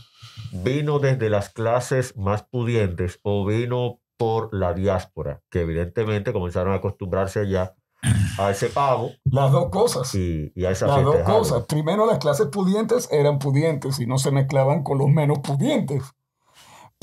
vino 0.52 0.98
desde 0.98 1.30
las 1.30 1.50
clases 1.50 2.16
más 2.16 2.42
pudientes 2.42 3.20
o 3.22 3.46
vino 3.46 4.00
por 4.16 4.52
la 4.52 4.74
diáspora, 4.74 5.42
que 5.50 5.60
evidentemente 5.60 6.32
comenzaron 6.32 6.72
a 6.72 6.76
acostumbrarse 6.76 7.40
allá 7.40 7.76
a 8.38 8.50
ese 8.50 8.68
pavo 8.68 9.12
Las 9.24 9.52
dos 9.52 9.70
cosas. 9.70 10.14
y, 10.14 10.52
y 10.54 10.64
a 10.64 10.72
esa 10.72 10.88
Las 10.88 11.04
dos 11.04 11.18
cosas. 11.20 11.64
Primero, 11.66 12.06
las 12.06 12.18
clases 12.18 12.48
pudientes 12.48 13.08
eran 13.12 13.38
pudientes 13.38 14.00
y 14.00 14.06
no 14.06 14.18
se 14.18 14.32
mezclaban 14.32 14.82
con 14.82 14.98
los 14.98 15.08
menos 15.08 15.38
pudientes. 15.38 16.02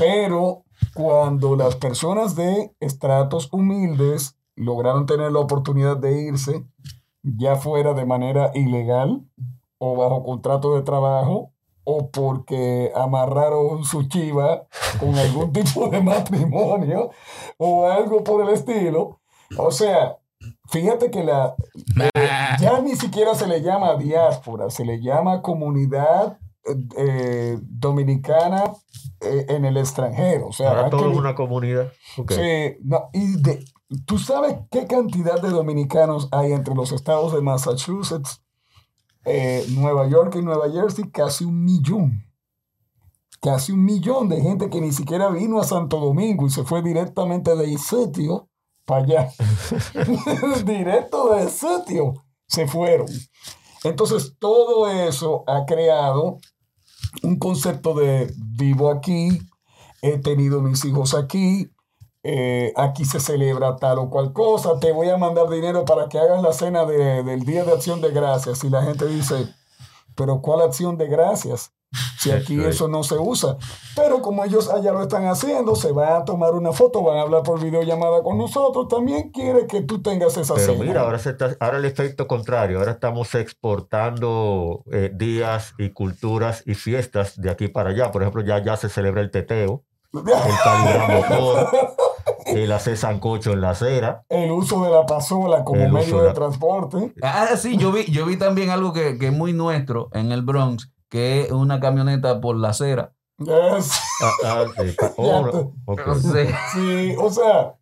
Pero 0.01 0.63
cuando 0.95 1.55
las 1.55 1.75
personas 1.75 2.35
de 2.35 2.75
estratos 2.79 3.49
humildes 3.51 4.35
lograron 4.55 5.05
tener 5.05 5.31
la 5.31 5.39
oportunidad 5.39 5.95
de 5.97 6.23
irse, 6.23 6.65
ya 7.21 7.55
fuera 7.55 7.93
de 7.93 8.03
manera 8.03 8.49
ilegal 8.55 9.21
o 9.77 9.95
bajo 9.95 10.23
contrato 10.23 10.75
de 10.75 10.81
trabajo 10.81 11.53
o 11.83 12.09
porque 12.09 12.91
amarraron 12.95 13.83
su 13.83 14.07
chiva 14.07 14.63
con 14.99 15.13
algún 15.15 15.53
tipo 15.53 15.87
de 15.89 16.01
matrimonio 16.01 17.11
o 17.57 17.85
algo 17.85 18.23
por 18.23 18.41
el 18.41 18.55
estilo. 18.55 19.19
O 19.55 19.69
sea, 19.69 20.17
fíjate 20.71 21.11
que 21.11 21.23
la, 21.23 21.55
ya 22.59 22.81
ni 22.81 22.95
siquiera 22.95 23.35
se 23.35 23.47
le 23.47 23.61
llama 23.61 23.97
diáspora, 23.97 24.71
se 24.71 24.83
le 24.83 24.99
llama 24.99 25.43
comunidad 25.43 26.39
eh, 26.97 27.57
dominicana 27.61 28.73
eh, 29.19 29.45
en 29.49 29.65
el 29.65 29.77
extranjero. 29.77 30.47
O 30.47 30.53
sea, 30.53 30.85
hay 30.85 30.89
todo 30.89 31.03
que- 31.05 31.11
es 31.11 31.17
una 31.17 31.35
comunidad. 31.35 31.91
Sí, 32.29 32.77
no, 32.83 33.09
y 33.13 33.41
de, 33.41 33.63
¿tú 34.05 34.17
sabes 34.19 34.55
qué 34.69 34.85
cantidad 34.87 35.41
de 35.41 35.49
dominicanos 35.49 36.27
hay 36.31 36.51
entre 36.53 36.75
los 36.75 36.91
estados 36.91 37.33
de 37.33 37.41
Massachusetts, 37.41 38.41
eh, 39.25 39.65
Nueva 39.69 40.07
York 40.07 40.35
y 40.37 40.41
Nueva 40.41 40.69
Jersey? 40.71 41.09
Casi 41.11 41.45
un 41.45 41.63
millón. 41.63 42.25
Casi 43.41 43.71
un 43.71 43.83
millón 43.83 44.29
de 44.29 44.39
gente 44.41 44.69
que 44.69 44.81
ni 44.81 44.91
siquiera 44.91 45.29
vino 45.29 45.59
a 45.59 45.63
Santo 45.63 45.99
Domingo 45.99 46.45
y 46.45 46.51
se 46.51 46.63
fue 46.63 46.83
directamente 46.83 47.55
de 47.55 47.75
sitio 47.79 48.49
para 48.85 49.03
allá. 49.03 49.29
Directo 50.65 51.33
de 51.33 51.49
sitio 51.49 52.13
se 52.47 52.67
fueron. 52.67 53.07
Entonces, 53.83 54.35
todo 54.39 54.87
eso 54.91 55.43
ha 55.47 55.65
creado 55.65 56.37
un 57.23 57.37
concepto 57.37 57.93
de 57.93 58.33
vivo 58.37 58.89
aquí, 58.91 59.39
he 60.01 60.17
tenido 60.17 60.61
mis 60.61 60.83
hijos 60.85 61.13
aquí, 61.13 61.69
eh, 62.23 62.71
aquí 62.75 63.05
se 63.05 63.19
celebra 63.19 63.75
tal 63.77 63.99
o 63.99 64.09
cual 64.09 64.33
cosa, 64.33 64.79
te 64.79 64.91
voy 64.91 65.09
a 65.09 65.17
mandar 65.17 65.49
dinero 65.49 65.85
para 65.85 66.07
que 66.09 66.19
hagas 66.19 66.41
la 66.43 66.53
cena 66.53 66.85
de- 66.85 67.23
del 67.23 67.41
Día 67.43 67.63
de 67.63 67.71
Acción 67.73 68.01
de 68.01 68.11
Gracias. 68.11 68.63
Y 68.63 68.69
la 68.69 68.83
gente 68.83 69.05
dice, 69.07 69.47
pero 70.15 70.41
¿cuál 70.41 70.61
acción 70.61 70.97
de 70.97 71.07
gracias? 71.07 71.71
Si 72.17 72.31
aquí 72.31 72.53
Eso 72.59 72.69
es. 72.69 72.75
eso 72.75 72.87
no 72.87 73.03
se 73.03 73.15
usa. 73.17 73.57
Pero 73.95 74.21
como 74.21 74.43
ellos 74.45 74.69
allá 74.69 74.91
lo 74.91 75.01
están 75.01 75.25
haciendo, 75.25 75.75
se 75.75 75.91
van 75.91 76.21
a 76.21 76.25
tomar 76.25 76.53
una 76.53 76.71
foto, 76.71 77.01
van 77.03 77.17
a 77.17 77.21
hablar 77.23 77.43
por 77.43 77.59
videollamada 77.59 78.21
con 78.23 78.37
nosotros, 78.37 78.87
también 78.87 79.31
quiere 79.31 79.67
que 79.67 79.81
tú 79.81 80.01
tengas 80.01 80.37
esa 80.37 80.53
Pero 80.53 80.73
cena. 80.73 80.85
mira, 80.85 81.01
ahora, 81.01 81.19
se 81.19 81.31
está, 81.31 81.55
ahora 81.59 81.77
el 81.79 81.85
efecto 81.85 82.27
contrario, 82.27 82.79
ahora 82.79 82.91
estamos 82.91 83.33
exportando 83.35 84.83
eh, 84.91 85.11
días 85.13 85.73
y 85.77 85.89
culturas 85.89 86.63
y 86.65 86.75
fiestas 86.75 87.39
de 87.41 87.49
aquí 87.49 87.67
para 87.67 87.89
allá. 87.89 88.11
Por 88.11 88.21
ejemplo, 88.21 88.41
ya, 88.43 88.63
ya 88.63 88.77
se 88.77 88.87
celebra 88.89 89.21
el 89.21 89.31
teteo, 89.31 89.83
el 90.13 91.13
motor, 91.13 91.67
el 92.45 92.71
hacer 92.71 92.97
sancocho 92.97 93.51
en 93.51 93.61
la 93.61 93.71
acera. 93.71 94.23
El 94.29 94.51
uso 94.51 94.83
de 94.83 94.91
la 94.91 95.05
pasola 95.05 95.63
como 95.63 95.81
El 95.81 95.91
medio 95.91 96.21
de 96.21 96.33
transporte. 96.33 97.13
Ah, 97.21 97.49
sí, 97.57 97.77
yo 97.77 97.91
vi, 97.91 98.05
yo 98.11 98.25
vi 98.25 98.37
también 98.37 98.69
algo 98.69 98.93
que, 98.93 99.17
que 99.17 99.27
es 99.27 99.33
muy 99.33 99.53
nuestro 99.53 100.09
en 100.13 100.31
el 100.31 100.41
Bronx, 100.41 100.91
que 101.11 101.41
es 101.41 101.51
una 101.51 101.79
camioneta 101.81 102.39
por 102.41 102.55
la 102.55 102.69
acera. 102.69 103.13
Yes. 103.37 103.99
Ah, 104.23 104.31
ah, 104.45 104.65
sí, 104.77 104.95
oh. 105.17 105.73
O 105.85 106.15
sea, 106.15 106.59
Sí, 106.73 107.15
o 107.19 107.29
sea, 107.29 107.75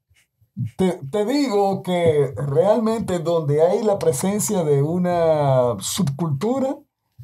te, 0.77 0.99
te 1.11 1.25
digo 1.25 1.83
que 1.83 2.33
realmente 2.35 3.19
donde 3.19 3.61
hay 3.61 3.83
la 3.83 3.99
presencia 3.99 4.63
de 4.63 4.81
una 4.81 5.75
subcultura, 5.79 6.75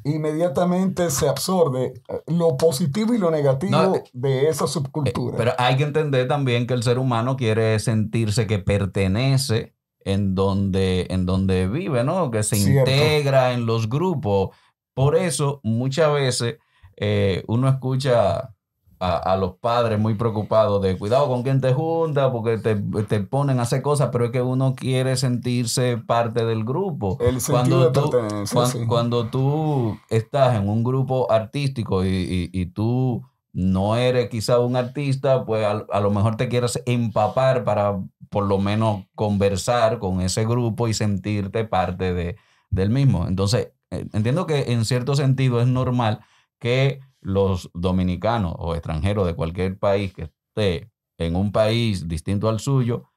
inmediatamente 0.04 1.10
se 1.10 1.28
absorbe 1.28 1.94
eh, 2.08 2.22
lo 2.28 2.56
positivo 2.56 3.12
y 3.14 3.18
lo 3.18 3.30
negativo 3.30 3.72
No, 3.72 3.94
eh, 3.96 4.04
de 4.12 4.48
esa 4.48 4.64
Eh, 4.66 4.68
subcultura. 4.68 5.36
Pero 5.36 5.52
hay 5.58 5.76
que 5.76 5.82
entender 5.84 6.28
también 6.28 6.66
que 6.66 6.74
el 6.74 6.82
ser 6.82 6.98
humano 6.98 7.36
quiere 7.36 7.78
sentirse 7.80 8.46
que 8.46 8.58
pertenece 8.58 9.74
en 10.04 10.36
donde, 10.36 11.06
en 11.10 11.26
donde 11.26 11.66
vive, 11.66 12.04
¿no? 12.04 12.30
Que 12.30 12.44
se 12.44 12.54
Cierto. 12.56 12.88
integra 12.90 13.52
en 13.54 13.66
los 13.66 13.88
grupos. 13.88 14.50
Por 14.96 15.14
eso, 15.14 15.60
muchas 15.62 16.10
veces 16.14 16.56
eh, 16.96 17.44
uno 17.48 17.68
escucha 17.68 18.54
a, 18.98 19.16
a 19.18 19.36
los 19.36 19.56
padres 19.58 19.98
muy 19.98 20.14
preocupados 20.14 20.80
de 20.82 20.96
cuidado 20.96 21.28
con 21.28 21.42
quién 21.42 21.60
te 21.60 21.74
junta, 21.74 22.32
porque 22.32 22.56
te, 22.56 22.76
te 23.04 23.20
ponen 23.20 23.58
a 23.58 23.62
hacer 23.64 23.82
cosas, 23.82 24.08
pero 24.10 24.24
es 24.24 24.30
que 24.30 24.40
uno 24.40 24.74
quiere 24.74 25.16
sentirse 25.16 25.98
parte 25.98 26.46
del 26.46 26.64
grupo. 26.64 27.18
El 27.20 27.38
Cuando 27.42 27.84
de 27.84 27.90
tú, 27.90 28.10
pertenencia, 28.10 28.56
cuan- 28.56 28.72
sí. 28.72 28.86
cuando 28.88 29.26
tú 29.26 29.98
estás 30.08 30.56
en 30.56 30.66
un 30.68 30.82
grupo 30.82 31.30
artístico 31.30 32.02
y, 32.06 32.08
y- 32.08 32.50
y 32.54 32.66
tú 32.66 33.22
no 33.52 33.96
eres 33.96 34.30
quizá 34.30 34.60
un 34.60 34.76
artista, 34.76 35.44
pues 35.44 35.64
a, 35.66 35.84
a 35.92 36.00
lo 36.00 36.10
mejor 36.10 36.36
te 36.38 36.48
quieres 36.48 36.82
empapar 36.86 37.64
para 37.64 37.98
por 38.30 38.44
lo 38.46 38.58
menos 38.58 39.04
conversar 39.14 39.98
con 39.98 40.22
ese 40.22 40.46
grupo 40.46 40.88
y 40.88 40.94
sentirte 40.94 41.64
parte 41.64 42.14
de, 42.14 42.36
del 42.70 42.88
mismo. 42.90 43.26
Entonces, 43.28 43.72
entiendo 43.90 44.46
que 44.46 44.72
en 44.72 44.84
cierto 44.84 45.14
sentido 45.14 45.60
es 45.60 45.66
normal 45.66 46.20
que 46.58 47.00
los 47.20 47.70
dominicanos 47.74 48.54
o 48.58 48.74
extranjeros 48.74 49.26
de 49.26 49.34
cualquier 49.34 49.78
país 49.78 50.12
que 50.12 50.22
esté 50.22 50.90
en 51.18 51.36
un 51.36 51.52
país 51.52 52.08
distinto 52.08 52.48
al 52.48 52.60
suyo, 52.60 53.10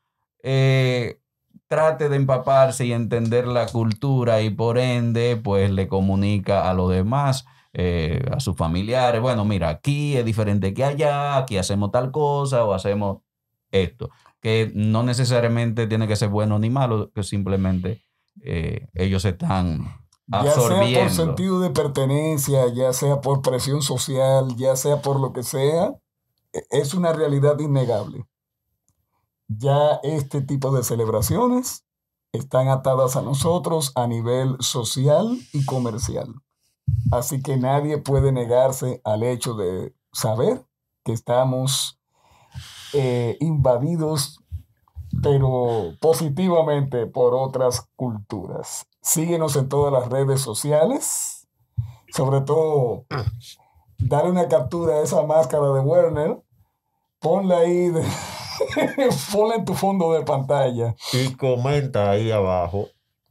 eh, 0.43 1.20
trate 1.67 2.09
de 2.09 2.15
empaparse 2.15 2.86
y 2.86 2.93
entender 2.93 3.47
la 3.47 3.67
cultura 3.67 4.41
y 4.41 4.49
por 4.49 4.78
ende, 4.78 5.38
pues 5.38 5.72
le 5.72 5.88
comunica 5.88 6.70
a 6.70 6.74
los 6.74 6.89
demás, 6.91 7.45
eh, 7.74 8.26
a 8.32 8.39
sus 8.39 8.55
familiares, 8.55 9.22
bueno, 9.22 9.45
mira, 9.45 9.70
aquí 9.70 10.17
es 10.17 10.26
diferente 10.26 10.74
que 10.74 10.84
allá, 10.84 11.38
aquí 11.38 11.57
hacemos 11.57 11.91
tal 11.91 12.11
cosa 12.11 12.65
o 12.65 12.74
hacemos 12.74 13.20
esto, 13.72 14.09
que 14.41 14.72
no 14.74 15.03
necesariamente 15.03 15.86
tiene 15.86 16.07
que 16.07 16.15
ser 16.15 16.30
bueno 16.30 16.57
ni 16.57 16.70
malo, 16.70 17.11
que 17.13 17.24
simplemente 17.24 18.01
eh, 18.41 18.88
ellos 18.95 19.24
están 19.26 20.09
ya 20.43 20.51
sea 20.53 20.82
por 20.93 21.09
sentido 21.11 21.59
de 21.59 21.69
pertenencia, 21.71 22.67
ya 22.73 22.93
sea 22.93 23.21
por 23.21 23.41
presión 23.41 23.82
social, 23.82 24.55
ya 24.55 24.75
sea 24.75 25.01
por 25.01 25.19
lo 25.19 25.34
que 25.34 25.43
sea, 25.43 25.93
e- 26.53 26.65
es 26.71 26.93
una 26.93 27.13
realidad 27.13 27.59
innegable. 27.59 28.25
Ya 29.47 29.99
este 30.03 30.41
tipo 30.41 30.71
de 30.71 30.84
celebraciones 30.84 31.84
están 32.32 32.67
atadas 32.67 33.15
a 33.15 33.21
nosotros 33.21 33.91
a 33.95 34.05
nivel 34.07 34.55
social 34.59 35.39
y 35.53 35.65
comercial. 35.65 36.36
Así 37.11 37.41
que 37.41 37.57
nadie 37.57 37.97
puede 37.97 38.32
negarse 38.32 39.01
al 39.03 39.23
hecho 39.23 39.55
de 39.55 39.95
saber 40.13 40.65
que 41.03 41.13
estamos 41.13 41.99
eh, 42.93 43.38
invadidos, 43.39 44.39
pero 45.23 45.93
positivamente 45.99 47.07
por 47.07 47.34
otras 47.34 47.88
culturas. 47.95 48.86
Síguenos 49.02 49.56
en 49.56 49.70
todas 49.70 49.91
las 49.93 50.10
redes 50.10 50.41
sociales. 50.41 51.47
Sobre 52.12 52.41
todo, 52.41 53.06
dale 54.00 54.30
una 54.30 54.47
captura 54.47 54.95
a 54.95 55.02
esa 55.04 55.24
máscara 55.24 55.72
de 55.72 55.80
Werner. 55.82 56.38
Ponla 57.20 57.60
ahí, 57.60 57.89
de- 57.89 58.04
ponla 59.32 59.56
en 59.56 59.66
tu 59.66 59.74
fondo 59.74 60.14
de 60.14 60.24
pantalla. 60.24 60.95
Y 61.14 61.36
comenta 61.36 62.10
ahí 62.12 62.32
abajo 62.32 62.88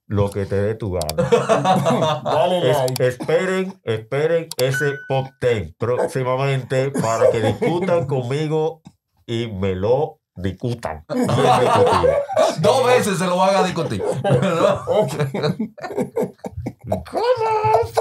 lo 0.06 0.30
que 0.30 0.46
te 0.46 0.56
dé 0.56 0.74
tu 0.74 0.92
gana. 0.92 2.20
Dale 2.24 2.70
Es- 2.70 2.76
like. 2.78 3.06
esperen, 3.06 3.80
esperen 3.84 4.48
ese 4.56 4.92
pop 5.08 5.26
10 5.40 5.74
próximamente 5.76 6.90
para 6.92 7.30
que 7.30 7.40
discutan 7.42 8.06
conmigo 8.06 8.80
y 9.26 9.48
me 9.48 9.74
lo 9.74 10.20
discutido. 10.42 11.02
Dos 12.60 12.86
veces 12.86 13.18
se 13.18 13.26
lo 13.26 13.36
van 13.36 13.56
a 13.56 13.62
discutir. 13.64 14.02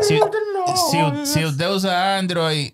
Si, 0.01 0.19
si- 0.91 1.25
si 1.25 1.45
usted 1.45 1.69
usa 1.71 2.17
Android, 2.17 2.71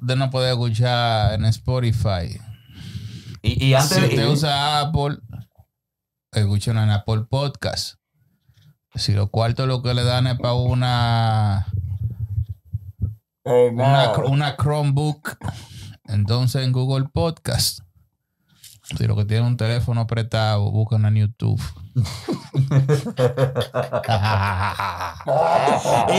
usted 0.00 0.16
no 0.16 0.30
puede 0.30 0.50
escuchar 0.50 1.34
en 1.34 1.44
Spotify. 1.46 2.40
Y, 3.42 3.66
y 3.66 3.74
antes 3.74 3.98
Si 3.98 4.04
usted 4.04 4.26
y- 4.28 4.32
usa 4.32 4.80
Apple, 4.80 5.18
escúchenlo 6.32 6.82
en 6.82 6.90
Apple 6.90 7.24
Podcast. 7.28 7.96
Si 8.94 9.12
los 9.12 9.30
cuartos 9.30 9.66
lo 9.66 9.82
que 9.82 9.92
le 9.94 10.04
dan 10.04 10.26
es 10.28 10.38
para 10.38 10.54
una, 10.54 11.66
Eh, 13.44 13.70
una, 13.72 14.12
una 14.24 14.56
Chromebook, 14.56 15.36
entonces 16.06 16.64
en 16.64 16.72
Google 16.72 17.08
Podcast. 17.12 17.80
Si 18.84 19.06
lo 19.06 19.16
que 19.16 19.24
tiene 19.24 19.46
un 19.46 19.56
teléfono 19.56 20.02
apretado, 20.02 20.70
buscan 20.70 21.06
en 21.06 21.14
YouTube. 21.14 21.58
Y 21.94 22.00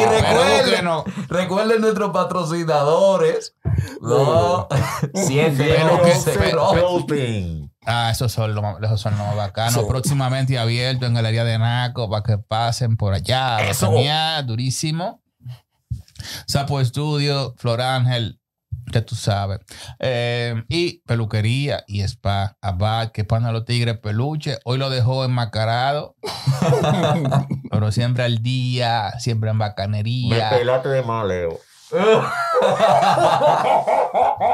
recuerden, 0.06 0.88
recuerden 1.30 1.82
nuestros 1.82 2.12
patrocinadores. 2.12 3.56
No, 4.02 4.68
siete. 5.14 5.78
Ah, 7.88 8.10
esos 8.10 8.32
son 8.32 8.56
los 8.56 8.66
esos 8.82 9.00
son 9.00 9.16
los 9.16 9.36
bacanos. 9.36 9.76
Sí. 9.76 9.82
Próximamente 9.88 10.58
abierto 10.58 11.06
en 11.06 11.14
Galería 11.14 11.44
de 11.44 11.60
Naco 11.60 12.10
para 12.10 12.24
que 12.24 12.40
pasen 12.40 12.98
por 12.98 13.14
allá. 13.14 13.60
Eso. 13.70 13.94
durísimo. 14.44 15.22
Sapo 16.48 16.82
Estudio, 16.82 17.54
Flor 17.58 17.82
Ángel, 17.82 18.40
ya 18.96 19.06
tú 19.06 19.16
sabes. 19.16 19.60
Eh, 20.00 20.64
y 20.70 21.00
peluquería 21.00 21.84
y 21.88 22.02
spa. 22.02 22.58
Abad, 22.62 23.12
que 23.12 23.26
pana 23.26 23.52
los 23.52 23.66
tigres 23.66 23.98
peluche. 24.00 24.58
Hoy 24.64 24.78
lo 24.78 24.90
dejó 24.90 25.26
enmascarado. 25.26 26.16
pero 27.70 27.92
siempre 27.92 28.24
al 28.24 28.42
día, 28.42 29.12
siempre 29.20 29.50
en 29.50 29.58
Me 29.58 29.66
bacanería. 29.66 30.50
pelaste 30.50 30.90
de 30.90 31.04
mal, 31.04 31.28
Leo. 31.28 31.60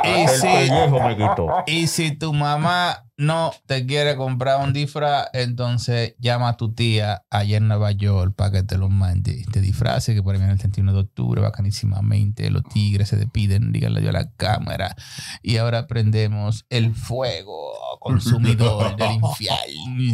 Y 0.04 0.28
si, 0.28 0.42
pellejo 0.42 1.00
me 1.00 1.16
quitó. 1.16 1.48
Y 1.66 1.88
si 1.88 2.12
tu 2.18 2.34
mamá 2.34 3.06
no 3.18 3.52
te 3.68 3.86
quiere 3.86 4.16
comprar 4.16 4.62
un 4.62 4.74
disfraz, 4.74 5.28
entonces 5.34 6.16
llama 6.20 6.50
a 6.50 6.58
tu 6.58 6.74
tía 6.74 7.24
allá 7.30 7.58
en 7.58 7.68
Nueva 7.68 7.92
York 7.92 8.34
para 8.36 8.52
que 8.52 8.64
te 8.64 8.78
lo 8.78 8.90
mande. 8.90 9.46
Te 9.52 9.62
disfrace, 9.62 10.14
que 10.14 10.24
por 10.24 10.34
ahí 10.34 10.40
viene 10.40 10.54
el 10.54 10.60
31 10.60 10.94
de 10.94 11.00
octubre, 11.00 11.42
bacanísimamente. 11.42 12.50
Los 12.50 12.64
tigres 12.64 13.10
se 13.10 13.18
despiden, 13.18 13.72
díganle 13.72 14.02
yo 14.02 14.10
a 14.10 14.14
la 14.14 14.32
cámara. 14.32 14.96
Y 15.42 15.58
ahora 15.58 15.88
prendemos 15.88 16.66
el 16.70 16.96
fuego 16.96 17.74
consumidor 18.00 18.96
del 18.96 19.12
infierno. 19.22 20.14